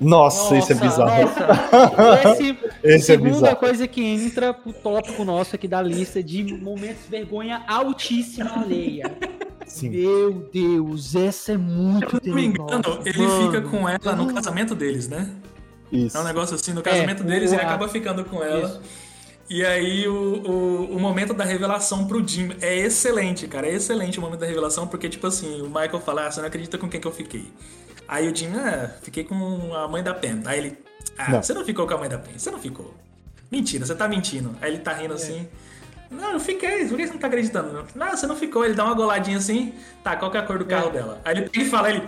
[0.00, 1.22] Nossa, isso é bizarro.
[1.22, 2.32] nossa.
[2.32, 3.56] Esse, Esse é segunda bizarro.
[3.56, 9.12] coisa que entra pro tópico nosso aqui da lista de momentos de vergonha altíssima alheia.
[9.82, 13.46] Meu Deus, essa é muito Se não me engano, ele mano.
[13.52, 15.28] fica com ela no casamento deles, né?
[15.90, 16.16] Isso.
[16.16, 18.68] É um negócio assim, no casamento É, deles, ele acaba ficando com ela.
[18.68, 18.80] Isso.
[19.50, 23.66] E aí o, o, o momento da revelação pro Jim é excelente, cara.
[23.66, 26.48] É excelente o momento da revelação, porque, tipo assim, o Michael fala, ah, você não
[26.48, 27.50] acredita com quem que eu fiquei.
[28.06, 30.42] Aí o Jim, ah, fiquei com a mãe da Pen.
[30.44, 30.78] Aí ele,
[31.16, 31.42] ah, Não.
[31.42, 32.94] você não ficou com a mãe da Pen, você não ficou.
[33.50, 34.54] Mentira, você tá mentindo.
[34.60, 35.48] Aí ele tá rindo assim.
[36.10, 37.86] Não, eu fiquei, por que você não tá acreditando?
[37.94, 38.64] Não, você não ficou.
[38.64, 41.20] Ele dá uma goladinha assim, tá, qual que é a cor do carro dela?
[41.24, 42.02] Aí ele, ele fala, ele,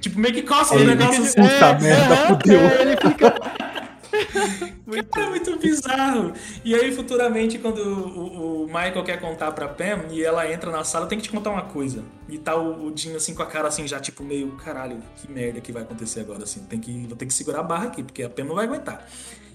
[0.00, 1.40] tipo, meio que coça o negócio assim.
[1.40, 2.60] puta merda, fudeu.
[2.60, 3.71] ele fica.
[5.16, 6.32] É muito bizarro.
[6.64, 10.84] E aí, futuramente, quando o, o Michael quer contar pra Pam e ela entra na
[10.84, 12.04] sala, tenho que te contar uma coisa.
[12.28, 15.30] E tá o, o Jim, assim, com a cara, assim, já, tipo, meio, caralho, que
[15.30, 16.60] merda que vai acontecer agora, assim.
[16.64, 19.06] Tem que, vou ter que segurar a barra aqui, porque a Pam não vai aguentar.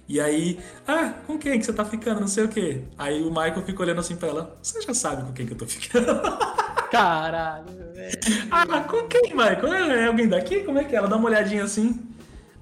[0.09, 0.57] E aí,
[0.87, 2.81] ah, com quem que você tá ficando, não sei o quê.
[2.97, 5.57] Aí o Michael fica olhando assim pra ela, você já sabe com quem que eu
[5.57, 6.21] tô ficando.
[6.89, 8.17] Caralho, velho.
[8.49, 9.73] ah, com quem, Michael?
[9.73, 10.61] É, é alguém daqui?
[10.61, 10.99] Como é que é?
[10.99, 11.99] Ela dá uma olhadinha assim.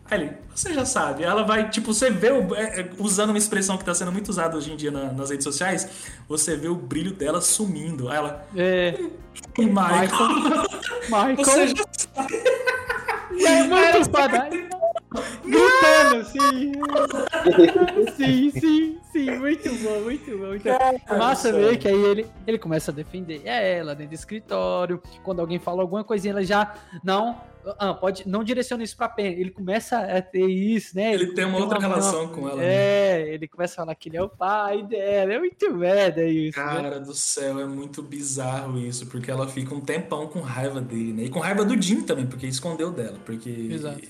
[0.09, 1.23] Aí ele, você já sabe.
[1.23, 4.29] Ela vai, tipo, você vê, o- é, é, usando uma expressão que tá sendo muito
[4.29, 5.87] usada hoje em dia na- nas redes sociais,
[6.29, 8.07] você vê o brilho dela sumindo.
[8.09, 8.91] Aí ela, É.
[9.57, 10.07] Michael,
[11.09, 11.35] Michael.
[11.37, 11.75] você já
[12.13, 12.33] sabe.
[13.37, 14.09] E aí, muito.
[15.43, 16.71] Gritando, sim.
[18.15, 19.31] sim, sim, sim.
[19.37, 20.47] Muito bom, muito bom.
[20.47, 21.17] Muito bom.
[21.17, 25.01] Massa ver que aí ele, ele começa a defender ela dentro do escritório.
[25.23, 26.75] Quando alguém fala alguma coisinha, ela já.
[27.03, 27.39] Não,
[27.79, 29.33] ah, pode, não direciona isso pra Pen.
[29.39, 31.13] Ele começa a ter isso, né?
[31.13, 32.67] Ele tem uma outra relação com ela, né?
[32.67, 35.33] É, ele começa a falar que ele é o pai dela.
[35.33, 36.59] É muito merda isso.
[36.59, 36.65] né?
[36.65, 41.13] Cara do céu, é muito bizarro isso, porque ela fica um tempão com raiva dele,
[41.13, 41.23] né?
[41.23, 43.17] E com raiva do Jim também, porque escondeu dela.
[43.25, 43.49] Porque.
[43.49, 44.01] Exato.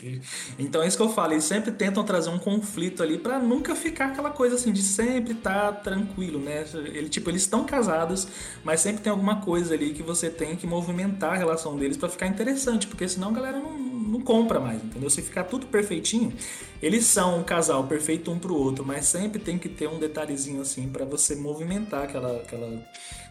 [0.60, 3.76] Então é isso que eu falo, eles sempre tentam trazer um conflito ali pra nunca
[3.76, 6.66] ficar aquela coisa assim de sempre estar tranquilo, né?
[6.74, 8.28] Ele, tipo, eles estão casados,
[8.64, 12.10] mas sempre tem alguma coisa ali que você tem que movimentar a relação deles pra
[12.10, 15.10] ficar interessante, porque senão a galera não, não compra mais, entendeu?
[15.10, 16.34] Se ficar tudo perfeitinho,
[16.82, 20.62] eles são um casal perfeito um pro outro, mas sempre tem que ter um detalhezinho
[20.62, 22.82] assim pra você movimentar aquela, aquela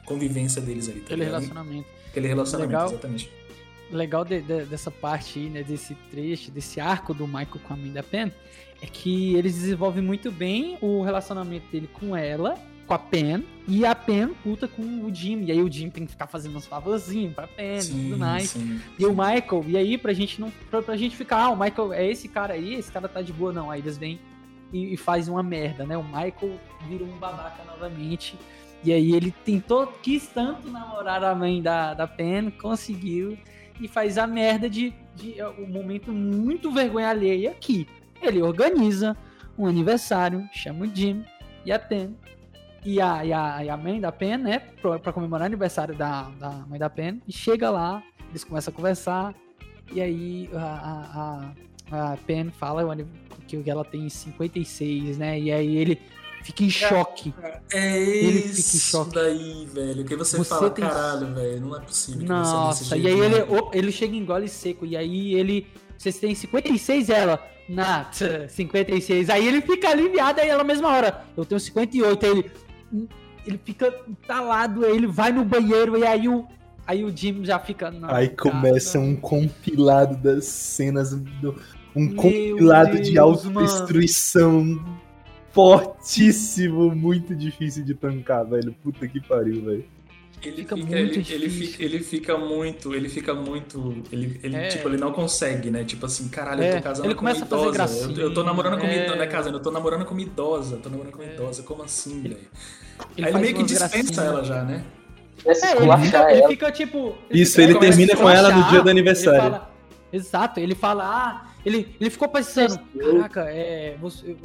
[0.04, 1.00] convivência deles ali.
[1.00, 1.40] Tá Aquele ligado?
[1.40, 1.88] relacionamento.
[2.08, 2.88] Aquele relacionamento, Legal.
[2.90, 3.30] exatamente.
[3.90, 7.76] legal de- de- dessa parte aí, né, desse trecho, desse arco do Michael com a
[7.76, 8.32] mãe da Pen,
[8.82, 12.54] é que eles desenvolvem muito bem o relacionamento dele com ela,
[12.86, 15.44] com a Pen, e a Pen puta com o Jim.
[15.44, 18.18] E aí o Jim tem que ficar fazendo uns favorzinhos pra Pen e Sim, tudo
[18.18, 18.50] mais.
[18.50, 18.80] sim.
[18.98, 20.52] E o Michael, e aí pra gente não.
[20.70, 23.32] Pra, pra gente ficar, ah, o Michael é esse cara aí, esse cara tá de
[23.32, 23.70] boa, não.
[23.70, 24.20] Aí eles vêm
[24.72, 25.96] e, e fazem uma merda, né?
[25.96, 28.36] O Michael vira um babaca novamente.
[28.82, 33.38] E aí ele tentou, quis tanto namorar a mãe da, da Pen, conseguiu,
[33.80, 37.86] e faz a merda de, de é, um momento muito vergonha alheia que
[38.22, 39.16] ele organiza
[39.58, 41.24] um aniversário, chama o Jim
[41.64, 42.16] e a Pen.
[42.84, 45.94] E a, e a, e a mãe da Pen, né, pra, pra comemorar o aniversário
[45.94, 49.34] da, da mãe da Pen, e chega lá, eles começam a conversar,
[49.90, 51.54] e aí a,
[51.90, 52.82] a, a, a Pen fala
[53.48, 55.98] que ela tem 56, né, e aí ele
[56.42, 57.32] fica em choque.
[57.72, 59.14] É Ele fica em choque.
[59.14, 60.04] daí, velho.
[60.04, 62.96] Que você, Você fala, tem- caralho, velho, não é possível que você é desse Nossa,
[62.98, 63.36] e aí ele,
[63.72, 65.66] ele chega em gole seco, e aí ele.
[65.96, 67.42] Vocês têm 56, ela.
[67.68, 69.30] Na, tch, 56.
[69.30, 71.24] Aí ele fica aliviado, aí ela, na mesma hora.
[71.36, 72.26] Eu tenho 58.
[72.26, 72.50] Aí ele.
[73.46, 76.46] Ele fica entalado, aí ele vai no banheiro, e aí o.
[76.86, 77.90] Aí o Jim já fica.
[77.90, 81.54] "Não, Aí cara, começa um compilado das cenas do.
[81.96, 84.82] Um Meu compilado de Deus, autodestruição
[85.52, 88.74] fortíssimo, muito difícil de tancar, velho.
[88.82, 89.84] Puta que pariu, velho.
[90.48, 94.56] Ele fica, fica, muito ele, ele fica, ele fica muito, ele fica muito, ele, ele
[94.56, 94.68] É.
[94.68, 95.84] tipo, ele não consegue, né?
[95.84, 97.76] Tipo assim, caralho, É, eu tô casando ele com começa uma a fazer idosa.
[97.78, 99.04] gracinha, eu, eu tô namorando com uma é.
[99.04, 99.58] idosa, né, casando?
[99.58, 101.62] Eu tô namorando com uma idosa, tô namorando com uma idosa.
[101.62, 102.36] Como assim, velho?
[103.16, 104.18] ele Aí ele meio que dispensa gracinhas.
[104.18, 104.84] ela já, né?
[105.44, 107.14] É, ele fica, ele fica, tipo.
[107.30, 109.40] Isso, ele termina com ela no dia do ele aniversário.
[109.40, 109.70] fala-
[110.12, 114.36] exato, ele fala, ah, ele, ele ficou pensando, caraca, é, você- eu,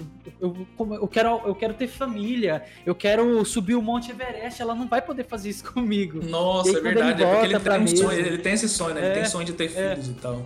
[0.41, 4.73] eu, como- eu quero, eu quero ter família, eu quero subir o Monte Everest, ela
[4.75, 6.23] não vai poder fazer isso comigo.
[6.23, 9.01] Nossa, aí, é verdade, é porque ele tem um sonho, ele tem esse sonho, né?
[9.01, 9.89] Ele É, tem sonho de ter é.
[9.91, 10.45] filhos e tal.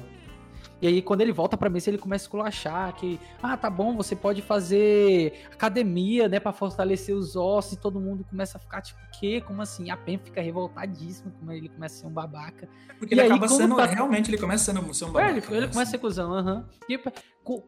[0.84, 3.96] E aí, quando ele volta pra mesa, ele começa a esculachar que, ah, tá bom,
[3.96, 8.82] você pode fazer academia, né, pra fortalecer os ossos, e todo mundo começa a ficar,
[8.82, 9.40] tipo, o quê?
[9.40, 9.90] Como assim?
[9.92, 12.68] A Pen fica revoltadíssimo, como ele começa a ser um babaca.
[13.00, 15.30] Porque E ele aí, acaba sendo, tá- realmente, ele começa sendo, ser um É, babaca.
[15.30, 16.68] ele, ele né, começa a ser cuzão, aham.
[16.90, 17.00] E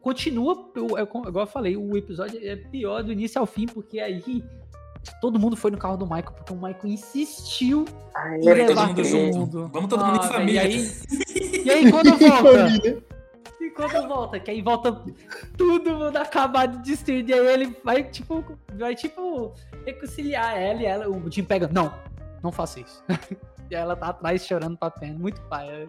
[0.02, 4.44] continua, é igual eu falei, o episódio é pior do início ao fim, porque aí
[5.20, 7.84] todo mundo foi no carro do Michael, porque o Michael insistiu
[8.34, 9.38] em Bora todo levar mundo todo junto.
[9.38, 9.70] mundo.
[9.72, 10.62] Vamos todo mundo em velho, família.
[10.62, 10.92] E aí,
[11.64, 13.02] e aí quando volta?
[13.60, 14.40] E quando volta?
[14.40, 15.02] Que aí volta
[15.56, 17.28] todo mundo acabado de destruir.
[17.28, 19.52] E aí ele vai, tipo, vai, tipo,
[19.84, 21.08] reconciliar ela e ela.
[21.08, 21.92] O Jim pega, não,
[22.42, 23.02] não faça isso.
[23.70, 25.18] e aí ela tá atrás chorando pra pena.
[25.18, 25.88] Muito pai.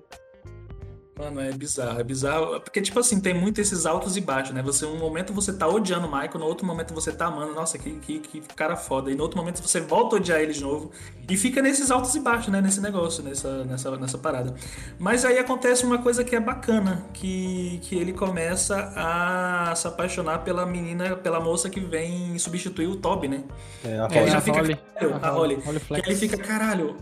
[1.19, 1.23] É.
[1.23, 2.59] Mano, é bizarro, é bizarro.
[2.61, 4.61] Porque, tipo assim, tem muito esses altos e baixos, né?
[4.61, 7.77] Você, um momento você tá odiando o Michael, no outro momento você tá amando, nossa,
[7.77, 9.11] que, que, que cara foda.
[9.11, 10.91] E no outro momento você volta a odiar ele de novo.
[11.29, 12.61] E fica nesses altos e baixos, né?
[12.61, 14.53] Nesse negócio, nessa, nessa, nessa parada.
[14.99, 20.39] Mas aí acontece uma coisa que é bacana, que, que ele começa a se apaixonar
[20.43, 23.43] pela menina, pela moça que vem substituir o Toby, né?
[23.83, 24.31] É, a Que ele Holly.
[24.31, 24.75] já A fica, Holly.
[24.75, 25.55] caralho, a A Holly.
[25.55, 26.95] Holly Que ele fica, caralho,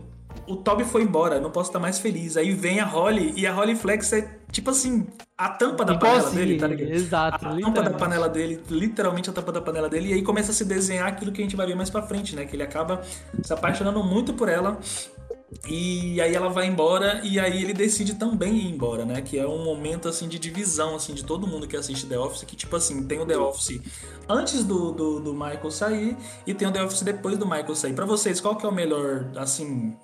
[0.48, 2.38] o Toby foi embora, não posso estar mais feliz.
[2.38, 5.06] Aí vem a Holly e a Holly Flex é tipo assim,
[5.38, 6.90] a tampa da panela dele, tá ligado?
[6.90, 10.52] exato, A tampa da panela dele, literalmente a tampa da panela dele, e aí começa
[10.52, 12.46] a se desenhar aquilo que a gente vai ver mais pra frente, né?
[12.46, 13.02] Que ele acaba
[13.44, 14.80] se apaixonando muito por ela.
[15.68, 19.22] E aí ela vai embora e aí ele decide também ir embora, né?
[19.22, 22.44] Que é um momento assim de divisão assim de todo mundo que assiste The Office,
[22.44, 23.80] que tipo assim, tem o The Office
[24.28, 27.94] antes do, do, do Michael sair e tem o The Office depois do Michael sair.
[27.94, 29.96] Pra vocês, qual que é o melhor, assim,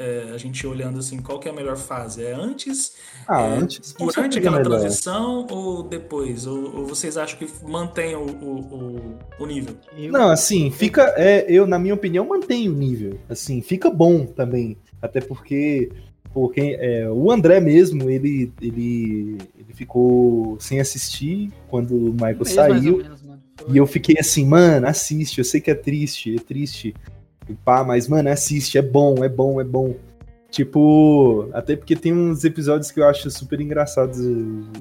[0.00, 2.24] é, a gente olhando assim, qual que é a melhor fase?
[2.24, 2.94] É antes,
[3.28, 4.80] Ah, é, antes, durante aquela é melhor.
[4.80, 6.46] transição ou depois?
[6.46, 9.76] Ou, ou vocês acham que mantém o, o, o, nível?
[10.10, 11.12] Não, assim, fica.
[11.16, 13.18] É, eu, na minha opinião, mantenho o nível.
[13.28, 14.76] Assim, fica bom também.
[15.02, 15.90] Até porque.
[16.32, 22.56] porque é, o André mesmo, ele, ele, ele ficou sem assistir quando o Michael mês,
[22.56, 22.96] mais ou saiu.
[22.98, 23.42] menos, mano.
[23.68, 25.38] E eu fiquei assim, mano, assiste.
[25.38, 26.94] Eu sei que é triste, é triste.
[27.48, 28.78] E pá, mas, mano, assiste.
[28.78, 29.94] É bom, é bom, é bom.
[30.50, 34.18] Tipo, até porque tem uns episódios que eu acho super engraçados.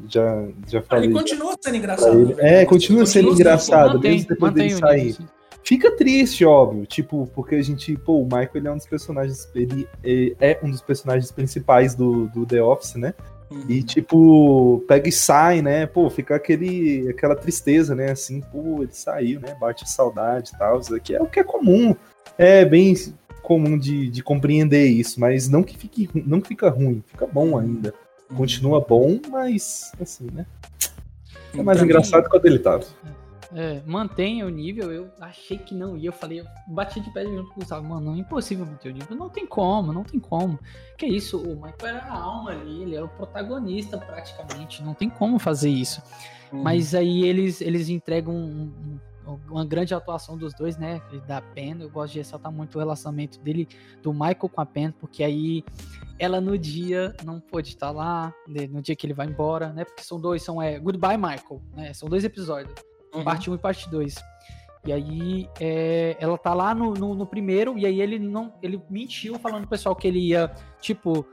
[0.09, 1.05] Já, já falei.
[1.05, 2.15] ele continua sendo engraçado.
[2.15, 2.25] ele.
[2.33, 2.47] verdade.
[2.47, 5.17] É, continua sendo sendo engraçado, mantém, mesmo depois dele sair.
[5.63, 9.47] Fica triste, óbvio, tipo, porque a gente, pô, o Michael ele é um dos personagens,
[9.53, 13.13] ele é- é um dos personagens principais do, do The Office, né?
[13.51, 13.65] Uhum.
[13.67, 15.85] E tipo, pega e sai, né?
[15.85, 18.11] Pô, fica aquele, aquela tristeza, né?
[18.11, 19.55] Assim, pô, ele saiu, né?
[19.59, 20.79] Bate a saudade e tal.
[20.79, 21.95] Isso aqui é o que é comum.
[22.37, 22.93] É bem
[23.41, 27.57] comum de, de compreender isso, mas não que fique não que fica ruim, fica bom
[27.57, 27.93] ainda.
[28.35, 30.45] Continua bom, mas assim, né?
[31.57, 32.85] É mais engraçado quando ele tava.
[33.51, 36.09] É, mantenha o nível, eu achei que não ia.
[36.09, 38.93] Eu falei, eu bati de pé junto com o Gustavo, mano, é impossível manter o
[38.93, 39.17] nível.
[39.17, 40.59] Não tem como, não tem como.
[40.95, 44.83] Que isso, o Michael era a alma ali, ele era o protagonista praticamente.
[44.83, 46.03] Não tem como fazer isso.
[46.53, 46.61] Uhum.
[46.61, 48.99] Mas aí eles, eles entregam um- um-
[49.49, 51.01] uma grande atuação dos dois, né?
[51.27, 51.77] Da Pen.
[51.81, 53.67] Eu gosto de ressaltar muito o relacionamento dele,
[54.01, 55.63] do Michael com a Pen, porque aí
[56.17, 59.85] ela no dia não pôde estar lá, né, no dia que ele vai embora, né?
[59.85, 61.93] Porque são dois, são é, Goodbye Michael, né?
[61.93, 62.73] São dois episódios,
[63.13, 63.23] Uhum.
[63.23, 64.15] parte 1 e parte 2.
[64.85, 68.53] E aí é, ela tá lá no, no, no primeiro, e aí ele não.
[68.61, 71.25] Ele mentiu falando pro pessoal que ele ia, tipo,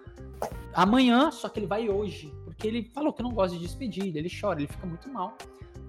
[0.74, 2.32] amanhã, só que ele vai hoje.
[2.44, 5.36] Porque ele falou que não gosta de despedida, ele chora, ele fica muito mal.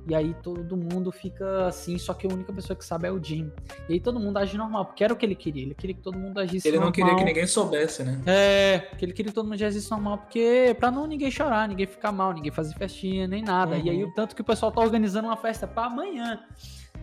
[0.10, 3.22] E aí todo mundo fica assim, só que a única pessoa que sabe é o
[3.22, 3.52] Jim.
[3.90, 5.64] E aí todo mundo age normal, porque era o que ele queria.
[5.64, 6.94] Ele queria que todo mundo agisse Ele não normal.
[6.94, 8.22] queria que ninguém soubesse, né?
[8.26, 11.86] É, porque ele queria que todo mundo agisse normal, porque pra não ninguém chorar, ninguém
[11.86, 13.76] ficar mal, ninguém fazer festinha, nem nada.
[13.76, 13.86] Uhum.
[13.86, 16.40] E aí, o tanto que o pessoal tá organizando uma festa pra amanhã,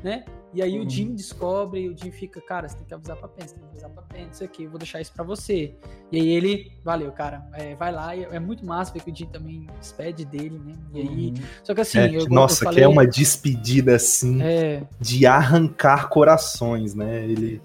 [0.05, 0.25] né?
[0.53, 0.87] E aí Uhum.
[0.87, 3.55] o Jim descobre, e o Jim fica, cara, você tem que avisar pra Pen, você
[3.55, 5.75] tem que avisar pra Pen, isso aqui, eu vou deixar isso pra você.
[6.13, 9.17] E aí ele, valeu, cara, é, vai lá, e é muito massa ver que o
[9.17, 10.75] Jim também despede dele, né?
[10.93, 11.35] E aí, Uhum.
[11.65, 14.83] só que assim, É, eu, eu nossa, falei, que é uma despedida assim É.
[15.01, 17.25] de arrancar corações, né?
[17.25, 17.61] Ele,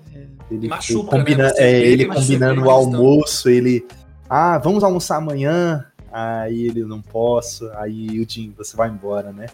[0.50, 1.54] ele Machuca, combina, né?
[1.58, 3.86] É, ele machuca, combinando o almoço, ele,
[4.28, 5.86] ah, vamos almoçar amanhã.
[6.12, 9.46] Aí ele não posso, aí o Jim, você vai embora, né?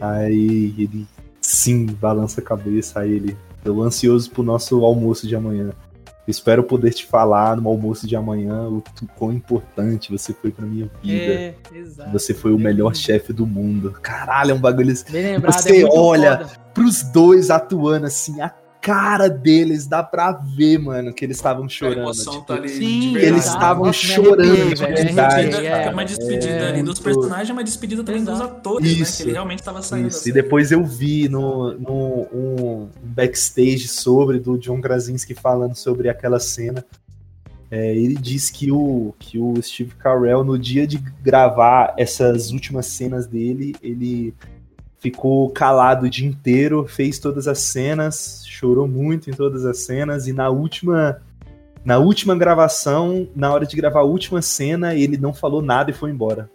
[0.00, 1.06] Aí ele
[1.50, 5.70] sim balança a cabeça, aí ele, eu ansioso pro nosso almoço de amanhã.
[6.28, 8.82] Espero poder te falar no almoço de amanhã o
[9.16, 11.32] quão importante você foi pra minha vida.
[11.32, 12.10] É, exato.
[12.12, 13.96] Você foi o melhor chefe do mundo.
[14.00, 15.10] Caralho, é um bagulho assim.
[15.10, 16.50] Bem lembrado, Você é olha foda.
[16.72, 18.48] pros dois atuando assim, a
[18.80, 22.00] cara deles dá pra ver, mano, que eles estavam chorando.
[22.00, 25.34] emoção tipo, tá ali sim, eles estavam chorando arrepiei, de velho, verdade.
[25.34, 25.92] arrepiei, é, cara.
[25.92, 29.06] uma despedida É, ali dos personagens, uma despedida também dos atores, né?
[29.16, 33.88] Que ele realmente tava saindo Isso, da e depois eu vi no, no um backstage
[33.88, 36.84] sobre do John Krasinski falando sobre aquela cena.
[37.70, 42.86] É, ele disse que o, que o Steve Carell, no dia de gravar essas últimas
[42.86, 44.34] cenas dele, ele
[44.98, 50.26] ficou calado o dia inteiro, fez todas as cenas, chorou muito em todas as cenas,
[50.28, 51.20] e na última.
[51.82, 55.94] Na última gravação, na hora de gravar a última cena, ele não falou nada e
[55.94, 56.50] foi embora.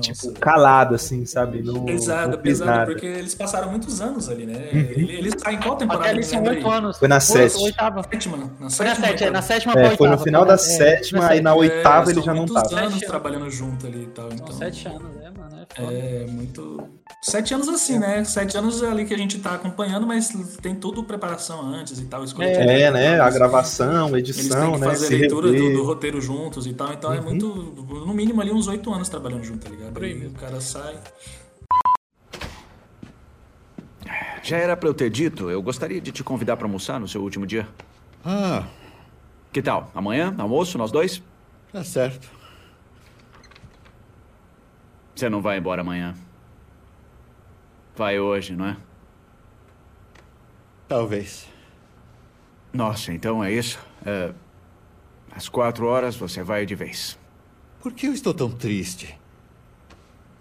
[0.00, 1.62] Tipo, calado, assim, sabe?
[1.62, 2.86] Não, Pesado, não pesado, nada.
[2.86, 4.54] porque eles passaram muitos anos ali, né?
[4.72, 4.78] Uhum.
[4.80, 6.04] Ele- Eles saem em qual temporada?
[6.06, 6.98] Até ali são oito anos.
[6.98, 7.62] Foi na sétima.
[7.64, 8.02] Oitava.
[8.02, 8.36] Sétima?
[8.36, 11.26] Na Foi na sétima, é, na sétima É, foi no final da na- é, sétima,
[11.28, 12.80] aí na oitava É, ele já não muitos tava.
[12.82, 14.28] anos trabalhando junto ali e tal.
[14.32, 15.56] Então, Sete anos, é, mano.
[15.68, 15.92] É foda.
[15.92, 16.88] É, muito.
[17.22, 18.24] Sete anos assim, né?
[18.24, 20.28] Sete anos ali que a gente tá acompanhando, mas
[20.60, 22.24] tem tudo preparação antes e tal.
[22.24, 23.20] escolha de É, né?
[23.20, 24.86] A gravação, Eles têm edição, que né?
[24.86, 26.92] fazer a leitura do, do roteiro juntos e tal.
[26.92, 27.24] Então é Uhum.
[27.24, 27.46] muito.
[28.06, 30.02] No mínimo ali uns oito anos trabalhando junto, tá ligado?
[30.02, 30.96] Aí o cara sai.
[34.42, 37.20] Já era pra eu ter dito, eu gostaria de te convidar pra almoçar no seu
[37.22, 37.66] último dia.
[38.24, 38.64] Ah.
[39.52, 39.90] Que tal?
[39.94, 41.20] Amanhã, almoço, nós dois?
[41.72, 42.28] Tá certo.
[45.16, 46.14] Você não vai embora amanhã.
[47.96, 48.76] Vai hoje, não é?
[50.86, 51.48] Talvez.
[52.70, 53.78] Nossa, então é isso.
[54.04, 54.34] É,
[55.30, 57.18] às quatro horas você vai de vez.
[57.80, 59.18] Por que eu estou tão triste?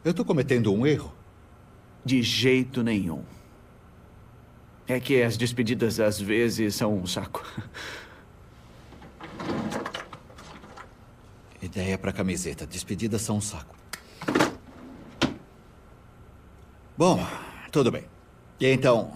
[0.03, 1.15] Eu estou cometendo um erro?
[2.03, 3.23] De jeito nenhum.
[4.85, 7.45] É que as despedidas às vezes são um saco.
[11.61, 12.67] Ideia pra camiseta.
[12.67, 13.84] Despedidas são um saco.
[16.97, 17.19] Bom,
[17.71, 18.05] tudo bem.
[18.59, 19.11] E então.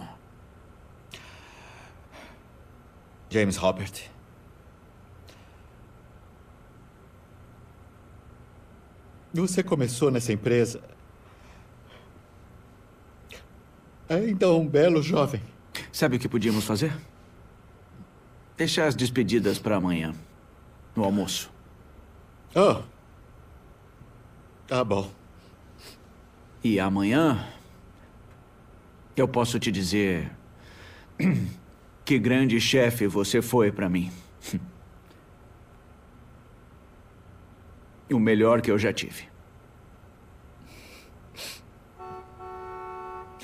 [3.30, 4.10] James Robert.
[9.32, 10.82] Você começou nessa empresa.
[14.08, 15.40] Ainda um belo jovem.
[15.92, 16.92] Sabe o que podíamos fazer?
[18.56, 20.12] Deixar as despedidas pra amanhã.
[20.94, 21.50] No almoço.
[22.54, 22.82] Oh.
[24.66, 25.10] Tá bom.
[26.62, 27.46] E amanhã.
[29.20, 30.30] Eu posso te dizer.
[32.02, 34.10] Que grande chefe você foi pra mim.
[38.10, 39.28] O melhor que eu já tive.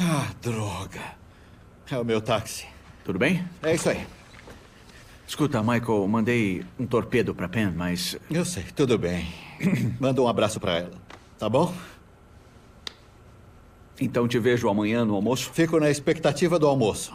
[0.00, 1.00] Ah, droga.
[1.88, 2.66] É o meu táxi.
[3.04, 3.48] Tudo bem?
[3.62, 4.04] É isso aí.
[5.24, 8.18] Escuta, Michael, mandei um torpedo pra Pen, mas.
[8.28, 9.32] Eu sei, tudo bem.
[10.00, 10.90] Manda um abraço pra ela,
[11.38, 11.72] tá bom?
[14.00, 15.50] Então te vejo amanhã no almoço?
[15.52, 17.14] Fico na expectativa do almoço.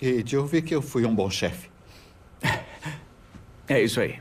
[0.00, 1.70] E de ouvir que eu fui um bom chefe.
[3.68, 4.20] É isso aí.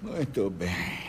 [0.00, 1.07] Muito bem.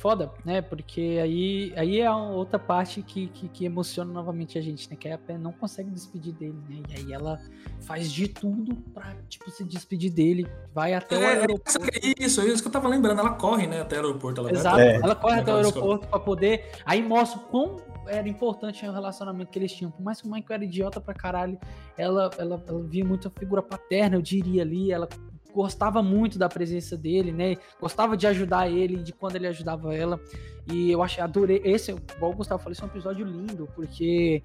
[0.00, 0.62] É foda, né?
[0.62, 4.96] Porque aí, aí é outra parte que, que, que emociona novamente a gente, né?
[4.98, 6.82] Que a Pen não consegue despedir dele, né?
[6.88, 7.38] E aí ela
[7.82, 10.46] faz de tudo pra, tipo, se despedir dele.
[10.74, 11.86] Vai até o É, aeroporto.
[12.18, 13.20] isso, é isso que eu tava lembrando.
[13.20, 14.40] Ela corre, né, até o aeroporto.
[14.40, 14.76] Ela Exato.
[14.76, 16.70] até- Ela corre até o aeroporto pra poder.
[16.86, 19.90] Aí mostra o quão era importante o relacionamento que eles tinham.
[19.90, 21.58] Por mais que o Michael era idiota pra caralho,
[21.98, 24.90] ela, ela, ela via muito a figura paterna, eu diria ali.
[24.90, 25.06] Ela
[25.54, 27.56] gostava muito da presença dele, né?
[27.80, 30.20] Gostava de ajudar ele, de quando ele ajudava ela.
[30.70, 31.60] E eu achei, adorei.
[31.64, 34.42] Esse, igual o Gustavo falou, esse é um episódio lindo, porque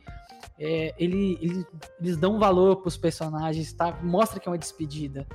[0.59, 1.65] é, ele, ele-
[1.99, 3.99] eles dão valor pros personagens, tá?
[4.01, 5.25] Mostra que é uma despedida.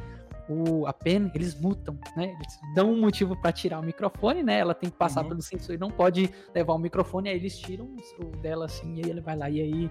[0.49, 2.35] O, a Pen, eles mutam, né?
[2.35, 4.59] Eles dão um motivo pra tirar o microfone, né?
[4.59, 5.29] Ela tem que passar Uhum.
[5.29, 7.89] pelo sensor e não pode levar o microfone, aí eles tiram
[8.19, 9.91] o dela assim, e aí ele vai lá, e aí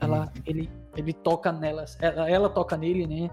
[0.00, 3.28] ela, ele, ele toca nela, ela, ela toca nele, né?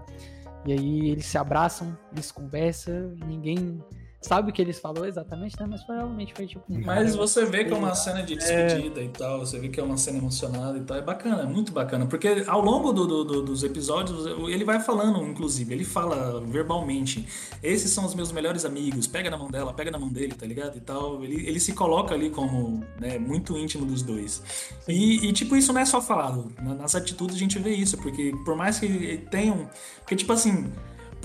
[0.66, 3.82] E aí eles se abraçam, eles conversam, ninguém
[4.20, 5.66] sabe o que eles falaram exatamente, né?
[5.68, 6.64] Mas provavelmente foi tipo.
[6.68, 8.36] Mas você vê que é uma cena de É.
[8.36, 11.46] despedida e tal, você vê que é uma cena emocionada e tal, é bacana, é
[11.46, 15.84] muito bacana, porque ao longo do- do- do- dos episódios ele vai falando, inclusive, ele
[15.84, 17.26] fala verbalmente,
[17.62, 20.46] esses são os meus melhores amigos, pega na mão dela, pega na mão dele, tá
[20.46, 20.76] ligado?
[20.76, 24.42] E tal, ele, ele se coloca ali como né, muito íntimo dos dois.
[24.88, 27.96] E, e, tipo, isso não é só falado, na- nas atitudes a gente vê isso,
[27.98, 29.68] porque por mais que tenham,
[30.00, 30.72] porque tipo assim,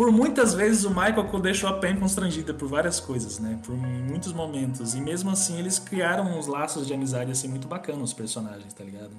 [0.01, 3.59] por muitas vezes o Michael deixou a Pen constrangida por várias coisas, né?
[3.63, 4.95] Por muitos momentos.
[4.95, 8.83] E mesmo assim eles criaram uns laços de amizade assim muito bacanas os personagens, tá
[8.83, 9.11] ligado?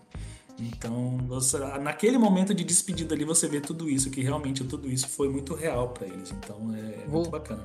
[0.58, 5.08] Então, você, naquele momento de despedida ali, você vê tudo isso, que realmente tudo isso
[5.08, 6.32] foi muito real para eles.
[6.32, 7.64] Então, é, é muito bacana.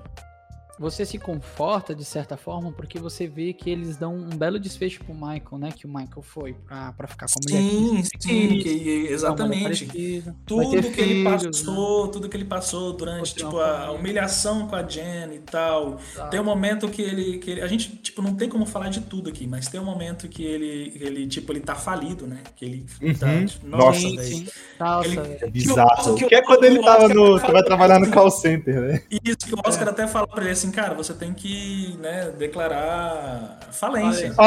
[0.80, 5.04] Você se conforta de certa forma porque você vê que eles dão um belo desfecho
[5.04, 5.70] pro Michael, né?
[5.76, 7.70] Que o Michael foi pra, pra ficar com a mulher.
[7.72, 9.64] Sim, sim, que- que- exatamente.
[9.64, 11.32] parecida, Tudo que ele filhos, né?
[11.32, 15.98] passou, tudo que ele passou durante, tipo, a humilhação com a Jen e tal.
[16.16, 16.28] Tá.
[16.28, 19.02] Tem um momento que ele, que ele- A gente, tipo, não tem como falar de
[19.02, 22.40] tudo aqui, mas tem um momento que ele, ele tipo, ele tá falido, né?
[22.56, 22.86] Que ele
[23.20, 23.46] tá, Uhum.
[23.46, 24.22] tipo, Nossa, velho.
[24.24, 24.48] Sim, sim.
[24.80, 25.38] Nossa, Ele- velho.
[25.42, 26.16] É bizarro.
[26.16, 27.40] que o- Que é quando ele tava no.
[27.40, 29.02] Vai trabalhar no call center, né?
[29.24, 33.60] Isso que o Oscar até fala pra ele assim, cara, você tem que, né, declarar
[33.72, 34.34] falência.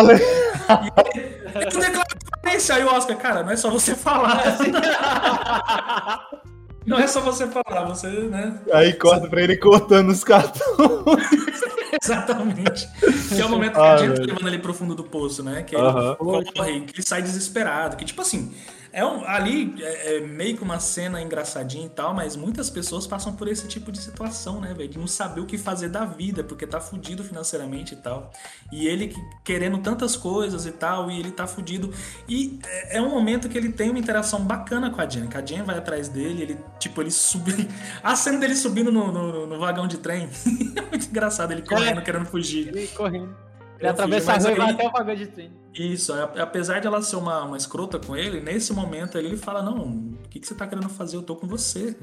[1.52, 2.08] E eu declaro
[2.42, 2.74] falência.
[2.76, 4.56] Aí o Oscar, cara, não é só você falar.
[6.86, 8.58] Não é só você falar, você, né?
[8.72, 10.64] Aí corta pra ele cortando os cartões.
[12.02, 12.88] Exatamente.
[13.28, 14.26] Que é o momento que Ah, a gente tá velho.
[14.34, 15.62] levando ele pro fundo do poço, né?
[15.62, 16.14] Que ele Aham.
[16.16, 16.44] corre,
[16.80, 17.96] que ele sai desesperado.
[17.96, 18.54] Que, tipo assim,
[18.92, 23.06] é um, ali é, é meio que uma cena engraçadinha e tal, mas muitas pessoas
[23.06, 24.88] passam por esse tipo de situação, né, velho?
[24.88, 28.30] De não saber o que fazer da vida, porque tá fudido financeiramente e tal.
[28.72, 31.92] E ele que- querendo tantas coisas e tal, e ele tá fudido.
[32.28, 35.36] E é, é um momento que ele tem uma interação bacana com a Jen, que
[35.36, 37.68] a Jen vai atrás dele, ele, tipo, ele subindo.
[38.02, 40.28] A cena dele subindo no, no- no vagão de trem
[40.76, 42.68] é muito engraçado, ele correndo, querendo fugir.
[42.68, 43.34] Ele correndo.
[43.80, 45.52] Ele atravessa a rua e vai até o vagão de trem.
[45.74, 49.62] Isso, a- apesar de ela ser uma, uma escrota com ele, nesse momento ele fala:
[49.62, 49.78] Não,
[50.24, 51.16] o que, que você tá querendo fazer?
[51.16, 51.96] Eu tô com você.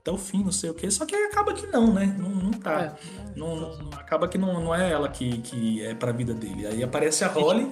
[0.00, 0.90] Até o fim, não sei o quê.
[0.90, 2.14] Só que aí acaba que não, né?
[2.18, 2.96] Não, não tá.
[3.36, 6.66] Não, não- não- acaba que não, não é ela que, que é pra vida dele.
[6.66, 7.70] Aí aparece a Holly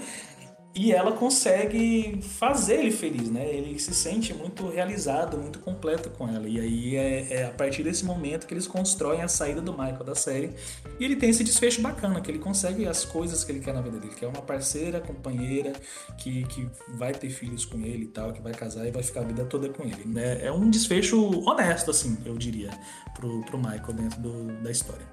[0.73, 3.45] e ela consegue fazer ele feliz, né?
[3.53, 6.49] Ele se sente muito realizado, muito completo com ela.
[6.49, 10.05] E aí é, é a partir desse momento que eles constroem a saída do Michael
[10.05, 10.53] da série.
[11.01, 13.81] E ele tem esse desfecho bacana, que ele consegue as coisas que ele quer na
[13.81, 15.73] vida dele, que é uma parceira, companheira,
[16.17, 19.23] que, que vai ter filhos com ele e tal, que vai casar e vai ficar
[19.23, 20.05] a vida toda com ele.
[20.07, 20.45] né?
[20.47, 22.71] É um desfecho honesto, assim, eu diria,
[23.17, 25.05] pro, pro Michael dentro do- da história.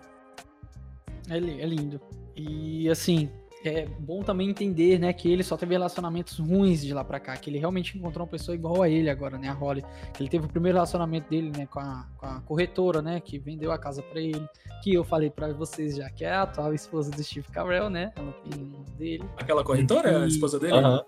[1.30, 2.00] É, é lindo.
[2.36, 3.28] E assim,
[3.64, 7.36] é bom também entender, né, que ele só teve relacionamentos ruins de lá pra cá,
[7.38, 9.84] que ele realmente encontrou uma pessoa igual a ele agora, né, a Holly.
[10.14, 13.40] Que ele teve o primeiro relacionamento dele, né, com a, com a corretora, né, que
[13.40, 14.48] vendeu a casa pra ele,
[14.84, 18.12] que eu falei pra vocês já, que é a atual esposa do Steve Carell, né,
[18.16, 19.24] ela tem um dele.
[19.38, 20.74] Aquela corretora é a E- esposa dele?
[20.74, 21.04] Aham,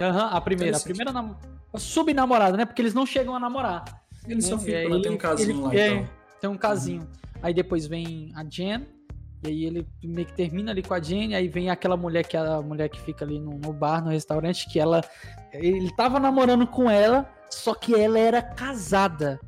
[0.00, 1.36] Aham, a primeira, a primeira nam...
[1.72, 3.84] a subnamorada, né, porque eles não chegam a namorar.
[4.26, 6.04] Eles só né, ficam, e aí né, tem um ele- casinho lá e é, tal.
[6.40, 7.08] Tem um casinho.
[7.42, 8.86] Aí depois vem a Jen,
[9.44, 12.36] e aí ele meio que termina ali com a Jen, aí vem aquela mulher que
[12.36, 15.02] é a mulher que fica ali no, no bar, no restaurante, que ela.
[15.52, 19.38] Ele tava namorando com ela, só que ela era casada.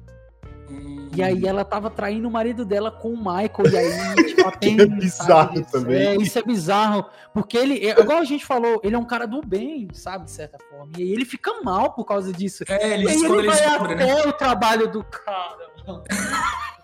[1.14, 4.50] E aí ela tava traindo o marido dela com o Michael, e aí, tipo, ela
[4.52, 5.70] tem, é bizarro sabe, isso?
[5.70, 6.06] também.
[6.06, 9.26] É, isso é bizarro, porque ele, é, igual a gente falou, ele é um cara
[9.26, 12.64] do bem, sabe, de certa forma, e aí ele fica mal por causa disso.
[12.68, 14.22] É, ele e ele vai descobre, até né?
[14.26, 15.70] o trabalho do cara,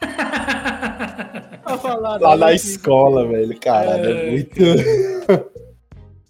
[1.79, 2.57] falar Lá na dele.
[2.57, 3.59] escola, velho.
[3.61, 4.31] Caralho, é, É.
[4.31, 5.53] muito.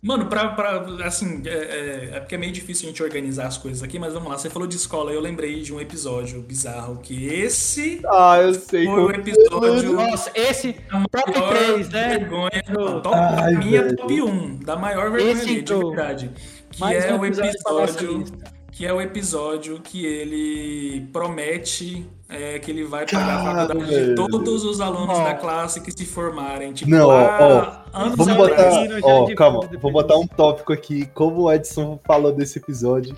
[0.05, 3.57] Mano, pra, pra assim, é, é, é porque é meio difícil a gente organizar as
[3.57, 4.37] coisas aqui, mas vamos lá.
[4.37, 8.85] Você falou de escola, eu lembrei de um episódio bizarro que esse Ah, eu sei.
[8.85, 9.93] foi o como- episódio.
[9.93, 10.73] Nossa, esse
[11.13, 12.09] top maior 3, né?
[12.19, 13.97] Vergonha, não, top, Ai, a minha velho.
[13.97, 16.31] top 1, da maior vergonha Esse de verdade.
[16.73, 18.25] Que Mais é um o episódio
[18.73, 24.15] Que é o episódio que ele promete é, que ele vai pagar a faculdade de
[24.15, 26.73] todos os alunos da classe que se formarem.
[26.73, 28.71] Tipo, Não, ó, lá, ó, anos vamos botar,
[29.03, 33.15] ó, de calma, vou botar um tópico aqui, como o Edson falou desse episódio.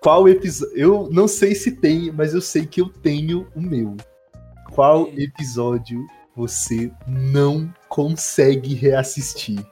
[0.00, 0.74] Qual episódio?
[0.76, 3.96] Eu não sei se tem, mas eu sei que eu tenho o meu.
[4.72, 6.04] Qual episódio
[6.34, 9.62] você não consegue reassistir?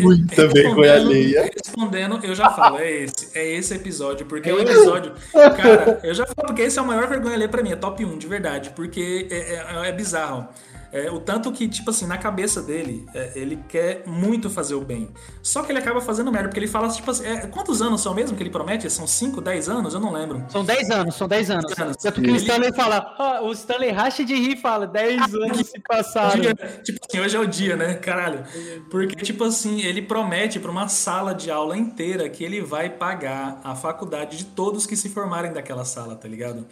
[0.00, 1.50] Muita vergonha alheia.
[1.56, 3.28] Respondendo, eu já falo, é esse.
[3.34, 5.12] É esse episódio, porque é o episódio.
[5.32, 8.04] Cara, eu já falo porque esse é o maior vergonha alheia pra mim, é top
[8.04, 8.70] 1, de verdade.
[8.70, 9.36] Porque é,
[9.84, 10.46] é- é bizarro.
[10.94, 14.80] É, o tanto que, tipo assim, na cabeça dele, é, ele quer muito fazer o
[14.80, 15.08] bem.
[15.42, 18.14] Só que ele acaba fazendo merda, porque ele fala, tipo assim, é, quantos anos são
[18.14, 18.88] mesmo que ele promete?
[18.88, 19.92] São 5, 10 anos?
[19.92, 20.44] Eu não lembro.
[20.48, 21.78] São 10 anos, são 10 anos.
[21.78, 21.96] anos.
[21.96, 25.34] Tanto que o Ele- Stanley fala, "Ah, o Stanley racha de rir e fala, 10
[25.34, 26.40] anos se passaram.
[26.40, 26.54] Dia-
[26.84, 27.94] tipo assim, hoje é o dia, né?
[27.94, 28.44] Caralho.
[28.88, 33.60] Porque, tipo assim, ele promete pra uma sala de aula inteira que ele vai pagar
[33.64, 36.64] a faculdade de todos que se formarem daquela sala, tá ligado?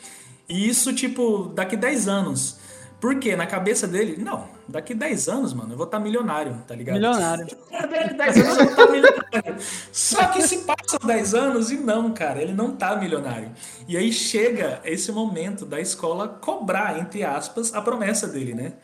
[0.49, 2.62] E isso, tipo, daqui 10 anos.
[3.03, 6.95] Porque na cabeça dele, não, daqui 10 anos, mano, eu vou estar milionário, tá ligado?
[6.95, 7.49] Milionário.
[7.69, 9.57] Daqui 10 anos eu vou estar milionário.
[9.91, 13.51] Só que se passam 10 anos e não, cara, ele não tá milionário.
[13.89, 18.75] E aí chega esse momento da escola cobrar, entre aspas, a promessa dele, né?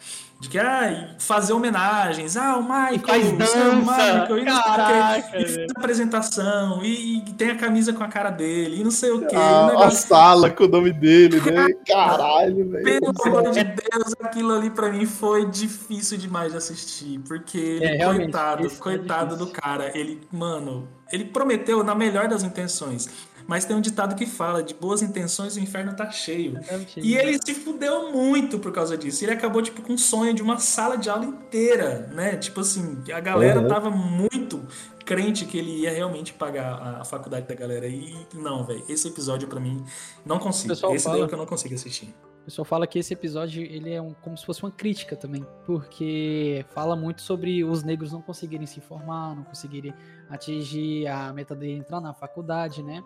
[0.40, 4.62] De que, ah, fazer homenagens, ah, o Michael, faz o dança, Michael, e não sei
[4.62, 8.80] o quê, caraca, e faz apresentação, e, e tem a camisa com a cara dele,
[8.80, 9.34] e não sei o quê.
[9.34, 11.66] Ah, um a negócio- sala com o nome dele, né?
[11.86, 12.84] Caralho, velho.
[12.84, 17.18] pelo amor de Deus, aquilo ali pra mim foi difícil demais de assistir.
[17.26, 19.90] Porque É, coitado, é coitado do cara.
[19.98, 23.08] Ele, mano, ele prometeu na melhor das intenções.
[23.48, 26.60] Mas tem um ditado que fala: de boas intenções o inferno tá cheio.
[26.98, 29.24] E ele se fudeu muito por causa disso.
[29.24, 32.36] Ele acabou, tipo, com um sonho de uma sala de aula inteira, né?
[32.36, 33.68] Tipo assim, a galera Uhum.
[33.68, 34.64] tava muito
[35.06, 37.86] crente que ele ia realmente pagar a, faculdade da galera.
[37.88, 39.82] E não, velho, esse episódio pra mim
[40.26, 40.68] não consigo.
[40.68, 42.14] pessoal Esse daí é fala- o que eu não consigo assistir.
[42.42, 45.44] O pessoal fala que esse episódio ele é um, como se fosse uma crítica também,
[45.66, 49.92] porque fala muito sobre os negros não conseguirem se formar, não conseguirem
[50.30, 53.02] atingir a meta de entrar na faculdade, né?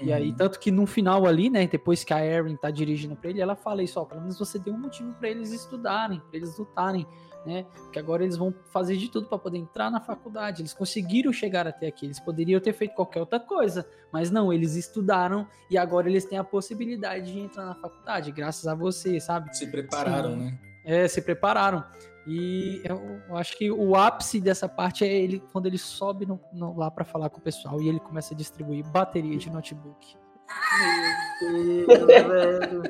[0.00, 0.36] E aí, Uhum.
[0.36, 3.56] tanto que no final ali, né, depois que a Erin tá dirigindo pra ele, ela
[3.56, 7.06] fala isso, ó, pelo menos você deu um motivo pra eles estudarem, pra eles lutarem,
[7.46, 7.64] né?
[7.84, 10.62] Porque agora eles vão fazer de tudo pra poder entrar na faculdade.
[10.62, 14.74] Eles conseguiram chegar até aqui, eles poderiam ter feito qualquer outra coisa, mas não, eles
[14.74, 19.56] estudaram e agora eles têm a possibilidade de entrar na faculdade, graças a você, sabe?
[19.56, 20.36] Se prepararam, Sim.
[20.38, 20.58] né?
[20.84, 21.84] É, se prepararam.
[22.26, 26.76] E eu, acho que o ápice dessa parte é ele quando ele sobe no- no-
[26.76, 30.16] lá pra falar com o pessoal e ele começa a distribuir bateria de notebook.
[31.88, 32.82] Meu Deus, velho.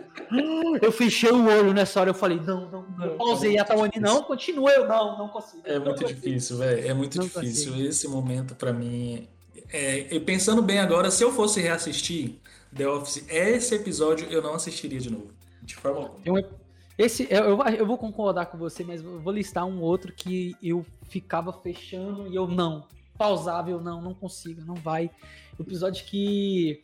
[0.83, 3.17] Eu fechei o olho nessa hora, eu falei, não, não, não.
[3.17, 5.63] Pausei a Tawane, não, continua, eu não, não consigo.
[5.65, 6.87] É muito difícil, velho.
[6.89, 7.73] É muito Não difícil.
[7.73, 7.89] consigo.
[7.89, 9.29] Esse momento, pra mim.
[9.73, 12.39] É, e pensando bem agora, se eu fosse reassistir
[12.75, 15.29] The Office, esse episódio eu não assistiria de novo.
[15.63, 16.21] De forma alguma.
[16.21, 16.37] Tem um
[16.99, 20.85] esse, eu, eu- vou concordar com você, mas eu vou listar um outro que eu
[21.03, 22.87] ficava fechando e eu não.
[23.19, 25.11] Pausável, não, não consigo, não vai.
[25.59, 26.83] O episódio que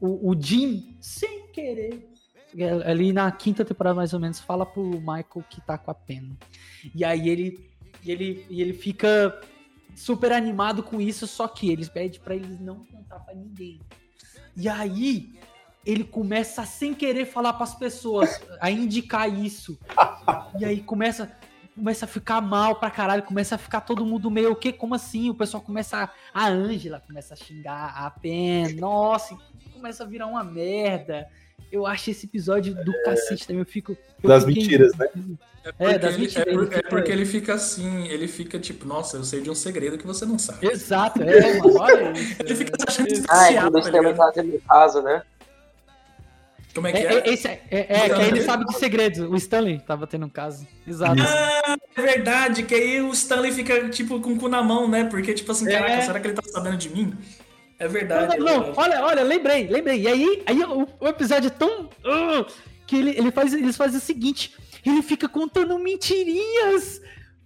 [0.00, 2.08] o, o Jim, sem querer,
[2.56, 5.94] é, ali na quinta temporada mais ou menos, fala pro Michael que tá com a
[5.94, 6.36] pena.
[6.94, 7.70] E aí ele,
[8.04, 9.40] ele, ele fica
[9.94, 13.80] super animado com isso, só que eles pedem pra eles não contar pra ninguém.
[14.56, 15.32] E aí
[15.84, 19.78] ele começa a, sem querer falar pras pessoas, a indicar isso.
[20.58, 21.30] E aí começa
[21.74, 24.70] começa a ficar mal pra caralho, começa a ficar todo mundo meio o quê?
[24.70, 25.30] Como assim?
[25.30, 29.34] O pessoal começa a, a Ângela começa a xingar a Pen, nossa,
[29.72, 31.26] começa a virar uma merda.
[31.70, 35.06] Eu acho esse episódio do cacete também, eu fico eu Das fiquei- mentiras, né?
[35.64, 36.46] É, Porque das ele- mentiras.
[36.46, 39.48] é por- é fica- porque ele fica assim, ele fica tipo, nossa, eu sei de
[39.48, 40.66] um segredo que você não sabe.
[40.66, 42.36] Exato, é, mano, olha isso.
[42.40, 44.16] Ele fica se achando Ah, é especial, quando tá ligado?
[44.16, 45.22] tava tendo caso, né?
[46.74, 47.06] Como é que É, é?
[47.06, 47.32] é,
[47.70, 49.18] é, é, é, que aí ele sabe de segredos.
[49.30, 50.66] O Stanley tava tendo um caso.
[50.86, 51.22] Exato.
[51.22, 55.04] Ah, é verdade, que aí o Stanley fica, tipo, com o cu na mão, né?
[55.04, 55.78] Porque, tipo assim, É.
[55.78, 57.14] caraca, será que ele tá sabendo de mim?
[57.78, 58.38] É verdade.
[58.38, 58.78] Não, é não, verdade.
[58.78, 60.00] olha, olha, lembrei, lembrei.
[60.00, 61.90] E aí, aí o, o episódio é tão.
[62.04, 62.46] ah,
[62.86, 64.54] que ele, ele faz, eles fazem o seguinte:
[64.84, 67.00] ele fica contando mentirinhas.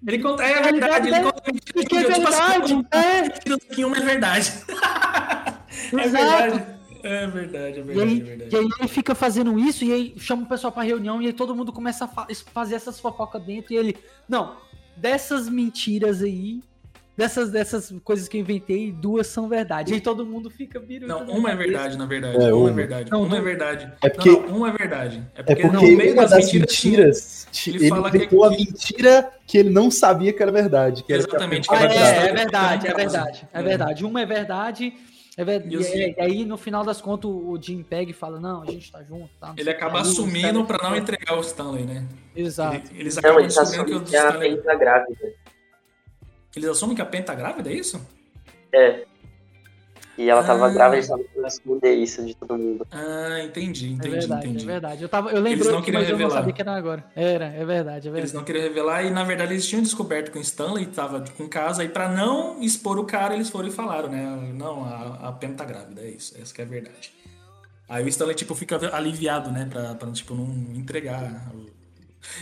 [0.07, 3.75] Ele conta, é verdade, ele conta é que eu, tipo assim, verdade, é.
[3.75, 4.53] que uma é verdade.
[5.93, 6.76] É verdade.
[7.07, 8.55] É verdade, é E verdade, aí, é verdade.
[8.55, 11.33] e aí ele fica fazendo isso, e aí chama o pessoal pra reunião, e aí
[11.33, 13.97] todo mundo começa a fa- fazer essas fofocas dentro, e ele,
[14.29, 14.57] não,
[14.97, 16.61] dessas mentiras aí,
[17.17, 19.91] dessas, dessas coisas que eu inventei, duas são verdade.
[19.93, 21.09] E aí todo mundo fica virando.
[21.09, 22.45] Não, uma é verdade, na verdade.
[22.45, 23.11] É, uma é verdade.
[23.11, 23.93] Não, uma é verdade.
[24.03, 25.23] É porque- Não, não, uma é verdade.
[25.35, 28.17] É É porque, porque no meio uma das, das mentiras, mentiras, ele ele, fala que-
[28.19, 31.03] inventou a mentira que ele não sabia que era verdade.
[31.05, 32.27] Que era Exatamente, Ah, que era era é, verdade.
[32.27, 33.63] é verdade, é verdade, é É.
[33.63, 34.05] verdade.
[34.05, 34.93] Uma é verdade,
[35.37, 35.77] é verdade.
[35.77, 38.91] E E, aí, no final das contas, o Jim pega e fala, não, a gente
[38.91, 39.55] tá junto, tá?
[39.57, 42.07] Ele acaba Aí, assumindo pra não entregar o Stanley, né?
[42.35, 42.77] Exato.
[42.91, 44.51] Ele- Eles Não, acabam eles descobrindo que que a Stanley.
[44.51, 45.33] Penny tá grávida.
[46.55, 48.01] Eles assumem que a Pen tá grávida, é isso?
[48.73, 49.05] É.
[50.19, 50.71] E ela tava Ah.
[50.71, 52.87] grávida e eles estavam esconder isso de todo mundo.
[52.91, 54.65] Ah, entendi, É entendi, verdade, entendi.
[54.65, 55.03] é verdade.
[55.03, 56.41] Eu, tava, eu Eles lembrei, não aqui, queriam mas eu não revelar.
[56.41, 57.05] sabia que era agora.
[57.15, 58.35] Era, é verdade, é Eles verdade.
[58.35, 61.85] não queriam revelar e na verdade eles tinham descoberto que o Stanley tava com casa
[61.85, 64.53] e pra não expor o cara, eles foram e falaram, né?
[64.55, 67.13] Não, a, a Pen tá grávida, é isso, essa que é a verdade.
[67.89, 69.69] Aí o Stanley, tipo, fica aliviado, né?
[69.71, 71.53] Pra, pra tipo, não entregar.
[71.55, 71.67] o-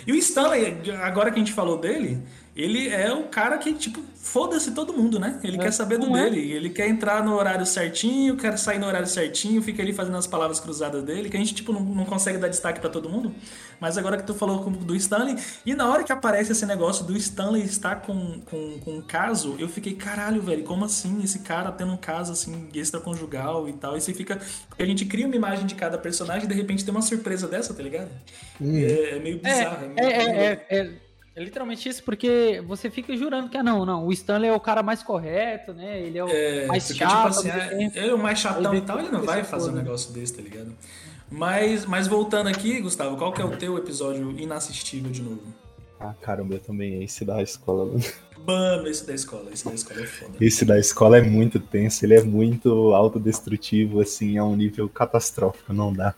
[0.07, 2.23] E o Stanley, agora que a gente falou dele,
[2.57, 5.41] ele é o cara que, tipo, foda-se todo mundo, né?
[5.43, 6.31] Ele É, quer saber do é?
[6.31, 6.53] dele.
[6.53, 10.27] Ele quer entrar no horário certinho, quer sair no horário certinho, fica ali fazendo as
[10.27, 13.35] palavras cruzadas dele, que a gente, tipo, não, não consegue dar destaque pra todo mundo.
[13.81, 15.37] Mas agora que tu falou com- do Stanley,
[15.67, 19.57] e na hora que aparece esse negócio do Stanley estar com, com, com um caso,
[19.59, 21.23] eu fiquei, caralho, velho, como assim?
[21.25, 23.97] Esse cara tendo um caso, assim, extraconjugal e tal.
[23.97, 24.41] E você fica.
[24.69, 27.49] Porque a gente cria uma imagem de cada personagem e de repente tem uma surpresa
[27.49, 28.11] dessa, tá ligado?
[28.61, 28.77] Hum.
[28.77, 29.93] É, é meio bizarro.
[29.97, 30.91] É, é, é, é,
[31.37, 34.61] é literalmente isso, porque você fica jurando que, ah, não, não, o Stanley é o
[34.61, 36.01] cara mais correto, né?
[36.01, 37.15] Ele é o É, mais porque, chato.
[37.17, 39.75] tipo assim, é, ele é o mais chatão e tal, ele não vai fazer um
[39.75, 40.73] negócio desse, tá ligado?
[41.31, 45.43] Mas, mas voltando aqui, Gustavo, qual que é o teu episódio inassistível de novo?
[45.99, 47.03] Ah, caramba, eu também.
[47.03, 47.87] Esse da escola.
[47.87, 48.01] mano.
[48.47, 50.33] Mano, esse da escola, esse da escola é foda.
[50.39, 55.73] Esse da escola é muito tenso, ele é muito autodestrutivo, assim, a um nível catastrófico,
[55.73, 56.15] não dá.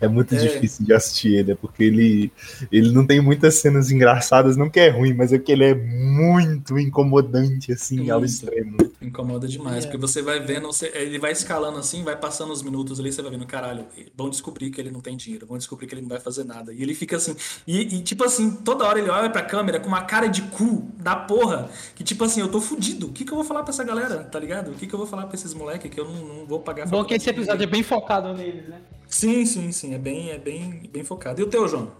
[0.00, 0.38] É muito É.
[0.38, 2.32] difícil de assistir ele, é porque ele,
[2.72, 5.74] ele não tem muitas cenas engraçadas, não que é ruim, mas é que ele é
[5.74, 8.30] muito incomodante, assim, ao Muito.
[8.30, 8.76] extremo.
[9.02, 9.88] Incomoda demais, É.
[9.88, 13.20] porque você vai vendo, você- ele vai escalando assim, vai passando os minutos ali, você
[13.22, 13.84] vai vendo, caralho,
[14.16, 16.72] vão descobrir que ele não tem dinheiro, vão descobrir que ele não vai fazer nada.
[16.72, 17.34] E ele fica assim,
[17.66, 20.88] e, e, tipo assim, toda hora ele olha pra câmera com uma cara de cu
[20.98, 23.72] da porra, que tipo assim, eu tô fudido, o que que eu vou falar pra
[23.72, 24.70] essa galera, tá ligado?
[24.70, 26.86] O que que eu vou falar pra esses moleques que eu não, não vou pagar
[26.86, 28.78] Bom que esse episódio é bem focado neles, né?
[29.10, 31.40] Sim, sim, sim, é bem, é bem, bem focado.
[31.40, 31.90] E o teu, João?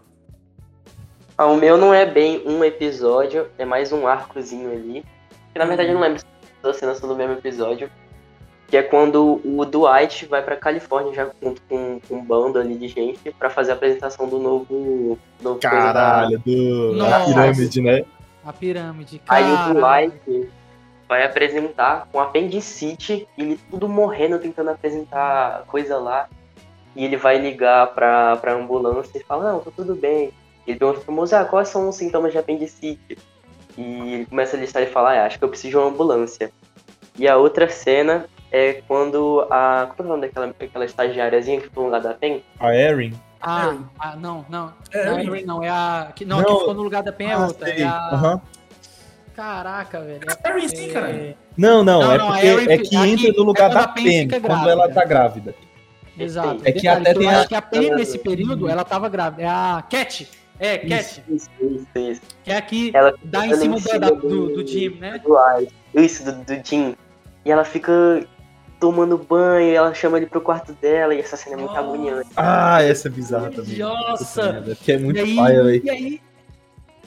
[1.36, 5.04] Ah, o meu não é bem um episódio, é mais um arcozinho ali.
[5.52, 6.26] Que na verdade eu não lembro se
[6.62, 7.90] as cenas são do mesmo episódio.
[8.68, 12.76] Que é quando o Dwight vai pra Califórnia já junto com, com um bando ali
[12.76, 15.18] de gente pra fazer a apresentação do novo.
[15.42, 18.04] novo Caralho, do, da pirâmide, né?
[18.44, 19.20] A pirâmide.
[19.26, 20.50] Aí o Cara, Dwight
[21.08, 26.28] vai apresentar com apendicite, ele tudo morrendo tentando apresentar coisa lá.
[26.96, 30.32] E ele vai ligar pra, pra ambulância e fala, não, tá tudo bem.
[30.66, 33.16] Ele pergunta pro moço, ah, quais são os sintomas de apendicite?
[33.78, 36.50] E ele começa a listar e fala, ah, acho que eu preciso de uma ambulância.
[37.18, 39.88] E a outra cena é quando a.
[39.96, 42.42] Como é o nome daquela, daquela estagiáriazinha que foi no lugar da PEN?
[42.58, 43.12] A Erin.
[43.40, 44.72] Ah, ah, não, não.
[44.92, 45.30] É, não, Erin.
[45.30, 46.12] Erin não, é a.
[46.14, 46.48] Que, não, a Não.
[46.54, 47.66] que ficou no lugar da Pen é Ah, outra.
[47.66, 47.82] sei.
[47.82, 48.08] É a.
[48.12, 48.40] Aham.
[49.34, 50.20] Caraca, velho.
[50.44, 51.34] Erin sim, É- caralho.
[51.56, 53.88] Não, não, Não, é não, a porque é que entra no é lugar da a
[53.88, 55.54] Pen quando ela tá grávida.
[56.24, 56.60] Exato.
[56.64, 59.09] É que Detalhe, até eu tem acho a- que a Pen nesse período, ela tava
[59.09, 59.42] grávida.
[59.42, 60.28] É a Cat.
[60.59, 61.22] É, Cat.
[61.28, 62.20] Isso, isso, isso.
[62.44, 64.66] Que é a que Ela dá em cima em do, cima da- do- do, do
[64.66, 65.18] Jim, né?
[65.24, 65.36] do.
[66.01, 66.94] Isso, do, do Jim.
[67.44, 67.92] E ela fica
[68.78, 72.30] tomando banho, e ela chama ele pro quarto dela, e essa cena é muito agoniante.
[72.36, 73.78] Ah, essa é bizarra também.
[73.78, 74.64] Nossa!
[74.82, 76.20] Que é muito e aí, paia, e aí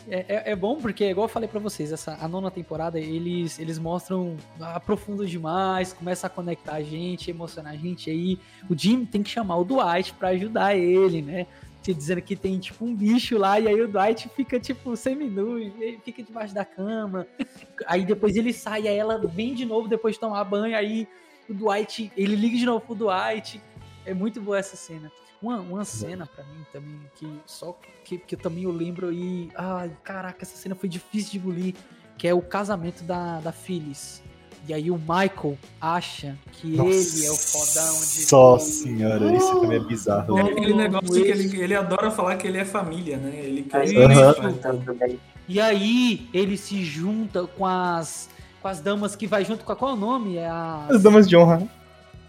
[0.09, 3.59] é, é- é bom porque, igual eu falei pra vocês, essa, a nona temporada, eles,
[3.59, 8.09] eles mostram, aprofundam demais, começa a conectar a gente, emocionar a gente.
[8.09, 8.39] Aí
[8.69, 11.47] o Jim tem que chamar o Dwight pra ajudar ele, né?
[11.81, 15.59] Te Dizendo que tem tipo um bicho lá, e aí o Dwight fica tipo seminu,
[15.59, 17.27] ele fica debaixo da cama.
[17.85, 21.07] Aí depois ele sai, aí ela vem de novo depois de tomar banho, aí
[21.49, 23.59] o Dwight, ele liga de novo pro Dwight.
[24.05, 25.11] É muito boa essa cena.
[25.43, 29.51] Uma, uma cena pra mim também, que só que, que eu também eu lembro e.
[29.53, 31.75] Ai, caraca, essa cena foi difícil de engolir.
[32.17, 34.23] Que é o casamento da, da Phyllis.
[34.65, 38.31] E aí o Michael acha que ele é o fodão de.
[38.31, 40.37] Nossa senhora, isso também é bizarro.
[40.37, 41.47] É aquele negócio que esse.
[41.47, 43.35] ele, ele adora falar que ele é família, né?
[43.43, 45.17] Ele quer Aí, Aham.
[45.49, 48.29] E aí ele se junta com as.
[48.61, 49.75] Com as damas que vai junto com a.
[49.75, 50.37] Qual é o nome?
[50.37, 50.87] É a.
[50.89, 51.57] As damas de honra.
[51.57, 51.67] né?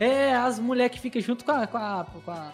[0.00, 1.64] É, as mulheres que ficam junto com a.
[1.68, 2.52] Com a, com a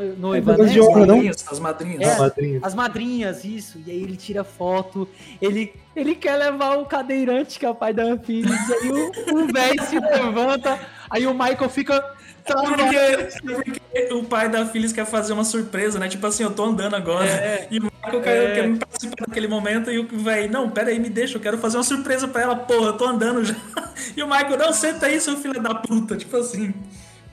[0.00, 0.72] É noiva, damas né?
[0.72, 1.30] de não?
[1.50, 2.00] as madrinhas.
[2.00, 2.64] É, As madrinhas.
[2.64, 3.80] As madrinhas, isso.
[3.86, 5.08] E aí ele tira foto.
[5.40, 8.48] Ele, ele quer levar o cadeirante, que é o pai da filha.
[8.48, 10.78] E aí o, o velho se levanta.
[11.10, 12.02] Aí o Michael fica.
[12.44, 16.08] Porque, porque o pai da Phyllis quer fazer uma surpresa, né?
[16.08, 17.28] Tipo assim, eu tô andando agora.
[17.28, 17.68] É.
[17.70, 20.98] E o Michael quer, quer me participar daquele momento e o velho, não, pera aí,
[20.98, 23.54] me deixa, eu quero fazer uma surpresa pra ela, porra, eu tô andando já.
[24.16, 26.16] E o Michael, não, senta aí, seu filho da puta.
[26.16, 26.74] Tipo assim,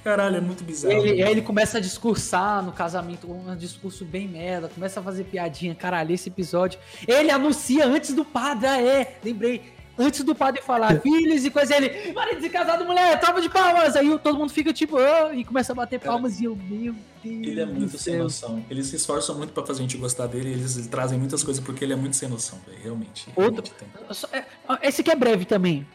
[0.04, 0.94] caralho, é muito bizarro.
[0.94, 5.24] ele, aí ele começa a discursar no casamento, um discurso bem merda, começa a fazer
[5.26, 6.80] piadinha, caralho, esse episódio.
[7.08, 9.78] Ele anuncia antes do padre, ah, é, lembrei.
[10.02, 13.98] Antes do padre falar filhos e coisa, ele, marido de casado, mulher, tropa de palmas.
[13.98, 17.48] Aí todo mundo fica tipo, ah, e começa a bater palmas e eu, meu Deus.
[17.48, 18.24] Ele é muito sem céu.
[18.24, 18.64] noção.
[18.70, 20.54] Eles se esforçam muito pra fazer a gente gostar dele.
[20.54, 22.82] Eles, eles trazem muitas coisas porque ele é muito sem noção, velho.
[22.82, 23.28] Realmente.
[23.36, 25.86] Outro- realmente é, Esse aqui é breve também.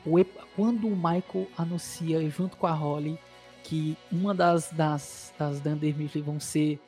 [0.55, 3.19] Quando o Michael anuncia, junto com a Holly,
[3.65, 6.79] que uma das, das, das Dunder Mifflin vão ser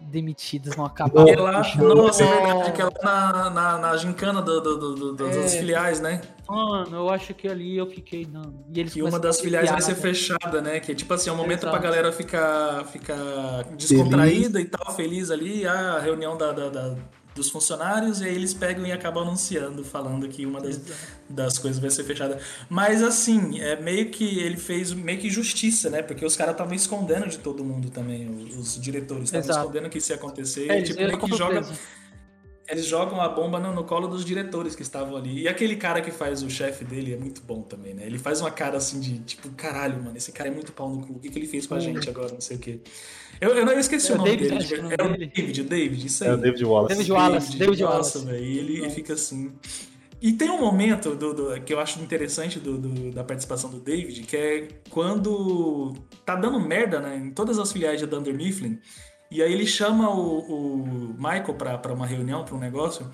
[0.00, 1.28] demitidas, vão acabar.
[1.28, 4.94] E Puxa, nossa, é verdade, que é lá na, na, na gincana do, do- do-
[4.94, 5.58] do- das É.
[5.60, 6.20] filiais, né?
[6.48, 8.52] Mano, eu acho que ali eu fiquei, não.
[8.74, 10.80] E eles Que uma das filiais vai ser fechada, né?
[10.80, 11.70] Que tipo assim, é um momento Exato.
[11.70, 16.96] pra galera ficar, ficar descontraída e tal, feliz ali, a reunião da, da- da-
[17.34, 20.80] dos funcionários, e aí eles pegam e acabam anunciando, falando que uma das,
[21.28, 22.38] das coisas vai ser fechada.
[22.68, 26.02] Mas assim, é meio que ele fez meio que justiça, né?
[26.02, 30.12] Porque os caras estavam escondendo de todo mundo também, os, diretores estavam escondendo que isso
[30.12, 31.62] ia acontecer, É, e eles tipo, meio que joga.
[32.68, 35.42] Eles jogam a bomba no, no colo dos diretores que estavam ali.
[35.42, 38.06] E aquele cara que faz o chefe dele é muito bom também, né?
[38.06, 41.04] Ele faz uma cara assim de tipo, caralho, mano, esse cara é muito pau no
[41.04, 41.14] cu.
[41.14, 42.32] O que, que ele fez com a gente agora?
[42.32, 42.80] Não sei o quê.
[43.42, 44.82] Eu, eu não esqueci É o nome David, dele.
[44.82, 45.16] é o É o.
[45.18, 46.30] David, o David, isso aí.
[46.30, 46.94] É o David Wallace.
[46.94, 48.24] David Wallace, David Nossa, Wallace.
[48.24, 48.44] velho.
[48.44, 49.52] E ele fica assim.
[50.20, 53.80] E tem um momento do, do- que eu acho interessante do, do- da participação do
[53.80, 55.92] David, que é quando
[56.24, 58.78] tá dando merda né, em todas as filiais de Dunder Mifflin,
[59.28, 63.10] e aí ele chama o, o Michael pra, pra uma reunião, pra um negócio,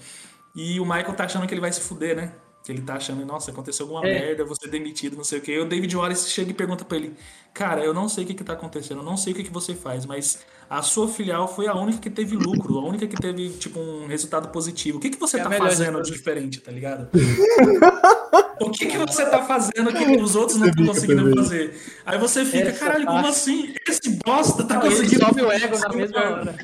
[0.55, 2.33] e o Michael tá achando que ele vai se fuder, né?
[2.69, 4.13] Que ele tá achando, nossa, aconteceu alguma É.
[4.37, 5.53] merda, ser demitido, não sei o quê.
[5.53, 7.15] E o David Wallace chega e pergunta pra ele,
[7.55, 9.51] cara, eu não sei o que que tá acontecendo, eu não sei o que que
[9.51, 13.17] você faz, mas a sua filial foi a única que teve lucro, a única que
[13.17, 14.99] teve, tipo, um resultado positivo.
[14.99, 17.09] O que que você É tá fazendo de diferente, tá ligado?
[18.61, 21.37] o que que você tá fazendo que os outros não Você estão conseguindo também.
[21.37, 21.81] fazer?
[22.05, 23.31] Aí você fica, Essa caralho, como parte.
[23.31, 23.75] assim?
[23.89, 26.59] Esse bosta tá Não, ele conseguindo sobe o ego na mesma cara?" hora.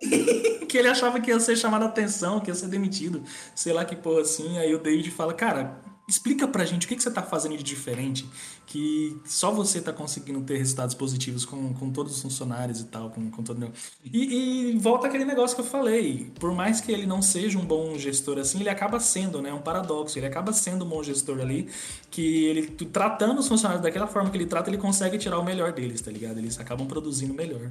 [0.68, 3.22] que ele achava que ia ser chamado a atenção, que ia ser demitido,
[3.54, 4.58] sei lá que porra assim.
[4.58, 7.62] Aí o David fala, cara, explica pra gente o que, que você tá fazendo de
[7.62, 8.28] diferente,
[8.66, 13.10] que só você tá conseguindo ter resultados positivos com, com todos os funcionários e tal,
[13.10, 13.72] com, com todo
[14.04, 17.64] e, e volta aquele negócio que eu falei, por mais que ele não seja um
[17.64, 21.40] bom gestor assim, ele acaba sendo, né, um paradoxo, ele acaba sendo um bom gestor
[21.40, 21.68] ali,
[22.10, 25.72] que ele tratando os funcionários daquela forma que ele trata, ele consegue tirar o melhor
[25.72, 26.38] deles, tá ligado?
[26.38, 27.70] Eles acabam produzindo melhor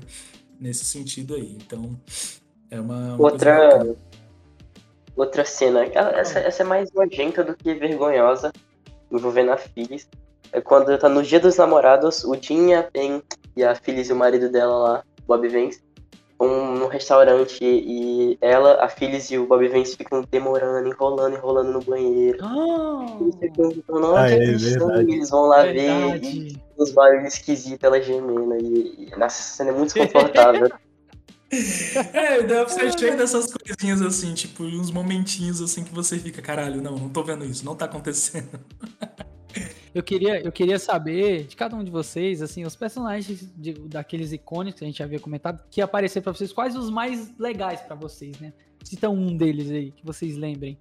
[0.61, 1.57] nesse sentido aí.
[1.65, 1.99] Então,
[2.69, 3.95] é uma, uma Outra,
[5.15, 8.53] outra cena, ela- essa, essa é mais nojenta do que vergonhosa,
[9.11, 10.07] envolvendo a Phyllis.
[10.53, 13.23] É quando tá no dia dos namorados, o Jim e a Pen
[13.55, 15.81] e a Phyllis e o marido dela lá, Bob Vance,
[16.41, 21.71] vão num restaurante e ela, a Phyllis e o Bob Vance ficam demorando, enrolando, enrolando
[21.71, 22.39] no banheiro.
[22.39, 24.63] E ficam falando, Ah, é é eles.
[24.63, 26.27] E vão lá ver Verdade.
[26.27, 28.55] e uns barulhos esquisitos, ela gemendo.
[28.55, 30.69] E, e nossa, cena é muito desconfortável.
[32.13, 36.81] É, deve ser cheio dessas coisinhas assim, tipo, uns momentinhos assim que você fica, caralho,
[36.81, 38.57] não, não tô vendo isso, não tá acontecendo.
[39.93, 44.31] Eu queria, eu queria saber de cada um de vocês, assim, os personagens de- daqueles
[44.31, 47.95] icônicos que a gente havia comentado, que apareceram pra vocês, quais os mais legais pra
[47.95, 48.53] vocês, né?
[48.83, 50.77] Cita um deles aí, que vocês lembrem.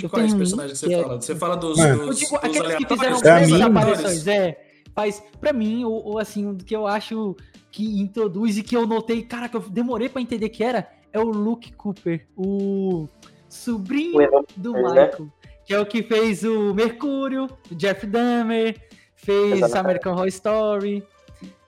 [0.00, 1.20] Eu Quais tenho personagens você que é- fala?
[1.20, 2.06] Você fala dos, Mano.
[2.06, 4.64] dos, Eu digo, dos aqueles que fizeram grandes mim- aparições, é.
[4.94, 7.36] Mas, pra mim, ou, ou, assim, um que eu acho
[7.72, 11.18] que introduz e que eu notei, cara, que eu demorei pra entender que era, é
[11.18, 13.08] o Luke Cooper, o
[13.48, 15.10] sobrinho O do né?
[15.68, 18.74] Que é o que fez o Mercúrio, o Jeff Dahmer,
[19.14, 19.76] fez Exatamente.
[19.76, 21.04] American Horror Story.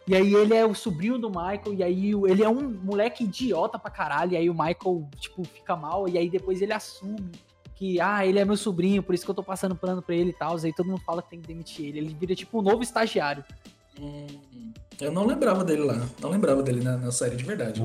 [0.09, 3.79] E aí ele é o sobrinho do Michael, e aí ele é um moleque idiota
[3.79, 7.31] pra caralho, e aí o Michael, tipo, fica mal, e aí depois ele assume
[7.75, 10.31] que, ah, ele é meu sobrinho, por isso que eu tô passando plano pra ele
[10.31, 11.99] e tal, aí todo mundo fala que tem que demitir ele.
[11.99, 13.45] Ele vira, tipo, um novo estagiário.
[13.99, 14.27] Hum,
[15.01, 17.83] eu não lembrava dele lá, não lembrava dele na, na série de verdade.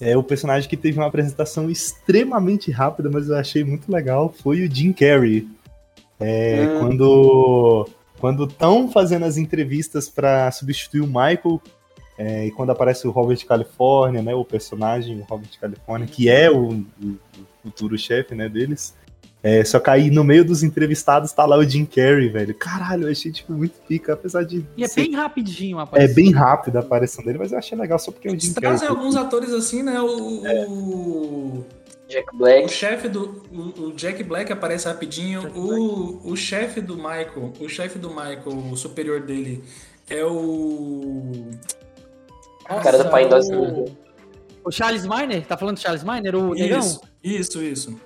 [0.00, 4.64] É o personagem que teve uma apresentação extremamente rápida, mas eu achei muito legal, foi
[4.66, 5.48] o Jim Carrey.
[6.20, 6.78] É, Hum.
[6.78, 7.88] Quando
[8.20, 11.62] quando estão fazendo as entrevistas para substituir o Michael,
[12.18, 16.50] é, e quando aparece o Robert California, né, o personagem o Robert California, que é
[16.50, 17.18] o, o- o
[17.62, 18.92] futuro chefe, né, deles.
[19.42, 22.52] É, só que aí no meio dos entrevistados tá lá o Jim Carrey, velho.
[22.54, 25.84] Caralho, eu achei tipo muito pica, apesar de E é ser- bem rapidinho a é
[25.84, 26.14] aparição.
[26.16, 28.54] bem rápido a aparição dele, mas eu achei legal só porque é o Jim Eles
[28.54, 28.78] Carrey.
[28.78, 30.00] trazem alguns atores assim, né?
[30.00, 31.64] O, o,
[32.08, 32.68] Jack o Black.
[32.68, 33.42] chefe do.
[33.52, 35.48] O, o Jack Black aparece rapidinho.
[35.54, 38.42] O, o chefe do Michael, o chefe do Michael,
[38.72, 39.62] o superior dele,
[40.10, 41.32] é o.
[42.70, 43.84] O cara do Pai o...
[44.64, 46.80] O Charles Miner, tá falando do Charles Miner, o negão?
[46.80, 48.00] Isso, isso, isso.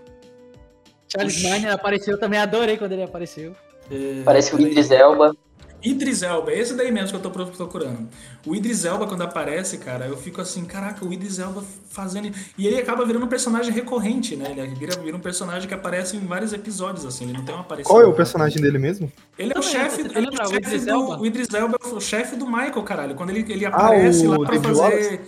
[1.13, 1.43] Charles.
[1.43, 3.55] Miner apareceu também, adorei quando ele apareceu.
[3.91, 4.61] É, Parece o.
[4.61, 5.37] Idris Elba.
[5.85, 8.09] Idris Elba, esse daí mesmo que eu tô pro- procurando.
[8.47, 11.61] O Idris Elba, quando aparece, cara, eu fico assim, caraca, o Idris Elba
[11.91, 12.31] fazendo.
[12.57, 14.55] E ele acaba virando um personagem recorrente, né?
[14.57, 17.63] Ele vira, vira um personagem que aparece em vários episódios, assim, ele não tem uma
[17.63, 17.91] aparição.
[17.93, 19.11] Qual é o personagem dele mesmo?
[19.37, 20.91] Ele é o chefe, ele é o chefe Idris do.
[20.93, 21.19] Elba?
[21.21, 23.15] O Idris Elba é o chefe do Michael, caralho.
[23.17, 25.21] Quando ele, ele aparece o lá pra David fazer.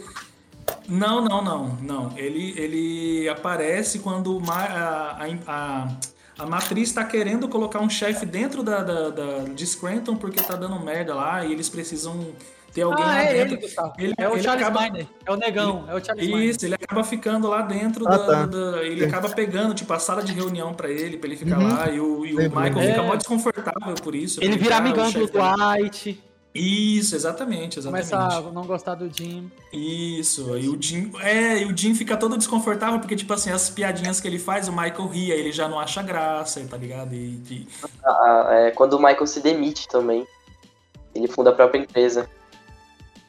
[0.88, 2.12] Não, não, não, não.
[2.18, 5.88] Ele, ele aparece quando a, a, a,
[6.38, 10.56] a matriz tá querendo colocar um chefe dentro da, da, da- de Scranton porque tá
[10.56, 12.28] dando merda lá e eles precisam
[12.72, 13.54] ter alguém ah, lá é dentro.
[13.66, 13.74] ele.
[13.98, 16.42] Ele- é o ele Charles acaba- Miner, é o negão, é o Charles Miner.
[16.44, 18.46] Isso, ele acaba ficando lá dentro Ah, da, tá.
[18.46, 21.68] da- Ele acaba pegando, tipo, a sala de reunião pra ele, pra ele ficar Uhum.
[21.72, 21.88] lá.
[21.90, 22.80] E o, e o Michael lembro.
[22.82, 23.06] fica É.
[23.06, 24.42] mó desconfortável por isso.
[24.42, 26.22] Ele vira ah, o amigão do Dwight,
[26.54, 28.10] Isso, exatamente, exatamente.
[28.10, 29.50] começa a não gostar do Jim.
[29.72, 31.10] Isso, aí o Jim.
[31.20, 34.68] É, e o Jim fica todo desconfortável, porque, tipo assim, as piadinhas que ele faz,
[34.68, 37.12] o Michael ri, aí ele já não acha graça, tá ligado?
[37.12, 37.68] E, e-
[38.04, 40.24] Ah, é, quando o Michael se demite também.
[41.12, 42.28] Ele funda a própria empresa.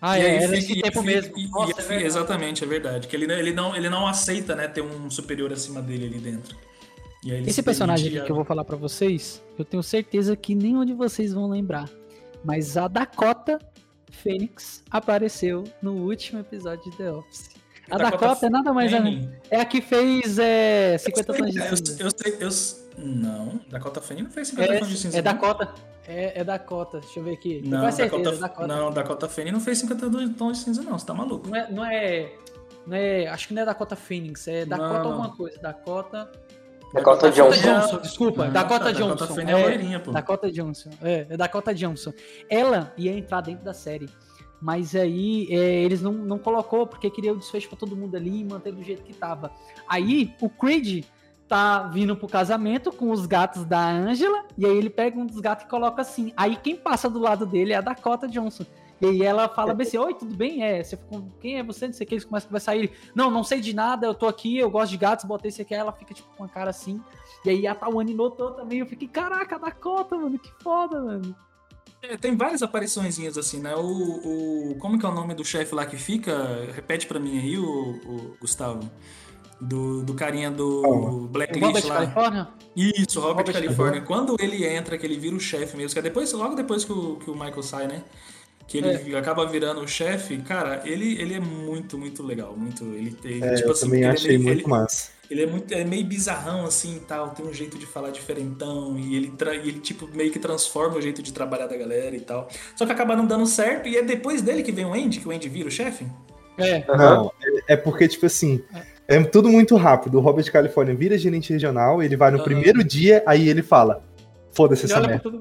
[0.01, 1.37] Ah, E é, aí era fica- e tempo fica- mesmo.
[1.37, 2.03] e- e Nossa, é verdade.
[2.05, 3.07] exatamente, é verdade.
[3.07, 6.55] Que ele, ele, não, ele não aceita, né, ter um superior acima dele ali dentro.
[7.23, 10.35] E aí ele Esse se personagem que eu vou falar pra vocês, eu tenho certeza
[10.35, 11.89] que nenhum de vocês vão lembrar.
[12.45, 13.59] Mas a Dakota
[14.11, 17.49] Fênix apareceu no último episódio de The Office.
[17.89, 19.31] A Dakota Dakota, é nada mais é, Fanning.
[19.51, 22.03] é a que fez é, 50 tons de Eu, cinza.
[22.03, 25.17] eu sei, eu, não, Dakota Fanning não fez 50 É, tons de cinza.
[25.17, 25.31] é não.
[25.33, 25.73] Dakota.
[26.07, 26.99] É, é Dakota.
[26.99, 27.61] Deixa eu ver aqui.
[27.65, 28.67] Não, Com certeza, Dakota, Dakota.
[28.67, 31.47] não, Dakota Fanning não fez 52 tons de cinza, não, você tá maluco.
[31.47, 32.33] Não é, não é.
[32.87, 33.27] Não é.
[33.27, 35.11] Acho que não é Dakota Phoenix, é Dakota Não, não.
[35.11, 35.59] alguma coisa.
[35.59, 36.31] Dakota.
[36.95, 37.99] Dakota Johnson.
[38.01, 39.15] Desculpa, Não, Dakota tá, Johnson.
[39.15, 40.11] Dakota é loirinha, pô.
[40.11, 40.89] Dakota Johnson.
[41.01, 42.13] É, é Dakota Johnson.
[42.49, 44.09] Ela ia entrar dentro da série.
[44.61, 48.39] Mas aí é, eles não, não colocou, porque queria o desfecho pra todo mundo ali
[48.39, 49.51] e manter do jeito que tava.
[49.87, 51.05] Aí o Creed
[51.47, 55.39] tá vindo pro casamento com os gatos da Angela, e aí ele pega um dos
[55.39, 56.33] gatos e coloca assim.
[56.35, 58.65] Aí quem passa do lado dele é a Dakota Johnson.
[59.01, 60.63] E aí ela fala bem assim, oi, tudo bem?
[60.63, 61.87] É, você ficou, quem é você?
[61.87, 62.75] Não sei o que, eles começam a conversar.
[62.75, 65.61] Ele, não, não sei de nada, eu tô aqui, eu gosto de gatos, botei esse
[65.61, 65.73] aqui.
[65.73, 67.01] Aí ela fica, tipo, com a cara assim.
[67.43, 71.35] E aí a Tawane notou também, eu fiquei, caraca, Dakota, mano, que foda, mano.
[72.01, 73.75] É, tem várias apariçõezinhas assim, né?
[73.75, 76.65] O, o como que é o nome do chefe lá que fica?
[76.73, 78.89] Repete pra mim aí, o, o Gustavo.
[79.59, 81.95] Do, do carinha do O Blacklist Robert lá.
[81.95, 82.47] California?
[82.75, 84.01] Isso, Robert, Robert California.
[84.01, 86.91] Quando ele entra, que ele vira o chefe mesmo, que é depois, logo depois que
[86.91, 88.03] o, que o Michael sai, né?
[88.67, 92.55] Que ele acaba virando o chefe, cara, ele, ele é muito, muito legal.
[92.57, 92.83] Muito.
[92.85, 95.15] Ele, ele, É, tipo eu assim, também ele é achei meio- muito ele- massa.
[95.29, 98.95] Ele é muito é meio bizarrão assim e tal, tem um jeito de falar diferentão
[98.99, 102.15] e ele, tra- e ele tipo meio que transforma o jeito de trabalhar da galera
[102.15, 102.47] e tal.
[102.75, 105.27] Só que acaba não dando certo e é depois dele que vem o Andy, que
[105.27, 106.05] o Andy vira o chefe.
[106.59, 106.85] É.
[106.87, 107.31] Não,
[107.67, 108.61] é, é porque, tipo assim,
[109.07, 110.19] é tudo muito rápido.
[110.19, 112.45] O Robert California vira gerente regional, ele vai no Aham.
[112.45, 114.03] primeiro dia, aí ele fala:
[114.51, 115.31] foda-se Ele essa merda.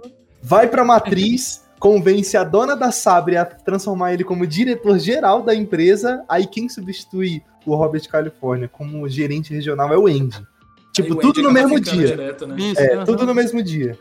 [0.43, 5.55] Vai pra matriz, convence a dona da Sabre a transformar ele como diretor geral da
[5.55, 6.25] empresa.
[6.29, 10.45] Aí quem substitui o Robert California como gerente regional é o Andy.
[10.93, 12.07] Tipo, o tudo Andy no mesmo dia.
[12.07, 12.57] direto, né?
[12.59, 13.05] Isso, É, aham.
[13.05, 13.99] tudo no mesmo dia.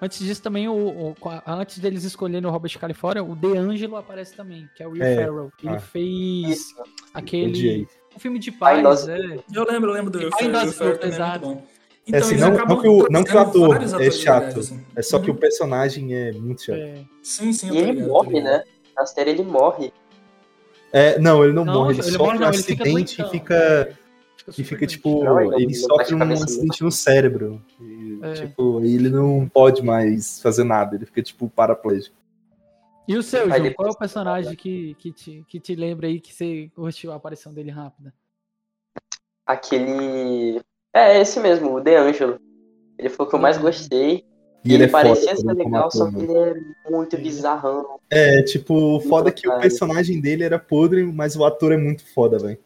[0.00, 4.68] Antes disso também, o, o- antes deles escolherem o Robert California, o DeAngelo aparece também,
[4.76, 5.16] que é o Will É.
[5.16, 5.52] Ferrell.
[5.62, 5.78] Ele Ah.
[5.80, 6.66] fez
[7.12, 7.48] aquele...
[7.50, 7.86] Odiei.
[8.14, 9.16] Um filme de Pai paz, é.
[9.52, 10.40] Eu lembro, eu lembro do Will Pai
[10.70, 11.58] Ferrell, é exato.
[12.08, 14.58] É Então, assim, eles não, não que o, não que o ator é chato, legais,
[14.58, 14.84] assim.
[14.96, 16.78] é só que o personagem é muito chato.
[16.78, 17.04] é.
[17.22, 18.64] Sim, sim, eu E tô ele morre, né?
[18.96, 19.92] Na série ele morre.
[20.90, 23.20] É, não, ele não, Não, morre, ele, ele sofre morre, um não, ele fica acidente
[23.20, 23.96] e fica.
[24.38, 27.62] Fica E fica, tipo, Não, ele ele não sofre um cabeça, acidente no cérebro.
[27.78, 28.32] E, É.
[28.32, 32.16] Tipo, ele não pode mais fazer nada, ele fica, tipo, paraplégico.
[33.06, 33.72] E o seu, João?
[33.74, 37.16] Qual é o personagem que, que, te, que te lembra aí que você curtiu a
[37.16, 38.12] aparição dele rápida?
[39.46, 40.60] Aquele.
[40.92, 42.38] É, esse mesmo, o DeAngelo.
[42.98, 44.24] Ele foi o que eu mais gostei.
[44.64, 46.32] E ele é foda parecia ser também como legal, só que ele
[46.86, 47.98] é muito bizarrão.
[48.10, 51.76] É, tipo, o foda é que o personagem dele era podre, mas o ator é
[51.76, 52.58] muito foda, velho.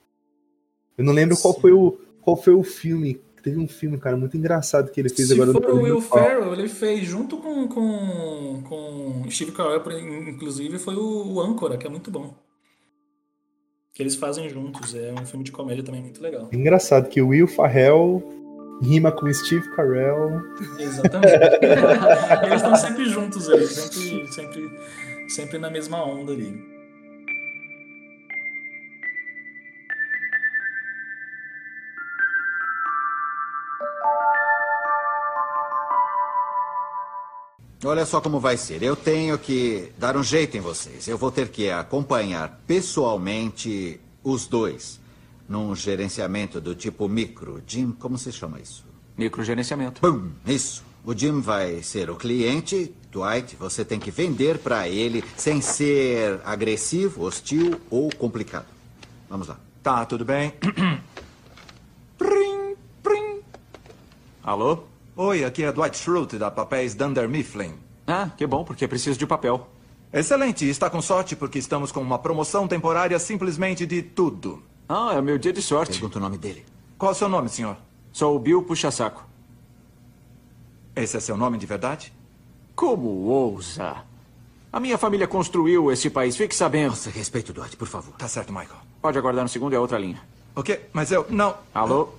[0.97, 3.21] Eu não lembro qual foi o qual foi o filme.
[3.43, 5.53] Teve um filme, cara, muito engraçado que ele fez Se agora.
[5.53, 6.01] tô o Will.
[6.01, 9.83] Ferrell, ele fez junto com, com, com Steve Carell,
[10.29, 12.33] inclusive, foi o, o Âncora, que é muito bom.
[13.93, 14.95] Que eles fazem juntos.
[14.95, 16.49] É um filme de comédia também muito legal.
[16.53, 18.23] É engraçado que o Will Ferrell
[18.83, 20.41] rima com Steve Carell.
[20.79, 21.33] Exatamente.
[22.47, 24.71] eles estão sempre juntos ali, sempre, sempre,
[25.29, 26.72] sempre na mesma onda ali.
[37.85, 38.81] Olha só como vai ser.
[38.83, 41.09] Eu tenho que dar um jeito em vocês.
[41.09, 45.01] Eu vou ter que acompanhar pessoalmente os dois
[45.49, 47.61] num gerenciamento do tipo micro.
[47.67, 48.85] Jim, como se chama isso?
[49.17, 50.01] Microgerenciamento.
[50.01, 50.85] Bum, isso.
[51.05, 52.95] O Jim vai ser o cliente.
[53.11, 58.67] Dwight, você tem que vender para ele sem ser agressivo, hostil ou complicado.
[59.29, 59.59] Vamos lá.
[59.83, 60.55] Tá, tudo bem.
[62.17, 63.41] prim, prim.
[64.43, 64.85] Alô?
[65.15, 67.75] Oi, aqui é Dwight Schrute, da Papéis Dunder Mifflin.
[68.07, 69.69] Ah, que bom, porque preciso de papel.
[70.11, 74.63] Excelente, está com sorte porque estamos com uma promoção temporária simplesmente de tudo.
[74.89, 75.93] Ah, é o meu dia de sorte.
[75.93, 76.65] Pergunta o nome dele.
[76.97, 77.77] Qual é o seu nome, senhor?
[78.11, 79.23] Sou o Bill Puxa-Saco.
[80.97, 82.11] Esse é seu nome de verdade?
[82.75, 83.97] Como ousa?
[84.73, 86.91] A minha família construiu esse país, fique sabendo.
[86.91, 88.15] Nossa, respeito o Dwight, por favor.
[88.17, 88.81] Tá certo, Michael.
[89.03, 90.23] Pode aguardar um segundo, é outra linha.
[90.57, 91.27] Ok, mas eu.
[91.29, 91.55] Não.
[91.75, 92.15] Alô?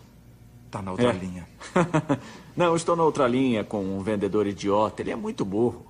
[0.73, 1.13] Tá na outra É.
[1.13, 1.47] linha.
[2.57, 5.03] Não, estou na outra linha com um vendedor idiota.
[5.03, 5.85] Ele é muito burro.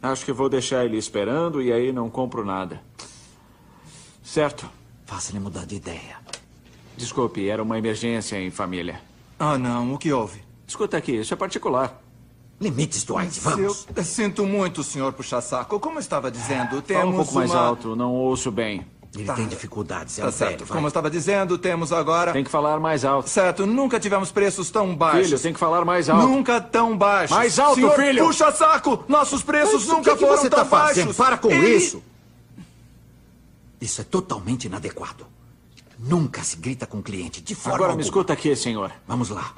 [0.00, 2.80] Acho que vou deixar ele esperando e aí não compro nada.
[4.22, 4.68] Certo.
[5.06, 6.18] Faça-lhe mudar de ideia.
[6.96, 9.00] Desculpe, era uma emergência em família.
[9.40, 10.40] Ah, não, o que houve?
[10.68, 12.00] Escuta aqui, isso é particular.
[12.60, 13.88] Limites, Dwight, vamos.
[13.94, 15.80] Eu sinto muito, senhor puxa-saco.
[15.80, 18.86] Como eu estava dizendo, temos Fala um pouco mais uma- alto, não ouço bem.
[19.14, 20.58] Ele tem dificuldades, é Tá um certo.
[20.60, 20.72] velho.
[20.72, 22.32] Como eu estava dizendo, temos agora...
[22.32, 23.28] Tem que falar mais alto.
[23.28, 25.26] Certo, nunca tivemos preços tão baixos.
[25.28, 26.26] Filho, tem que falar mais alto.
[26.26, 27.36] Nunca tão baixos.
[27.36, 28.24] Mais alto, Senhor, filho!
[28.24, 29.04] puxa saco!
[29.08, 31.04] Nossos preços Mas nunca que, que foram você tão tá fazendo?
[31.06, 31.16] baixos.
[31.18, 32.02] Para com Ele- isso.
[33.80, 35.26] Isso é totalmente inadequado.
[35.98, 38.02] Nunca se grita com o cliente, de forma Agora me alguma.
[38.06, 38.90] escuta aqui, senhor.
[39.06, 39.52] Vamos lá.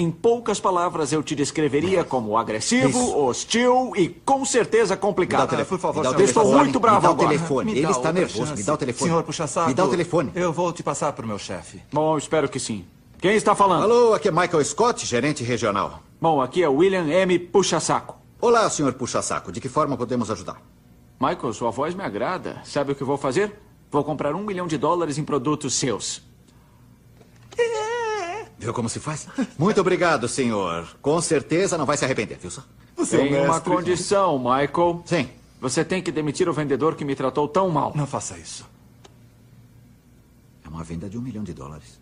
[0.00, 3.18] Em poucas palavras, eu te descreveria como agressivo, Isso.
[3.18, 5.46] hostil e com certeza Me dá complicado.
[5.48, 5.68] o telefone.
[5.68, 6.64] por favor, me dá o senhor, Estou telefone.
[6.64, 7.28] muito bravo Me dá o agora.
[7.30, 7.72] telefone.
[7.72, 8.38] Ele dá está nervoso.
[8.46, 8.54] chance.
[8.56, 9.10] Me dá o telefone.
[9.10, 9.68] Senhor puxa-saco.
[9.68, 10.30] Me dá o telefone.
[10.36, 11.82] Eu vou te passar pro meu chefe.
[11.92, 12.84] Bom, espero que sim.
[13.20, 13.82] Quem está falando?
[13.82, 16.00] Alô, aqui é Michael Scott, gerente regional.
[16.20, 17.36] Bom, aqui é William M.
[17.36, 18.14] Puxa-Saco.
[18.40, 19.50] Olá, senhor puxa-saco.
[19.50, 20.62] De que forma podemos ajudar?
[21.20, 22.62] Michael, sua voz me agrada.
[22.64, 23.52] Sabe o que vou fazer?
[23.90, 26.22] Vou comprar um milhão de dólares em produtos seus.
[28.58, 29.28] Viu como se faz?
[29.56, 30.88] Muito obrigado, senhor.
[31.00, 32.62] Com certeza não vai se arrepender, viu só?
[33.08, 35.02] Tem uma condição, Michael.
[35.06, 35.28] Sim.
[35.60, 37.92] Você tem que demitir o vendedor que me tratou tão mal.
[37.94, 38.66] Não faça isso.
[40.64, 42.00] É uma venda de um milhão de dólares.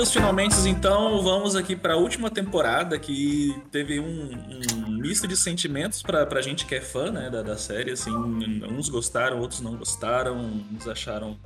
[0.00, 4.30] Para os finalmente, então, vamos aqui para a última temporada que teve um,
[4.74, 7.90] um misto de sentimentos para a gente que é fã né, da, da série.
[7.90, 10.38] Assim, uns gostaram, outros não gostaram,
[10.72, 11.38] uns acharam.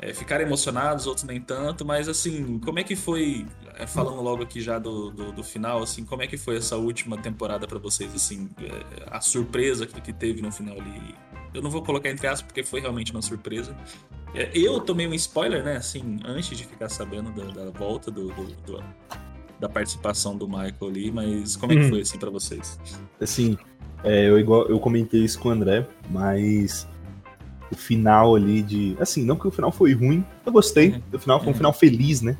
[0.00, 3.46] É, ficaram emocionados, outros nem tanto, mas assim, como é que foi,
[3.78, 6.76] é, falando logo aqui já do, do, do final, assim, como é que foi essa
[6.76, 11.14] última temporada para vocês, assim, é, a surpresa que, que teve no final ali?
[11.52, 13.76] Eu não vou colocar entre aspas porque foi realmente uma surpresa.
[14.34, 15.76] É, Eu tomei um spoiler, né?
[15.76, 18.84] Assim, antes de ficar sabendo da, da volta do, do- do-
[19.58, 21.88] da participação do Michael ali, mas como é que Hum.
[21.90, 22.78] foi assim pra vocês?
[23.20, 23.58] Assim,
[24.02, 26.88] é, eu, igual, eu comentei isso com o André, mas
[27.70, 28.96] o final ali de.
[29.00, 31.02] Assim, não que o final foi ruim, eu gostei.
[31.12, 32.36] O final foi um final feliz, né?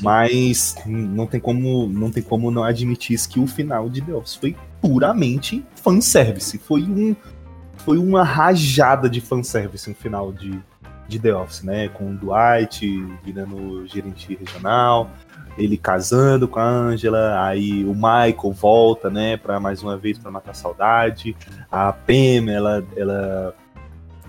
[0.00, 4.14] Mas não tem como não tem como não admitir isso que o final de The
[4.14, 6.56] Office foi puramente fanservice.
[6.58, 7.16] Foi um
[7.78, 10.60] foi uma rajada de fanservice no final de,
[11.08, 11.88] de The Office, né?
[11.88, 12.86] Com o Dwight
[13.24, 15.10] virando gerente regional,
[15.56, 20.30] ele casando com a Angela, aí o Michael volta, né, para mais uma vez para
[20.30, 21.36] matar a saudade.
[21.70, 23.54] A Pam, ela ela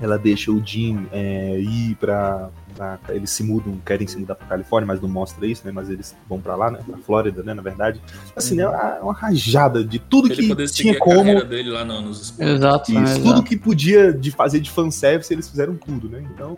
[0.01, 4.47] ela deixa o Jim é, ir pra, pra- eles se mudam, querem se mudar pra
[4.47, 5.71] Califórnia, mas não mostra isso, né?
[5.73, 6.80] Mas eles vão pra lá, né?
[6.85, 7.53] Pra Flórida, né?
[7.53, 8.01] Na verdade.
[8.35, 8.67] Assim, né?
[8.67, 11.17] Uma, uma rajada de tudo ele que tinha como.
[11.17, 12.39] carreira dele lá no- nos.
[12.39, 13.23] Exato, né, Isso, exato.
[13.35, 16.21] tudo que podia de fazer de fanservice, eles fizeram tudo, né?
[16.34, 16.57] Então.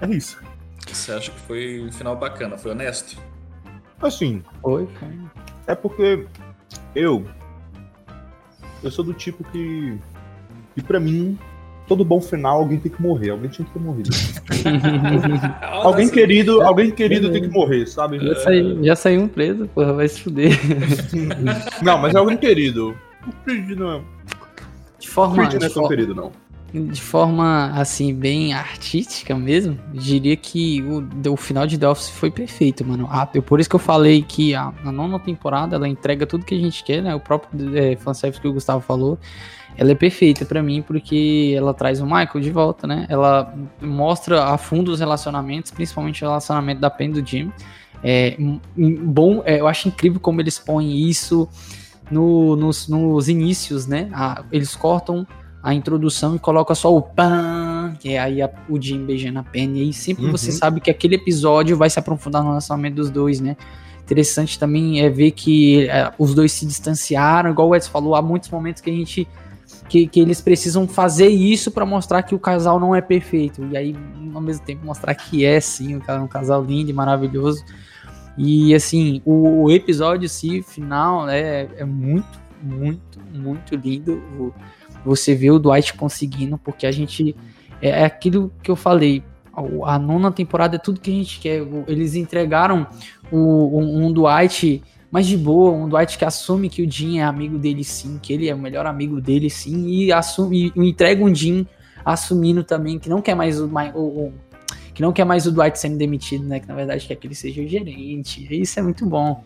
[0.00, 0.38] É isso.
[0.90, 3.16] Você acha que foi um final bacana, foi honesto?
[4.00, 4.42] Assim.
[4.60, 4.88] Foi,
[5.66, 6.26] É porque
[6.94, 7.24] eu.
[8.82, 9.96] Eu sou do tipo que.
[10.74, 11.38] Que pra mim,
[11.92, 13.28] todo bom final alguém tem que morrer.
[13.30, 14.08] Alguém tinha que ter morrido.
[15.60, 18.18] alguém querido, alguém querido tem que morrer, sabe?
[18.18, 20.58] Já saiu, já saiu um preso, porra, vai se fuder.
[21.84, 22.96] Não, mas é alguém querido.
[23.26, 24.00] O Creed não é.
[24.98, 26.32] De forma, O Creed não é de tão for- querido, não.
[26.72, 32.30] de forma assim, bem artística mesmo, diria que o, o final de The Office foi
[32.30, 33.06] perfeito, mano.
[33.10, 36.46] Ah, eu- por isso que eu falei que a, a nona temporada ela entrega tudo
[36.46, 37.14] que a gente quer, né?
[37.14, 39.18] O próprio é, fanservice que o Gustavo falou.
[39.76, 43.06] Ela é perfeita pra mim porque ela traz o Michael de volta, né?
[43.08, 47.50] Ela mostra a fundo os relacionamentos, principalmente o relacionamento da Pen do Jim.
[48.04, 48.36] É
[48.76, 51.48] bom, é, eu acho incrível como eles põem isso
[52.10, 54.08] no- nos, nos inícios, né?
[54.12, 55.26] Ah, eles cortam
[55.62, 59.42] a introdução e colocam só o pan, que é aí a- o Jim beijando a
[59.44, 59.78] Penny.
[59.78, 60.32] E aí sempre Uhum.
[60.32, 63.56] você sabe que aquele episódio vai se aprofundar no relacionamento dos dois, né?
[64.02, 68.20] Interessante também é ver que é, os dois se distanciaram, igual o Edson falou, há
[68.20, 69.26] muitos momentos que a gente
[69.92, 73.62] que, que eles precisam fazer isso pra mostrar que o casal não é perfeito.
[73.70, 73.94] E aí,
[74.34, 77.62] ao mesmo tempo, mostrar que é sim um ca- casal lindo e maravilhoso.
[78.38, 84.22] E assim, o, o episódio sim, final, né, é muito, muito, muito lindo.
[85.04, 87.36] Você vê o Dwight conseguindo, porque a gente.
[87.82, 89.22] É, é aquilo que eu falei.
[89.54, 91.62] o- A nona temporada é tudo que a gente quer.
[91.86, 92.86] Eles entregaram
[93.30, 94.82] o- um, um Dwight
[95.12, 98.32] mais de boa, um Dwight que assume que o Jim é amigo dele sim, que
[98.32, 101.66] ele é o melhor amigo dele sim, e assume e entrega um Jim
[102.04, 104.32] assumindo também que não quer mais o, o- o-
[104.94, 106.60] que não quer mais o Dwight sendo demitido, né?
[106.60, 108.46] Que na verdade quer que ele seja o gerente.
[108.50, 109.42] Isso é muito bom.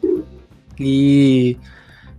[0.78, 1.56] E,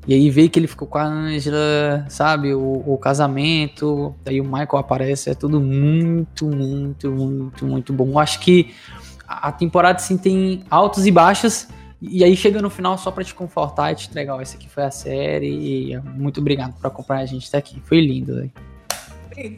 [0.08, 2.54] e aí ver que ele ficou com a Angela, sabe?
[2.54, 8.10] O, o casamento, daí o Michael aparece, é tudo muito, muito, muito, muito bom.
[8.12, 8.74] Eu acho que
[9.28, 11.68] a a temporada sim tem altos e baixos,
[12.02, 14.70] E aí chega no final só pra te confortar e te entregar, ó, essa aqui
[14.70, 15.92] foi a série.
[15.94, 17.82] E muito obrigado por acompanhar a gente até aqui.
[17.86, 18.52] Foi lindo, velho.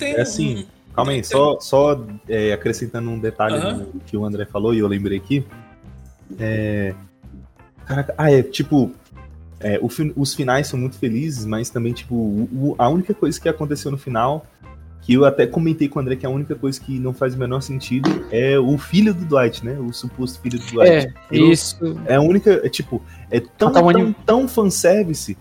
[0.01, 4.73] É assim, calma aí, só, só é, acrescentando um detalhe no que o André falou
[4.73, 5.45] e eu lembrei aqui.
[6.39, 6.93] É.
[7.85, 8.91] Caraca, ah, é tipo.
[9.59, 13.39] é, o os finais são muito felizes, mas também, tipo, o- o- a única coisa
[13.39, 14.45] que aconteceu no final,
[15.09, 17.37] que eu até comentei com o André que a única coisa que não faz o
[17.39, 19.75] menor sentido é o filho do Dwight, né?
[19.79, 21.07] O suposto filho do Dwight.
[21.07, 21.77] É, Eu- isso.
[22.05, 22.61] É a única.
[22.63, 25.35] É, tipo, é tão, tão, anim- tão fanservice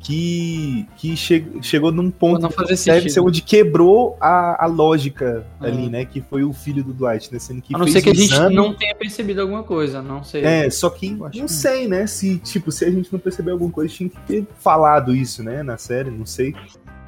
[0.00, 5.66] que, que che- chegou num ponto fanservice onde quebrou a, a lógica Ah.
[5.66, 6.04] ali, né?
[6.04, 7.38] Que foi o filho do Dwight, né?
[7.38, 8.56] Sendo que A não ser que a gente exame.
[8.56, 10.42] não tenha percebido alguma coisa, não sei.
[10.44, 12.08] É, só que não que- sei, né?
[12.08, 15.62] Se, tipo, se a gente não percebeu alguma coisa, tinha que ter falado isso, né?
[15.62, 16.52] Na série, não sei.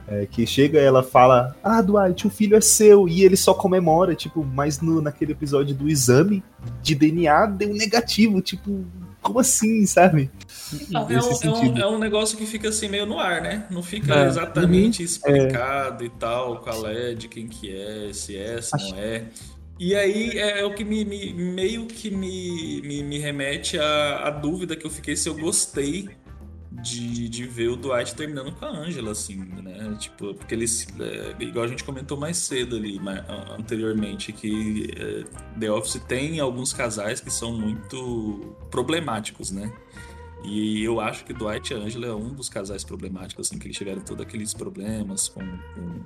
[0.06, 4.14] É, que chega ela fala, ah, Dwight, o filho é seu, e ele só comemora,
[4.14, 6.42] tipo, mas no, naquele episódio do exame
[6.82, 8.84] de DNA deu negativo, tipo,
[9.22, 10.30] como assim, sabe?
[10.90, 13.66] Não, é, um, é, um, é um negócio que fica assim meio no ar, né?
[13.70, 14.26] Não fica É.
[14.26, 15.04] exatamente Uhum.
[15.06, 19.24] explicado e tal, qual é, de quem que é, se é, se não é.
[19.80, 24.30] E aí é o que me, me- meio que me, me, me remete à, à
[24.30, 26.10] dúvida que eu fiquei se eu gostei
[26.82, 29.96] de, de ver o Dwight terminando com a Angela, assim, né?
[29.98, 33.24] Tipo, porque eles, é, igual a gente comentou mais cedo ali, ma-
[33.58, 35.24] anteriormente, que é,
[35.58, 39.72] The Office tem alguns casais que são muito problemáticos, né?
[40.46, 43.76] E eu acho que Dwight e Angela é um dos casais problemáticos, assim, que eles
[43.78, 46.04] tiveram todos aqueles problemas com, com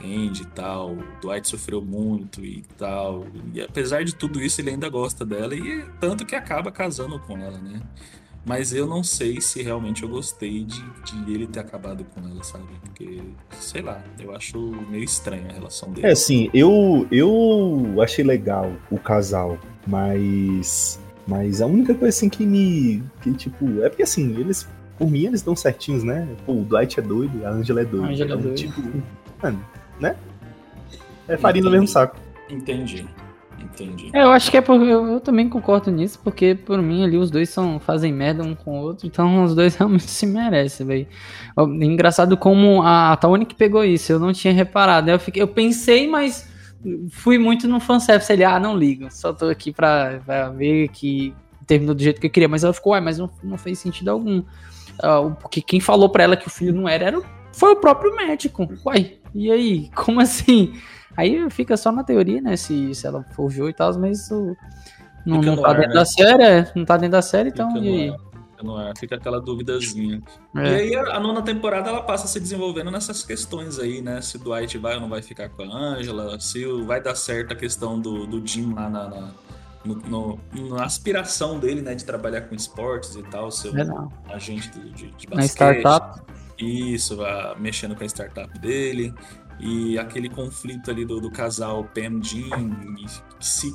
[0.00, 0.94] Andy e tal.
[1.20, 3.26] Dwight sofreu muito e tal.
[3.52, 7.36] E apesar de tudo isso, ele ainda gosta dela e tanto que acaba casando com
[7.36, 7.82] ela, né?
[8.44, 12.42] Mas eu não sei se realmente eu gostei de, de ele ter acabado com ela,
[12.42, 12.64] sabe?
[12.80, 13.20] Porque,
[13.52, 14.58] sei lá, eu acho
[14.90, 16.08] meio estranha a relação dele.
[16.08, 20.98] É, assim, eu, eu achei legal o casal, mas.
[21.24, 23.00] Mas a única coisa assim que me.
[23.22, 24.68] Que, tipo, é porque assim, eles.
[24.98, 26.28] Por mim, eles estão certinhos, né?
[26.44, 28.06] Pô, o Dwight é doido, a Angela é doida.
[28.06, 28.56] A Angela é Então, doida.
[28.56, 29.02] Tipo,
[29.40, 29.64] mano,
[30.00, 30.16] né?
[31.28, 32.16] É farinha no mesmo saco.
[32.50, 33.06] Entendi.
[33.72, 34.10] Entendi.
[34.12, 37.16] É, eu acho que é porque eu, eu também concordo nisso, porque por mim ali
[37.16, 40.86] os dois são, fazem merda um com o outro, então os dois realmente se merecem,
[40.86, 41.06] velho.
[41.80, 45.10] Engraçado como a Tawane que pegou isso, eu não tinha reparado.
[45.10, 46.48] Eu, fiquei, eu pensei, mas
[47.10, 48.32] fui muito no fanservice.
[48.32, 51.34] Ele, ah, não liga, só tô aqui pra, pra ver que
[51.66, 52.48] terminou do jeito que eu queria.
[52.48, 54.42] Mas ela ficou, uai, mas não, não fez sentido algum.
[55.02, 57.22] O- porque quem falou pra ela que o filho não era, era
[57.52, 58.68] foi o próprio médico.
[58.84, 59.90] Uai, e aí?
[59.94, 60.72] Como assim?
[61.16, 62.56] Aí fica só na teoria, né?
[62.56, 64.56] Se, se ela forjou e tal, mas isso
[65.26, 65.94] não, não tá ar, dentro né?
[65.94, 68.08] da série, é, não tá dentro da série, então Fica e no aí?
[68.08, 70.22] ar, fica no ar, fica aquela duvidazinha.
[70.56, 70.60] É.
[70.60, 74.20] E aí a, a nona temporada ela passa se desenvolvendo nessas questões aí, né?
[74.22, 77.14] Se o Dwight vai ou não vai ficar com a Angela, se o- vai dar
[77.14, 79.28] certo a questão do, do Jim lá na, na,
[79.84, 81.94] no- no- na aspiração dele, né?
[81.94, 84.10] De trabalhar com esportes e tal, ser um É, não.
[84.30, 85.80] agente de, de, de Na basquete.
[85.80, 86.20] startup.
[86.58, 87.18] Isso,
[87.58, 89.12] mexendo com a startup dele.
[89.62, 93.06] E aquele conflito ali do, do casal Pam e
[93.38, 93.72] se,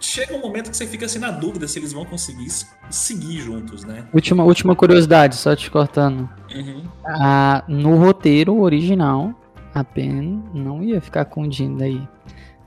[0.00, 2.48] chega um momento que você fica assim na dúvida se eles vão conseguir
[2.88, 4.06] seguir juntos, né?
[4.14, 6.28] Última, última curiosidade, só te cortando.
[6.54, 6.82] Uhum.
[7.04, 9.34] Ah, no roteiro original,
[9.74, 12.00] a Pen não ia ficar com o Jim daí.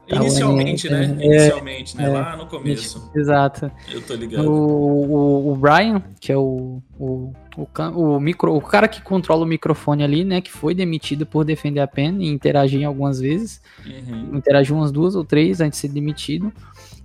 [0.09, 1.17] Tawane- Inicialmente, né?
[1.19, 2.03] é, Inicialmente, né?
[2.05, 3.11] é, Lá no começo.
[3.15, 3.71] Exato.
[3.91, 4.49] Eu tô ligado.
[4.49, 9.43] O, o, o Brian, que é o, o, o, o, micro, o cara que controla
[9.43, 10.41] o microfone ali, né?
[10.41, 13.61] Que foi demitido por defender a Pen e interagir algumas vezes.
[13.85, 14.37] Uhum.
[14.37, 16.51] Interagiu umas duas ou três antes de ser demitido.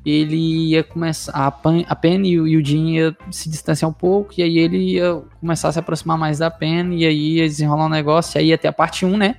[0.04, 1.32] Ele ia começar.
[1.32, 4.34] A Pen, a Pen e o e Jim ia se distanciar um pouco.
[4.36, 6.94] E aí ele ia começar a se aproximar mais da Pen.
[6.98, 8.36] E aí ia desenrolar um negócio.
[8.36, 9.36] E aí ia ter a parte 1, né?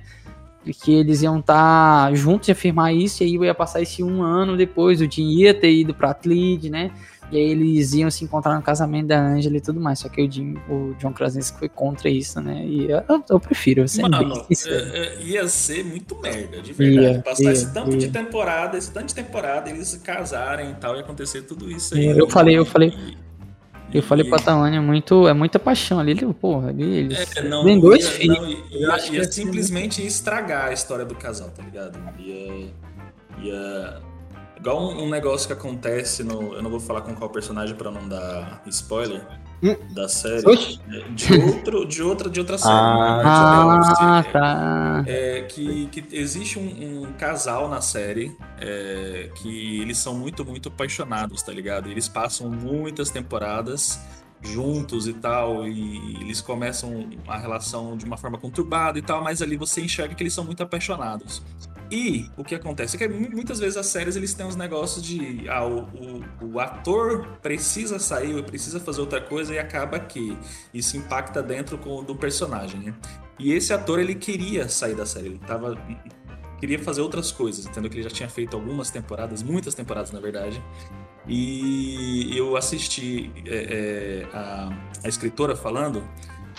[0.72, 4.56] Que eles iam estar juntos e afirmar isso, e aí ia passar esse um ano
[4.56, 6.90] depois, o Jim ia ter ido pra Atlid, né?
[7.30, 9.98] E aí eles iam se encontrar no casamento da Angela e tudo mais.
[9.98, 12.64] Só que o Jim, o John Krasinski foi contra isso, né?
[12.64, 17.16] E eu, eu prefiro, bem Mano, é- é- ia ser muito merda, de verdade.
[17.16, 17.98] Ia, Passar ia, esse tanto ia.
[17.98, 21.96] de temporada, esse tanto de temporada, eles se casarem e tal, e acontecer tudo isso
[21.96, 22.06] aí.
[22.06, 22.92] Eu falei, eu falei.
[23.96, 26.12] Eu falei pra Tawane, é muito, é muita paixão ali.
[26.12, 28.38] Ele, porra, ali, eles É, não, têm dois ia, filhos.
[28.38, 31.98] não, ia, ia ia simplesmente estragar a história do casal, tá ligado?
[32.18, 32.68] Ia.
[33.42, 34.02] ia
[34.58, 36.54] igual um, um negócio que acontece no.
[36.54, 39.26] Eu não vou falar com qual personagem pra não dar spoiler
[39.62, 39.74] Hum.
[39.90, 40.46] da série.
[40.46, 40.80] Oxi.
[40.90, 42.72] é, De, outro, de, outra, de outra série.
[42.72, 43.22] Ah, né?
[43.24, 44.32] Ah, Office.
[44.32, 45.04] tá.
[45.06, 50.68] É, que, que existe um, um casal na série é, que eles são muito, muito
[50.68, 51.90] apaixonados, tá ligado?
[51.90, 53.98] Eles passam muitas temporadas
[54.46, 59.42] juntos e tal, e eles começam a relação de uma forma conturbada e tal, mas
[59.42, 61.42] ali você enxerga que eles são muito apaixonados.
[61.90, 65.04] E o que acontece é que mu- muitas vezes as séries eles têm uns negócios
[65.04, 70.36] de ah, o, o, o ator precisa sair, precisa fazer outra coisa e acaba que
[70.74, 72.94] isso impacta dentro com, do personagem, né?
[73.38, 75.76] E esse ator ele queria sair da série, ele tava
[76.58, 77.90] queria fazer outras coisas, entendeu?
[77.90, 80.60] Que ele já tinha feito algumas temporadas, muitas temporadas na verdade.
[81.28, 84.70] E eu assisti é, é, a,
[85.04, 86.02] a escritora falando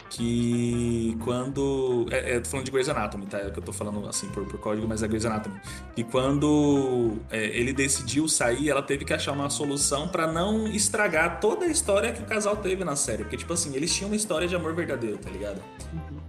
[0.09, 2.05] que quando.
[2.11, 3.39] É, é, tô falando de Grey's Anatomy, tá?
[3.39, 5.59] É que eu tô falando assim por, por código, mas é Grey's Anatomy.
[5.95, 11.39] E quando é, ele decidiu sair, ela teve que achar uma solução pra não estragar
[11.39, 13.23] toda a história que o casal teve na série.
[13.23, 15.61] Porque, tipo assim, eles tinham uma história de amor verdadeiro, tá ligado?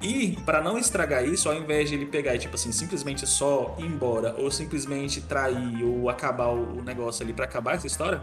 [0.00, 3.76] E pra não estragar isso, ao invés de ele pegar e, tipo assim, simplesmente só
[3.78, 8.22] ir embora, ou simplesmente trair, ou acabar o negócio ali pra acabar essa história,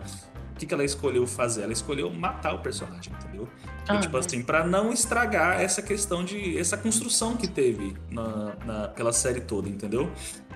[0.55, 1.63] o que, que ela escolheu fazer?
[1.63, 3.47] Ela escolheu matar o personagem, entendeu?
[3.65, 6.57] E, Ah, tipo assim, pra não estragar essa questão de.
[6.57, 10.09] essa construção que teve na, na- pela série toda, entendeu?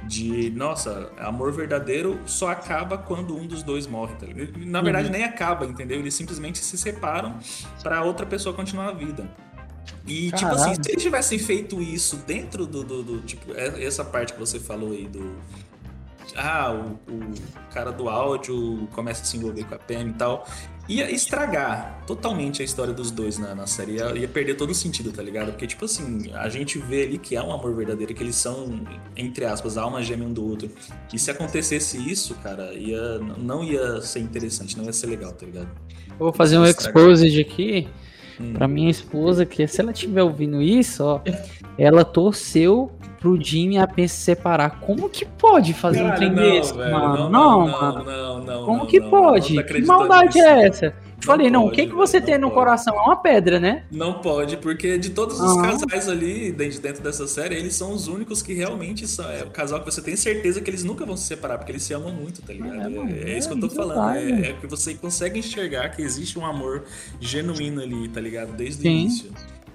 [0.07, 4.57] De, nossa, amor verdadeiro só acaba quando um dos dois morre, tá ligado?
[4.65, 5.11] Na verdade, Uhum.
[5.11, 5.99] nem acaba, entendeu?
[5.99, 7.37] Eles simplesmente se separam
[7.83, 9.29] pra outra pessoa continuar a vida.
[10.07, 14.03] E, tipo assim, se eles tivessem feito isso dentro do, do, do, Tipo, é- essa
[14.05, 15.35] parte que você falou aí do.
[16.35, 20.47] Ah, o, o cara do áudio começa a se envolver com a Pam e tal.
[20.87, 23.97] Ia estragar totalmente a história dos dois na, na série.
[23.97, 25.51] Ia, ia perder todo o sentido, tá ligado?
[25.51, 28.81] Porque, tipo assim, a gente vê ali que é um amor verdadeiro, que eles são,
[29.15, 30.69] entre aspas, alma gêmea um do outro.
[31.13, 35.45] E se acontecesse isso, cara, ia, não ia ser interessante, não ia ser legal, tá
[35.45, 35.69] ligado?
[36.17, 37.87] Vou fazer um exposed aqui
[38.39, 38.53] Hum.
[38.53, 41.19] pra minha esposa, que se ela estiver ouvindo isso, ó,
[41.77, 44.79] ela torceu pro Jimmy e a Pen se separar.
[44.79, 47.29] Como que pode fazer um Caralho, trem não, desse, velho, mano?
[47.29, 48.03] não, Não, mano.
[48.05, 49.63] não, não, Como não, que não, pode?
[49.63, 50.47] que maldade nisso.
[50.47, 50.93] é essa?
[51.21, 52.65] Falei, não, o pode, que, que você tem não no pode.
[52.65, 52.95] coração?
[52.95, 53.83] É uma pedra, né?
[53.91, 55.61] Não pode, porque de todos os Ah.
[55.61, 59.29] casais ali dentro, dessa série, eles são os únicos que realmente são.
[59.29, 61.83] É o casal que você tem certeza que eles nunca vão se separar, porque eles
[61.83, 62.95] se amam muito, tá ligado?
[63.09, 64.15] É, é isso que eu tô é falando.
[64.15, 66.83] É, é que você consegue enxergar que existe um amor
[67.19, 68.53] genuíno ali, tá ligado?
[68.53, 68.99] Desde o Sim.
[69.01, 69.31] início.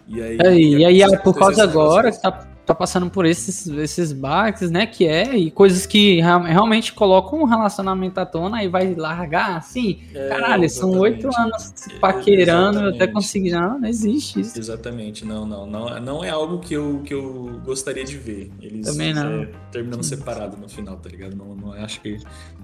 [0.07, 3.11] E aí, É, e aí, acontece por causa esse negócio agora, que tá, tá passando
[3.11, 4.87] por esses, esses baques, né?
[4.87, 9.57] Que é, e coisas que rea- realmente colocam um relacionamento à tona e vai largar
[9.57, 10.01] assim.
[10.15, 13.51] É, Caralho, são oito anos se paquerando até conseguir.
[13.53, 14.59] Não, não existe isso.
[14.59, 18.51] Exatamente, não, não, não, não é algo que eu, que eu gostaria de ver.
[18.61, 19.43] Eles Também não.
[19.43, 21.37] é, terminando separado no final, tá ligado?
[21.37, 22.19] Não, não acho que.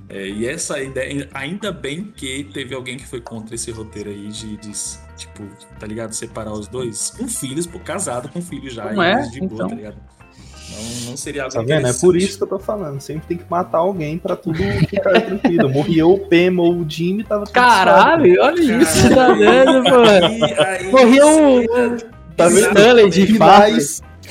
[0.08, 4.28] é, e essa ideia, ainda bem que teve alguém que foi contra esse roteiro aí
[4.28, 4.72] de, de,
[5.20, 5.42] tipo,
[5.78, 6.12] tá ligado?
[6.12, 9.22] Separar os dois com filhos, pô, casado com filho já, Não é?
[9.28, 9.68] de boa, Então.
[9.68, 9.96] tá ligado?
[10.72, 11.86] Não, não seria algo Tá vendo?
[11.88, 13.00] É por isso que eu tô falando.
[13.00, 15.68] Sempre tem que matar alguém pra tudo ficar tranquilo.
[15.68, 20.90] Morreu o Pem ou o Jimmy, tava tudo Caralho, olha isso, tá vendo, pô?
[20.96, 21.28] Morreu
[21.62, 21.96] o.
[22.36, 22.58] Tá vendo?
[22.68, 23.76] Stanley de fato.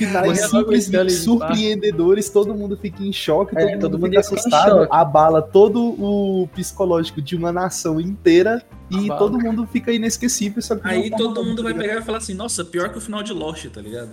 [0.06, 1.24] Finais o Stanley simplesmente fato.
[1.24, 4.88] surpreendedores, todo mundo fica em choque, É, todo, mundo, todo mundo fica fica em assustado,
[4.92, 9.20] abala todo o psicológico de uma nação inteira e Abala.
[9.20, 10.62] todo mundo fica inesquecível.
[10.62, 13.22] Só Aí forma todo mundo vai pegar e falar assim, nossa, pior que o final
[13.22, 14.10] de Lost, tá ligado?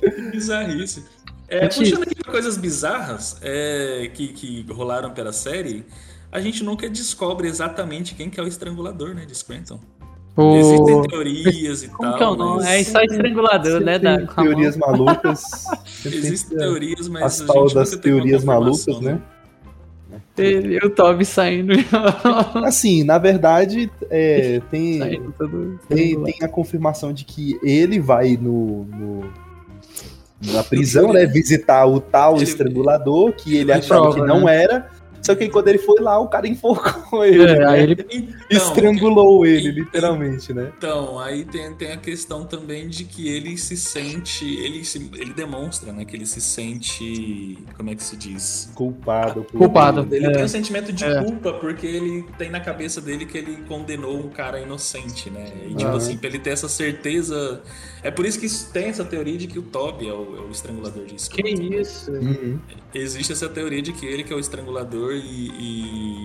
[0.00, 1.04] Que bizarrice.
[1.48, 5.84] É, puxando aqui pra coisas bizarras é, que, que rolaram pela série,
[6.30, 9.78] a gente nunca descobre exatamente quem que é o estrangulador, né, de Scranton.
[10.34, 10.56] Pô.
[10.56, 12.16] Existem teorias e Como tal.
[12.16, 12.62] que é o nome?
[12.62, 13.98] mas- É só estrangulador, né?
[13.98, 15.42] Da, teorias malucas.
[16.06, 19.20] Existem teorias, mas As a tal gente das teorias malucas, né?
[20.38, 21.74] E o Toby saindo.
[22.64, 28.38] Assim, na verdade, é, tem, Saindo todo tem, tem a confirmação de que ele vai
[28.40, 29.30] no, no-
[30.52, 31.26] na prisão, né?
[31.26, 34.62] Visitar o tal estrangulador, que ele achava prova, que não né?
[34.62, 34.90] era.
[35.22, 37.42] Só que aí quando ele foi lá, o cara enforcou ele.
[37.44, 37.66] É, né?
[37.66, 40.72] aí ele- Estrangulou ele, literalmente, né?
[40.76, 44.44] Então, aí tem, tem a questão também de que ele se sente.
[44.44, 46.04] Ele, se, ele demonstra, né?
[46.04, 47.58] Que ele se sente.
[47.76, 48.70] Como é que se diz?
[48.74, 49.44] Culpado.
[49.44, 50.06] por- Culpado.
[50.14, 50.30] Ele É.
[50.32, 51.22] tem um sentimento de É.
[51.22, 55.46] culpa porque ele tem na cabeça dele que ele condenou um cara inocente, né?
[55.68, 57.62] E tipo assim, pra ele ter essa certeza.
[58.04, 60.50] É por isso que tem essa teoria de que o Toby é o, é o
[60.50, 61.62] estrangulador de Que Scranton.
[61.62, 62.10] isso?
[62.10, 62.58] Uhum.
[62.92, 65.18] Existe essa teoria de que ele que é o estrangulador e,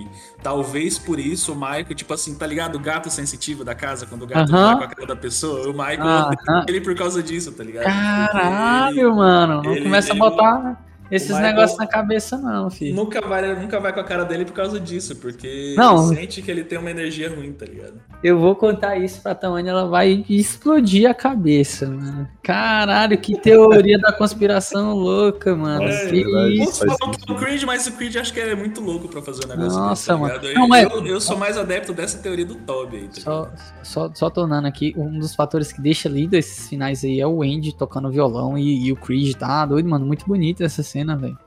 [0.02, 0.06] e
[0.42, 2.74] talvez por isso o Michael, tipo assim, tá ligado?
[2.76, 5.72] O gato sensitivo da casa, quando o gato tá com a cara da pessoa, o
[5.72, 7.84] Michael odeia ele por causa disso, tá ligado?
[7.84, 9.62] Caralho, ele- mano.
[9.62, 10.87] Não ele- começa ele- a botar.
[11.10, 12.94] Esses Michael- negócios na cabeça, não, filho.
[12.94, 16.06] Nunca vai, nunca vai com a cara dele por causa disso, porque Não.
[16.12, 17.94] ele sente que ele tem uma energia ruim, tá ligado?
[18.22, 22.28] Eu vou contar isso pra Tawane, ela vai explodir a cabeça, mano.
[22.42, 25.84] Caralho, que teoria da conspiração louca, mano.
[25.84, 26.86] É, que Muitos isso?
[26.98, 29.44] falam que é o Creed, mas o Creed acho que é muito louco pra fazer
[29.44, 30.34] um negócio Nossa, desse, tá mano.
[30.34, 30.54] ligado?
[30.54, 33.50] Não, eu, mas- eu, eu sou mais adepto dessa teoria do Toby aí, tá Só,
[33.82, 37.42] só, só tornando aqui, um dos fatores que deixa lindo esses finais aí é o
[37.42, 40.04] Andy tocando violão e, e o Creed, tá doido, mano.
[40.04, 41.38] Muito bonita essa cena, velho.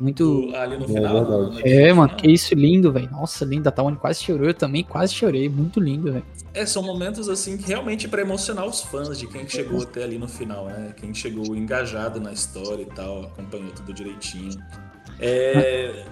[0.00, 0.50] Muito.
[0.56, 1.52] Ali no É final.
[1.62, 3.08] É, mano, que isso lindo, velho.
[3.12, 3.68] Nossa, lindo.
[3.68, 4.48] A Tawane quase chorou.
[4.48, 5.48] Eu também quase chorei.
[5.48, 6.24] Muito lindo, velho.
[6.52, 10.18] É, são momentos assim que realmente pra emocionar os fãs de quem chegou até ali
[10.18, 10.92] no final, né?
[10.96, 14.58] Quem chegou engajado na história e tal, acompanhou tudo direitinho.
[15.20, 16.04] É,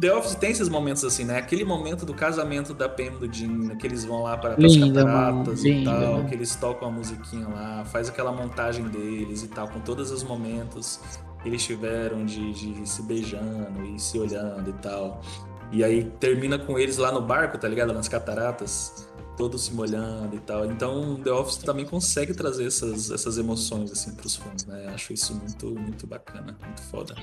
[0.00, 1.36] The Office tem esses momentos assim, né?
[1.38, 4.58] Aquele momento do casamento da Pam e do Jim, que eles vão lá para as
[4.58, 6.28] Linda, cataratas mano, e linda, tal, mano.
[6.28, 10.22] que eles tocam a musiquinha lá, faz aquela montagem deles e tal, com todos os
[10.22, 11.00] momentos
[11.44, 15.20] eles tiveram de, de se beijando e se olhando e tal.
[15.72, 17.92] E aí termina com eles lá no barco, tá ligado?
[17.92, 20.64] Nas cataratas, todos se molhando e tal.
[20.66, 24.86] Então The Office também consegue trazer essas, essas emoções assim pros fãs, né?
[24.94, 27.14] Acho isso muito, muito bacana, muito foda.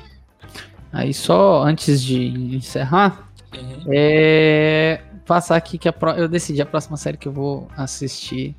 [0.92, 3.84] Aí só antes de encerrar, Uhum.
[3.92, 8.56] é passar aqui que a pro- eu decidi a próxima série que eu vou assistir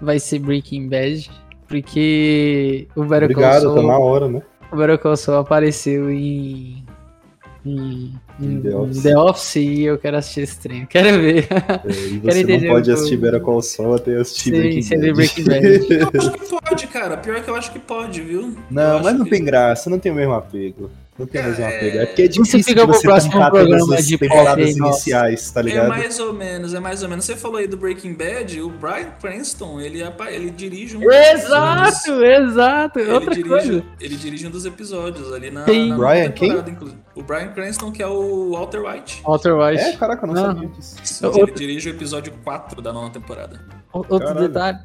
[0.00, 1.28] vai ser Breaking Bad,
[1.66, 4.42] porque o Better Call Obrigado, Saul, tá na hora, né?
[4.72, 6.84] O Better Call Saul apareceu em
[7.64, 9.02] em, em The Office.
[9.02, 10.86] The Office e eu quero assistir esse trem.
[10.86, 11.46] Quero ver.
[11.84, 14.50] É, e Quero você entender não pode o- assistir Better Call Saul até assistir Sim,
[14.60, 15.12] Breaking Bad.
[15.12, 15.44] Breaking
[16.00, 16.14] Bad.
[16.14, 17.16] Eu acho que pode, cara.
[17.18, 18.56] Pior que eu acho que pode, viu?
[18.70, 20.90] Não, mas não tem graça, não tem o mesmo apego.
[21.20, 21.98] Não tem o mesmo apego.
[21.98, 24.76] É porque é Você difícil fica pro você próximo tancar todas programa as de temporadas
[24.76, 24.90] nossa.
[24.92, 25.88] iniciais, tá É ligado?
[25.88, 27.24] mais ou menos, é mais ou menos.
[27.24, 31.44] Você falou aí do Breaking Bad, o Brian Cranston, ele, ele dirige um dos episódios.
[31.44, 32.98] Exato, exato.
[32.98, 33.84] Ele Outra dirige, coisa.
[34.00, 35.88] ele dirige um dos episódios ali na, Quem?
[35.90, 37.00] na Brian nova temporada, inclusive.
[37.14, 39.22] O Brian Cranston, que é o Walter White.
[39.24, 39.82] Walter White.
[39.82, 40.46] É, caraca, eu não Ah.
[40.54, 40.96] sabia disso.
[41.02, 43.60] Sim, Outro- Ele dirige o episódio 4 da nova temporada.
[43.92, 44.48] Outro Caralho.
[44.48, 44.78] detalhe,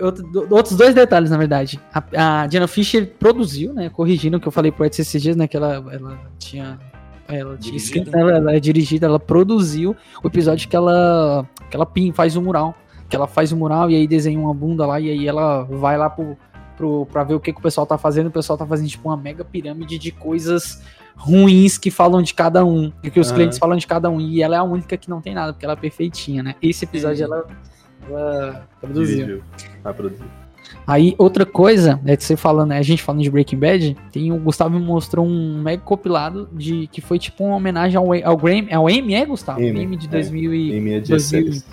[0.00, 1.78] outro- outros dois detalhes, na verdade.
[1.92, 3.90] A, a Diana Fisher produziu, né?
[3.90, 5.46] Corrigindo o que eu falei pro Edson esses dias, né?
[5.46, 6.78] Que ela, ela tinha.
[7.28, 11.84] Ela tinha escrito, ela, ela é dirigida, ela produziu o episódio que ela, que ela
[11.84, 12.74] pin, faz um mural.
[13.08, 15.96] Que ela faz um mural e aí desenha uma bunda lá, e aí ela vai
[15.96, 16.36] lá pro,
[16.76, 18.28] pro, pra ver o que, que o pessoal tá fazendo.
[18.28, 20.82] O pessoal tá fazendo tipo uma mega pirâmide de coisas
[21.16, 22.92] ruins que falam de cada um.
[23.02, 23.36] E que os Aham.
[23.36, 24.20] clientes falam de cada um.
[24.20, 26.54] E ela é a única que não tem nada, porque ela é perfeitinha, né?
[26.62, 27.34] Esse episódio Uhum.
[27.34, 27.46] ela,
[28.08, 29.42] ela produziu.
[29.84, 30.26] Ah, produziu.
[30.86, 34.32] Aí, outra coisa, é que você falando, né, a gente falando de Breaking Bad, tem
[34.32, 38.36] o Gustavo me mostrou um mega compilado de que foi tipo uma homenagem ao, ao
[38.36, 39.60] Grammy, ao Emmy, é, Gustavo?
[39.60, 40.10] Emmy, Emmy de é.
[40.10, 40.76] 2000 e...
[40.78, 41.66] Emmy é de 2000 séries.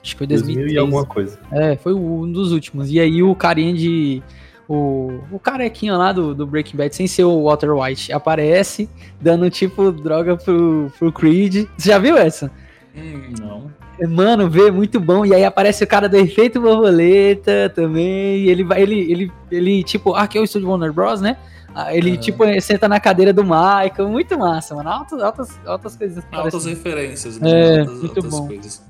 [0.00, 0.72] Acho que foi 2000 2003.
[0.72, 1.38] e alguma coisa.
[1.50, 2.90] É, foi o- um dos últimos.
[2.90, 4.22] E aí o carinha de...
[4.68, 8.88] O, o carequinha lá do, do Breaking Bad, sem ser o Walter White, aparece
[9.20, 11.66] dando tipo droga pro, pro Creed.
[11.76, 12.50] Você já viu essa?
[12.94, 13.87] Hum, não.
[14.06, 15.24] Mano, vê, muito bom.
[15.24, 18.38] E aí aparece o cara do efeito borboleta também.
[18.38, 21.36] E ele vai, ele, ele, ele, tipo, ah, que é o estúdio Warner Bros, né?
[21.74, 22.20] Ah, Ele, Aham.
[22.20, 24.08] tipo, senta na cadeira do Michael.
[24.08, 24.88] Muito massa, mano.
[24.88, 26.24] Altas, altas, altas coisas.
[26.32, 27.50] Altas referências, né?
[27.50, 28.46] É, altas, muito altas bom.
[28.48, 28.82] coisas.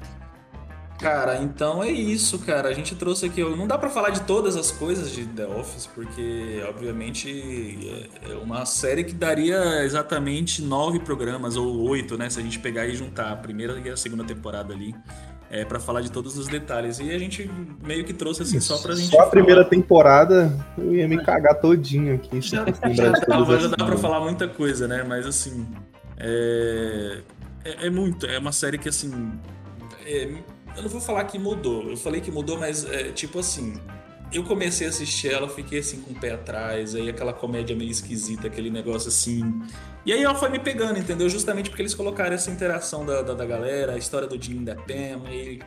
[0.99, 2.69] Cara, então é isso, cara.
[2.69, 3.41] A gente trouxe aqui.
[3.43, 7.29] Não dá pra falar de todas as coisas de The Office, porque, obviamente,
[8.25, 12.29] é é uma série que daria exatamente nove programas, ou oito, né?
[12.29, 14.95] Se a gente pegar e juntar a primeira e a segunda temporada ali.
[15.51, 16.99] É, para falar de todos os detalhes.
[16.99, 17.51] E a gente
[17.83, 19.09] meio que trouxe assim só pra gente.
[19.11, 19.71] Só a primeira falar.
[19.71, 22.39] temporada eu ia me cagar todinho aqui.
[22.43, 25.05] Já, já dá, já dá pra falar muita coisa, né?
[25.09, 25.67] Mas assim.
[26.19, 27.21] É,
[27.65, 28.27] é, é muito.
[28.27, 29.33] É uma série que assim.
[30.05, 30.29] é-
[30.77, 31.91] eu não vou falar que mudou.
[31.91, 33.75] Eu falei que mudou, mas é tipo assim.
[34.31, 37.91] Eu comecei a assistir ela, fiquei assim com o pé atrás, aí aquela comédia meio
[37.91, 39.63] esquisita, aquele negócio assim.
[40.05, 41.31] E aí ela foi me pegando, entendeu?
[41.31, 44.75] Justamente porque eles colocaram essa interação da, da, da galera, a história do Jim da
[44.75, 45.61] Pam, e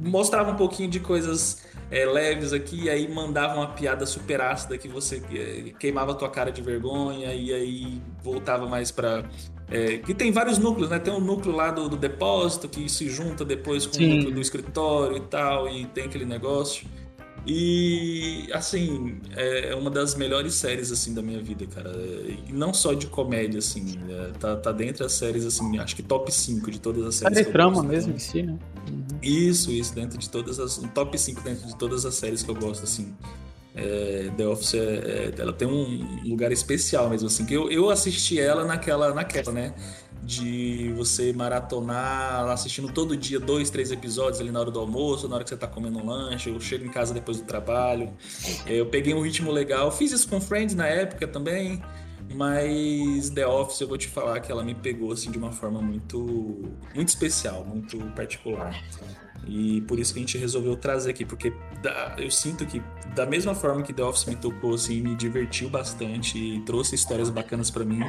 [0.00, 4.76] mostrava um pouquinho de coisas é, leves aqui, e aí mandava uma piada super ácida
[4.76, 9.24] que você é, queimava a tua cara de vergonha, e aí voltava mais pra.
[9.72, 10.98] É, que tem vários núcleos, né?
[10.98, 14.04] Tem o núcleo lá do, do depósito que se junta depois com Sim.
[14.04, 16.86] o núcleo do escritório e tal, e tem aquele negócio.
[17.46, 21.90] E assim, é é uma das melhores séries assim da minha vida, cara.
[21.90, 23.98] E não só de comédia, assim.
[24.08, 27.38] é, tá, tá dentro das séries, assim, acho que top 5 de todas as séries.
[27.38, 28.16] Série trama gosto, mesmo então.
[28.16, 28.58] em si, né?
[29.22, 30.78] Isso, isso, dentro de todas as.
[30.78, 33.12] Um top 5 dentro de todas as séries que eu gosto, assim.
[33.74, 37.44] É, The Office, é, é- ela tem um lugar especial mesmo, assim.
[37.46, 39.74] Que eu, eu assisti ela naquela, naquela, né?
[40.22, 45.34] De você maratonar, assistindo todo dia dois, três episódios ali na hora do almoço, na
[45.36, 48.12] hora que você tá comendo um lanche, eu chego em casa depois do trabalho.
[48.66, 51.82] É, eu peguei um ritmo legal, fiz isso com Friends na época também.
[52.34, 55.82] Mas The Office eu vou te falar que ela me pegou assim de uma forma
[55.82, 56.62] muito
[56.94, 58.74] muito especial, muito particular.
[59.46, 61.52] E por isso que a gente resolveu trazer aqui, porque
[62.16, 62.80] eu sinto que
[63.14, 67.28] da mesma forma que The Office me tocou assim, me divertiu bastante e trouxe histórias
[67.28, 68.00] bacanas pra mim,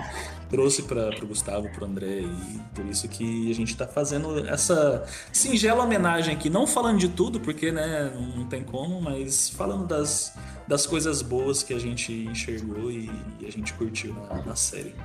[0.50, 5.04] trouxe para pro Gustavo, pro André e por isso que a gente tá fazendo essa
[5.32, 10.34] singela homenagem aqui, não falando de tudo, porque né, não tem como, mas falando das
[10.68, 14.96] das coisas boas que a gente enxergou e, e a gente curtiu na, na série.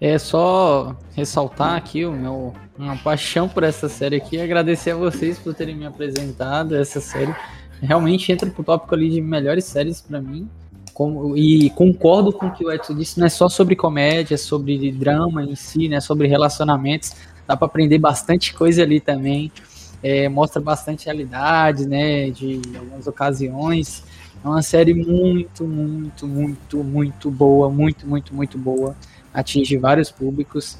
[0.00, 4.96] É só ressaltar aqui o meu uma paixão por essa série aqui e agradecer a
[4.96, 7.34] vocês por terem me apresentado essa série.
[7.80, 10.46] Realmente entra pro tópico ali de melhores séries pra mim.
[10.92, 14.38] Como- e concordo com o que o Edson disse, não é só sobre comédia, é
[14.38, 17.12] sobre drama em si, né, sobre relacionamentos.
[17.46, 19.50] Dá pra aprender bastante coisa ali também.
[20.02, 24.04] É, mostra bastante realidade, né, de algumas ocasiões.
[24.44, 28.94] É uma série muito, muito, muito, muito boa, muito, muito, muito boa.
[29.36, 30.78] Atinge vários públicos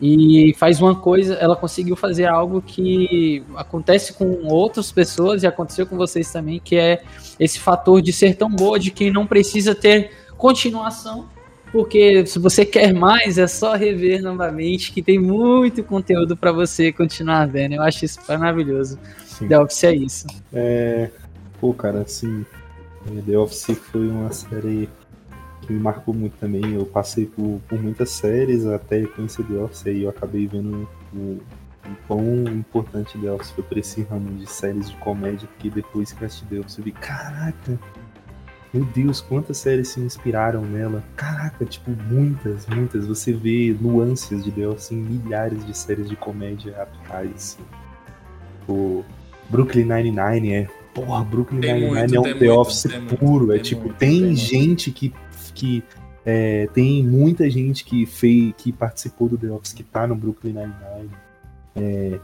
[0.00, 5.86] e faz uma coisa, ela conseguiu fazer algo que acontece com outras pessoas e aconteceu
[5.86, 7.02] com vocês também, que é
[7.38, 11.26] esse fator de ser tão boa de que não precisa ter continuação,
[11.72, 16.92] porque se você quer mais é só rever novamente, que tem muito conteúdo para você
[16.92, 17.74] continuar vendo.
[17.74, 18.98] Eu acho isso maravilhoso.
[19.26, 19.48] Sim.
[19.48, 20.26] The Office é isso.
[20.52, 21.10] É,
[21.60, 22.46] pô, cara, assim,
[23.26, 24.88] The Office foi uma série
[25.68, 26.74] que me marcou muito também.
[26.74, 31.16] Eu passei por, por muitas séries até conhecer The Office e eu acabei vendo o,
[31.16, 36.12] o quão importante The Office foi pra esse ramo de séries de comédia, porque depois
[36.12, 37.78] que eu assisti The Office eu vi, caraca,
[38.72, 41.02] meu Deus, quantas séries se inspiraram nela.
[41.16, 43.06] Caraca, tipo, muitas, muitas.
[43.06, 47.58] Você vê nuances de The Office em milhares de séries de comédia atuais.
[48.68, 49.04] O
[49.48, 50.68] Brooklyn Nine-Nine é.
[50.94, 53.52] Porra, Brooklyn Nine-Nine muito, é um The muito, Office muito, puro.
[53.52, 54.38] é tem tipo, muito, tem, tem muito.
[54.38, 55.14] gente que.
[55.58, 55.82] Que
[56.24, 60.52] é, tem muita gente que fez, que participou do The Office que tá no Brooklyn
[60.52, 61.10] Nine-Nine.
[61.74, 62.20] É,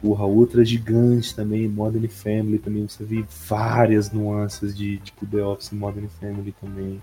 [0.00, 2.88] porra, outra gigante também, Modern Family também.
[2.88, 7.00] Você vê várias nuances de tipo The Office e Modern Family também.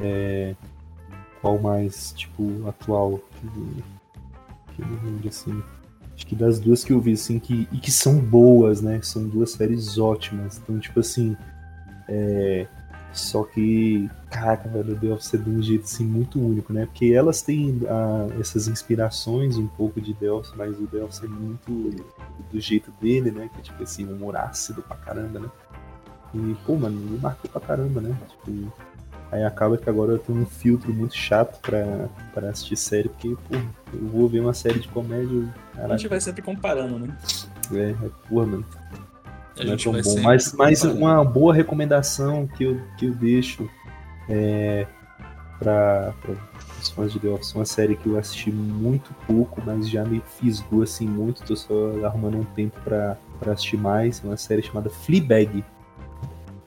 [0.00, 0.54] É,
[1.40, 3.20] qual mais, tipo, atual?
[3.40, 5.62] Que, que eu lembro, assim.
[6.14, 9.00] Acho que das duas que eu vi, assim, que, e que são boas, né?
[9.02, 10.58] São duas séries ótimas.
[10.58, 11.36] Então, tipo assim.
[12.08, 12.66] É,
[13.14, 16.86] só que, caraca, velho, Office é de um jeito assim muito único, né?
[16.86, 22.04] Porque elas têm ah, essas inspirações um pouco de Office, mas o Office é muito
[22.52, 23.48] do jeito dele, né?
[23.52, 25.50] Que é tipo assim, um humor ácido pra caramba, né?
[26.34, 28.16] E, pô, mano, me marcou pra caramba, né?
[28.28, 28.72] Tipo,
[29.30, 33.36] aí acaba que agora eu tenho um filtro muito chato pra, pra assistir série, porque,
[33.48, 33.56] pô,
[33.92, 35.48] eu vou ver uma série de comédia.
[35.74, 37.16] A Caraca, gente vai sempre comparando, né?
[37.72, 38.64] é, é porra, mano.
[39.58, 40.22] A Não é tão bom.
[40.22, 43.68] Mas, mas uma boa recomendação que eu, que eu deixo
[44.28, 44.86] é
[45.58, 46.14] para
[46.80, 50.20] os fãs de The Office, uma série que eu assisti muito pouco, mas já me
[50.38, 53.16] fisgou assim muito, tô só arrumando um tempo pra
[53.46, 55.64] assistir mais, uma série chamada Fleabag.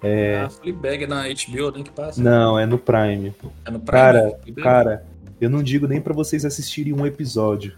[0.01, 2.21] É, A Fleabag é na HBO, tem que passa?
[2.21, 3.33] não, é no Prime.
[3.65, 3.85] É no Prime?
[3.85, 4.61] Cara, Fleabag?
[4.61, 5.05] cara,
[5.39, 7.73] eu não digo nem pra vocês assistirem um episódio.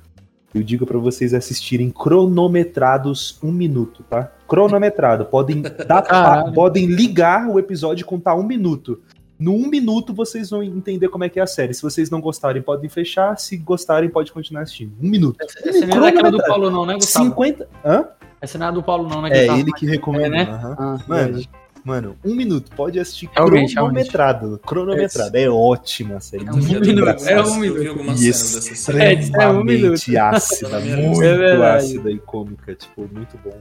[0.53, 4.31] Eu digo pra vocês assistirem cronometrados um minuto, tá?
[4.47, 5.25] Cronometrado.
[5.25, 6.53] Podem, dar, Caralho.
[6.53, 8.99] podem ligar o episódio e contar um minuto.
[9.37, 11.73] No um minuto vocês vão entender como é que é a série.
[11.73, 13.37] Se vocês não gostarem, podem fechar.
[13.37, 14.91] Se gostarem, pode continuar assistindo.
[15.01, 15.37] Um minuto.
[15.41, 17.25] Essa não é daquela do Paulo, não, né, Gustavo?
[17.25, 17.69] 50.
[17.85, 18.07] Hã?
[18.41, 19.29] Essa não é a do Paulo, não, né?
[19.29, 19.59] É Gustavo?
[19.59, 20.25] ele que recomenda.
[20.35, 20.51] É, né?
[20.51, 20.75] aham.
[20.77, 21.41] Ah, mano.
[21.89, 22.71] Mano, um minuto.
[22.75, 24.59] Pode assistir Realmente, cronometrado.
[24.65, 25.35] Cronometrado.
[25.37, 26.45] É ótima a série.
[26.47, 28.21] É um muito minuto, é um minuto.
[28.21, 30.17] E extremamente É, é um minuto.
[30.17, 31.23] ácida, minha muito.
[31.23, 33.57] É ácida e cômica, tipo, muito bom.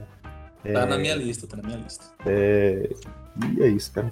[0.63, 2.05] Tá É, na minha lista, tá na minha lista.
[2.25, 2.89] é,
[3.57, 4.11] E é isso, cara.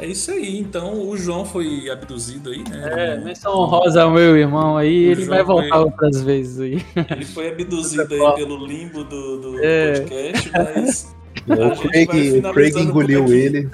[0.00, 3.14] É isso aí, então o João foi abduzido aí, né?
[3.16, 6.60] É, menção honrosa ao meu irmão aí, O ele João vai voltar foi- outras vezes
[6.60, 6.84] aí.
[7.10, 9.94] Ele foi abduzido aí pelo limbo do, do É.
[10.00, 11.16] podcast, mas.
[11.46, 13.32] O Craig, o Craig engoliu aqui.
[13.32, 13.70] ele.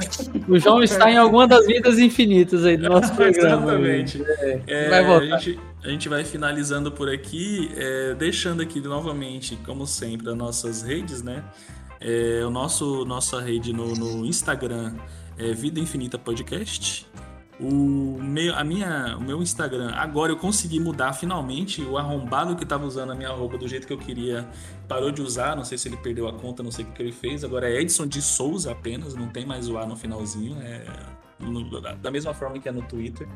[0.49, 3.73] O João está em alguma das vidas infinitas aí do nosso programa.
[3.73, 4.23] Exatamente.
[4.23, 5.35] É, É, vai voltar.
[5.37, 10.37] A gente, a gente vai finalizando por aqui, é, deixando aqui novamente, como sempre, as
[10.37, 11.43] nossas redes, né?
[12.01, 14.95] É, o nosso nossa rede no, no Instagram
[15.39, 17.07] é Vida Infinita Podcast.
[17.61, 21.83] O meu, a minha, o meu Instagram, agora eu consegui mudar finalmente.
[21.83, 24.47] O arrombado que tava usando a minha roupa do jeito que eu queria
[24.89, 25.55] parou de usar.
[25.55, 27.45] Não sei se ele perdeu a conta, não sei o que ele fez.
[27.45, 30.57] Agora é Edson de Souza apenas, não tem mais o A no finalzinho.
[30.63, 30.85] É
[31.39, 33.29] no- da- mesma forma que é no Twitter.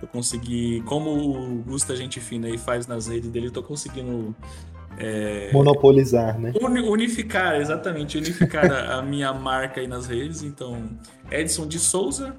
[0.00, 4.34] Eu consegui, como o Gusta Gente Fina aí faz nas redes dele, eu tô conseguindo
[5.00, 6.52] é, Monopolizar, né?
[6.60, 10.42] uni- unificar, exatamente, unificar a minha marca aí nas redes.
[10.42, 10.88] Então,
[11.30, 12.34] Edson de Souza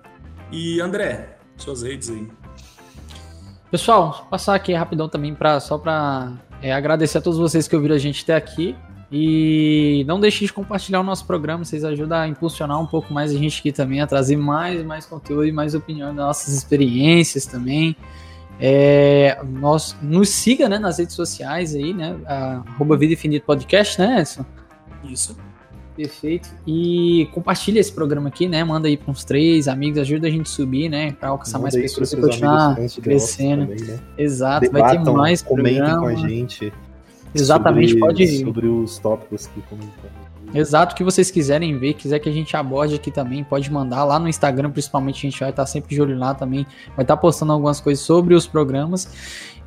[0.51, 2.27] e André, suas redes aí.
[3.71, 7.95] Pessoal, passar aqui rapidão também pra, só para é, agradecer a todos vocês que ouviram
[7.95, 8.75] a gente até aqui.
[9.11, 13.31] E não deixe de compartilhar o nosso programa, vocês ajudam a impulsionar um pouco mais
[13.31, 17.45] a gente aqui também, a trazer mais mais conteúdo e mais opiniões das nossas experiências
[17.45, 17.95] também.
[18.59, 22.15] É, nós, nos siga né, nas redes sociais aí, né?
[22.25, 24.45] Arroba Vida Infinito Podcast, né, Edson?
[25.03, 25.35] Isso.
[25.99, 26.47] Perfeito.
[26.65, 28.63] E compartilha esse programa aqui, né?
[28.63, 31.11] Manda aí para uns três amigos, ajuda a gente a subir, né?
[31.11, 33.67] Para alcançar Manda mais pessoas e continuar crescendo.
[33.67, 33.99] Também, né?
[34.17, 36.01] Exato, vai ter Debatam, mais comentem programa.
[36.03, 36.71] com a gente.
[37.35, 40.29] Exatamente, sobre, pode- Sobre os tópicos que comentamos.
[40.53, 44.05] Exato, o que vocês quiserem ver, quiser que a gente aborde aqui também, pode mandar
[44.05, 47.17] lá no Instagram, principalmente a gente vai estar sempre de olho lá também, vai estar
[47.17, 49.11] postando algumas coisas sobre os programas.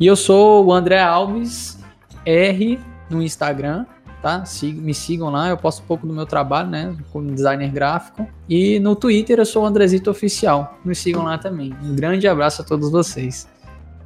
[0.00, 1.78] E eu sou o André Alves
[2.24, 2.80] R
[3.10, 3.84] no Instagram,
[4.22, 4.44] tá?
[4.62, 8.26] Me sigam lá, eu posto um pouco do meu trabalho, né, como designer gráfico.
[8.48, 11.74] E no Twitter eu sou o Andrezito Oficial, me sigam lá também.
[11.82, 13.48] Um grande abraço a todos vocês.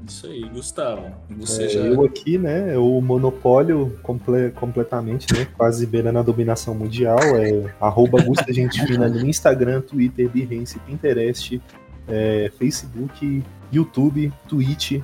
[0.08, 1.02] Isso aí, Gustavo.
[1.40, 1.80] Você É, já.
[1.80, 8.22] Eu aqui, né, o monopólio comple- completamente, né, quase beirando a dominação mundial, é arroba
[8.22, 11.60] Gusta Gente Fina no Instagram, Twitter, Behance, Pinterest,
[12.06, 15.00] é, Facebook, YouTube, Twitch,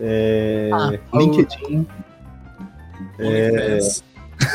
[0.00, 1.86] é, Ah, LinkedIn,
[3.18, 3.78] é,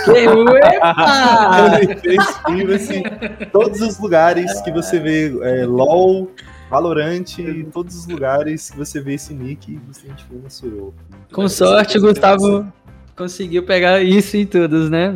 [0.07, 1.75] Epa!
[1.75, 3.03] OnlyFans, Privacy,
[3.51, 6.31] todos os lugares que você vê é, LOL,
[6.69, 7.25] Valorant,
[7.71, 10.93] todos os lugares que você vê esse nick, você gente fina sou eu.
[11.31, 12.65] Com sorte, o Gustavo
[13.15, 15.13] conseguiu pegar isso em todos, né?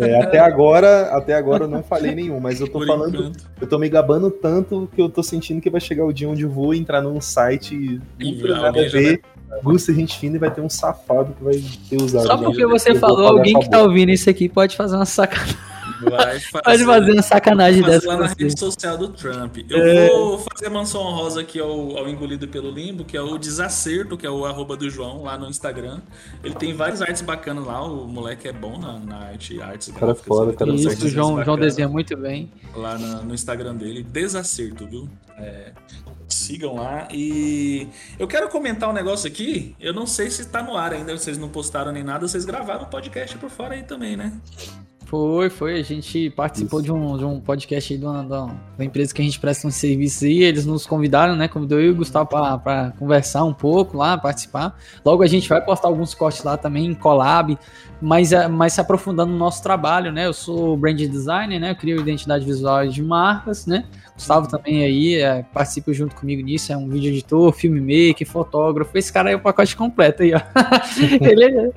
[0.00, 3.44] É, até agora, até agora eu não falei nenhum, mas eu tô Por falando, enquanto.
[3.60, 6.42] eu tô me gabando tanto que eu tô sentindo que vai chegar o dia onde
[6.42, 9.22] eu vou entrar num site E nada a ver,
[9.62, 12.26] Gusta gente fina e vai ter um safado que vai ter usado.
[12.26, 12.42] Só já.
[12.44, 15.56] porque você falou, alguém que tá ouvindo isso aqui pode fazer uma sacanagem.
[16.10, 18.34] Vai fazer, Pode fazer uma sacanagem fazer dessa lá na você.
[18.44, 19.58] rede social do Trump.
[19.68, 20.08] Eu É.
[20.08, 24.16] vou fazer a menção honrosa aqui ao, ao Engolido pelo Limbo, que é o Desacerto,
[24.16, 26.00] que é o arroba do João lá no Instagram.
[26.42, 30.06] Ele tem várias artes bacanas lá, o moleque é bom na, na arte, artes Cara
[30.06, 32.50] gráficas, foda, ele cara Isso, o João, João desenha muito bem.
[32.74, 35.08] Lá na- no Instagram dele, Desacerto, viu?
[35.38, 35.72] É,
[36.28, 37.08] sigam lá.
[37.12, 37.86] E
[38.18, 41.36] eu quero comentar um negócio aqui, eu não sei se tá no ar ainda, vocês
[41.38, 44.32] não postaram nem nada, vocês gravaram o podcast por fora aí também, né?
[45.12, 45.78] Foi, foi.
[45.78, 49.12] A gente participou de um, de um podcast aí de uma, de uma- da empresa
[49.12, 50.42] que a gente presta um serviço aí.
[50.42, 51.48] Eles nos convidaram, né?
[51.48, 54.74] Convidou eu e o Gustavo pra, pra conversar um pouco lá, participar.
[55.04, 57.58] Logo a gente vai postar alguns cortes lá também em collab,
[58.00, 60.24] mas, é- mas se aprofundando no nosso trabalho, né?
[60.24, 61.72] Eu sou brand designer, né?
[61.72, 63.84] Eu crio identidade visual de marcas, né?
[64.14, 68.96] Gustavo também aí é, participa junto comigo nisso, é um vídeo editor, filmmaker, fotógrafo.
[68.96, 70.40] Esse cara é o pacote completo aí, ó.
[71.20, 71.70] Ele é,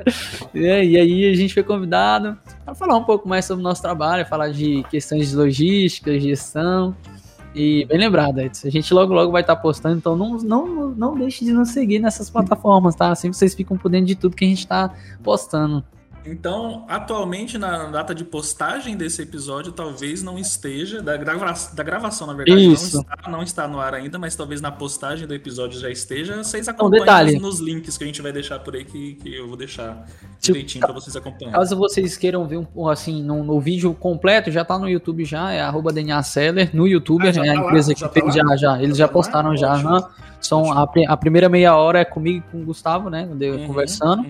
[0.54, 3.82] é, e aí a gente foi convidado para falar um pouco mais sobre o nosso
[3.82, 6.96] trabalho, falar de questões de logística, gestão.
[7.56, 8.68] E bem lembrado, Edson.
[8.68, 12.00] A gente logo logo vai estar postando, então não, não, não deixe de nos seguir
[12.00, 13.12] nessas plataformas, tá?
[13.12, 15.82] Assim vocês ficam por dentro de tudo que a gente está postando.
[16.26, 22.26] Então, atualmente, na data de postagem desse episódio, talvez não esteja, da, grava da gravação,
[22.26, 22.96] na verdade, Isso.
[22.96, 26.38] Não, está, não está no ar ainda, mas talvez na postagem do episódio já esteja.
[26.44, 29.48] Vocês Um acompanhem nos, links que a gente vai deixar por aí, que, que eu
[29.48, 30.06] vou deixar
[30.42, 31.60] Tipo, direitinho para vocês acompanharem.
[31.60, 35.52] Caso vocês queiram ver um, assim, no, no vídeo completo, já tá no YouTube já,
[35.52, 37.68] é arroba DNA Seller, no YouTube, Ah, já é a tá lá?
[37.68, 38.32] empresa Já que tá fez, lá?
[38.32, 39.14] já, já, eles já tá lá?
[39.14, 39.90] postaram já, Ótimo.
[39.90, 40.10] aham.
[40.42, 43.68] São a, a primeira meia hora é comigo e com o Gustavo, né, eu Uhum,
[43.68, 44.28] conversando,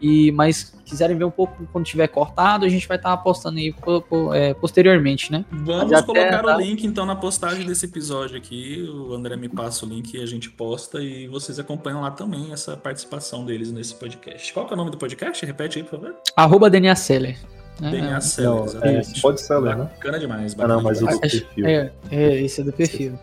[0.00, 3.72] e, mas quiserem ver um pouco quando tiver cortado, a gente vai estar postando aí
[3.72, 5.44] po- po- é, posteriormente, né.
[5.50, 6.56] Vamos até, colocar tá?
[6.56, 8.88] o link então na postagem desse episódio aqui.
[8.88, 12.52] O André me passa o link e a gente posta e vocês acompanham lá também
[12.52, 14.52] essa participação deles nesse podcast.
[14.52, 15.44] Qual que é o nome do podcast?
[15.44, 16.14] Repete aí, por favor.
[16.36, 17.36] Arroba DNA Seller.
[17.80, 17.90] né?
[17.90, 19.84] DNA Seller, é, pode seller, né?
[19.84, 20.54] Bacana demais.
[20.58, 21.16] Ah, não, bacana mas o demais.
[21.16, 21.66] do perfil.
[21.66, 23.18] É, é, esse é do perfil.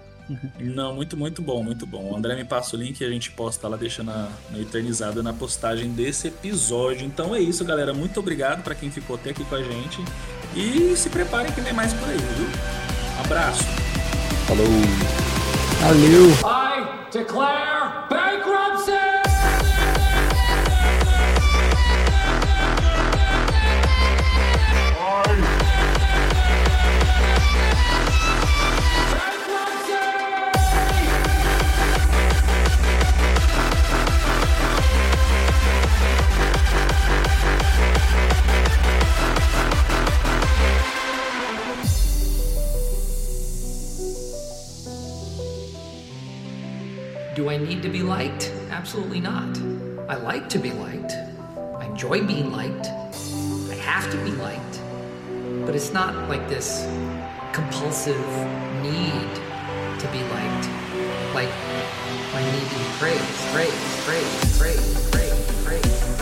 [0.60, 2.12] Não, muito, muito bom, muito bom.
[2.12, 5.22] O André me passa o link e a gente posta lá, deixa na, na eternizada
[5.22, 7.06] na postagem desse episódio.
[7.06, 7.94] Então é isso, galera.
[7.94, 10.02] Muito obrigado pra quem ficou até aqui com a gente.
[10.56, 12.48] E se preparem que vem mais por aí, viu?
[13.24, 13.64] Abraço.
[14.48, 14.68] Falou.
[15.82, 16.30] Valeu.
[16.46, 19.33] I declare bankruptcy!
[47.36, 48.52] Do I need to be liked?
[48.70, 49.58] Absolutely not.
[50.08, 51.14] I like to be liked.
[51.80, 52.86] I enjoy being liked.
[52.86, 54.80] I have to be liked.
[55.66, 56.86] But it's not like this
[57.52, 58.24] compulsive
[58.84, 59.36] need
[60.00, 60.70] to be liked.
[61.34, 61.50] like
[62.36, 66.13] I need to be praised, praised, praised, praised, praised, praised,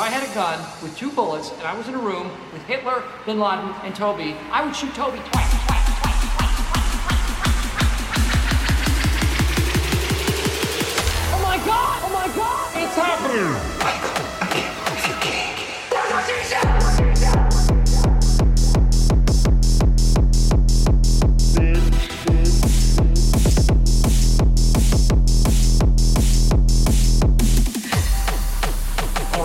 [0.00, 3.02] I had a gun with two bullets and I was in a room with Hitler,
[3.26, 5.46] Bin Laden, and Toby, I would shoot Toby twice.
[11.34, 12.00] Oh my god!
[12.02, 12.70] Oh my god!
[12.76, 14.29] It's happening!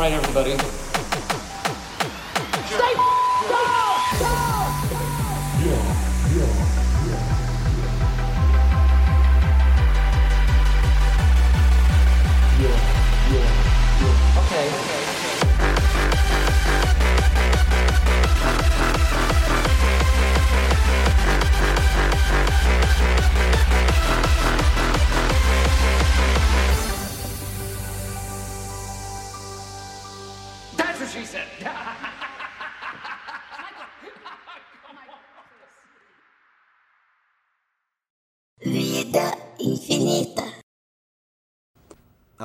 [0.05, 0.74] Right, everybody.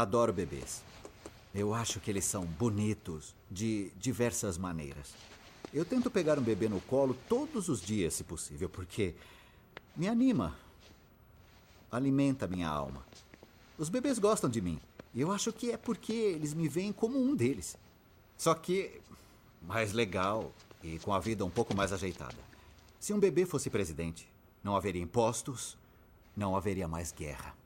[0.00, 0.82] Adoro bebês.
[1.54, 5.12] Eu acho que eles são bonitos de diversas maneiras.
[5.74, 9.14] Eu tento pegar um bebê no colo todos os dias, se possível, porque
[9.94, 10.56] me anima,
[11.92, 13.04] alimenta minha alma.
[13.76, 14.80] Os bebês gostam de mim.
[15.14, 17.76] E eu acho que é porque eles me veem como um deles.
[18.38, 19.02] Só que
[19.60, 20.50] mais legal
[20.82, 22.38] e com a vida um pouco mais ajeitada.
[22.98, 24.26] Se um bebê fosse presidente,
[24.64, 25.76] não haveria impostos,
[26.34, 27.59] não haveria mais guerra.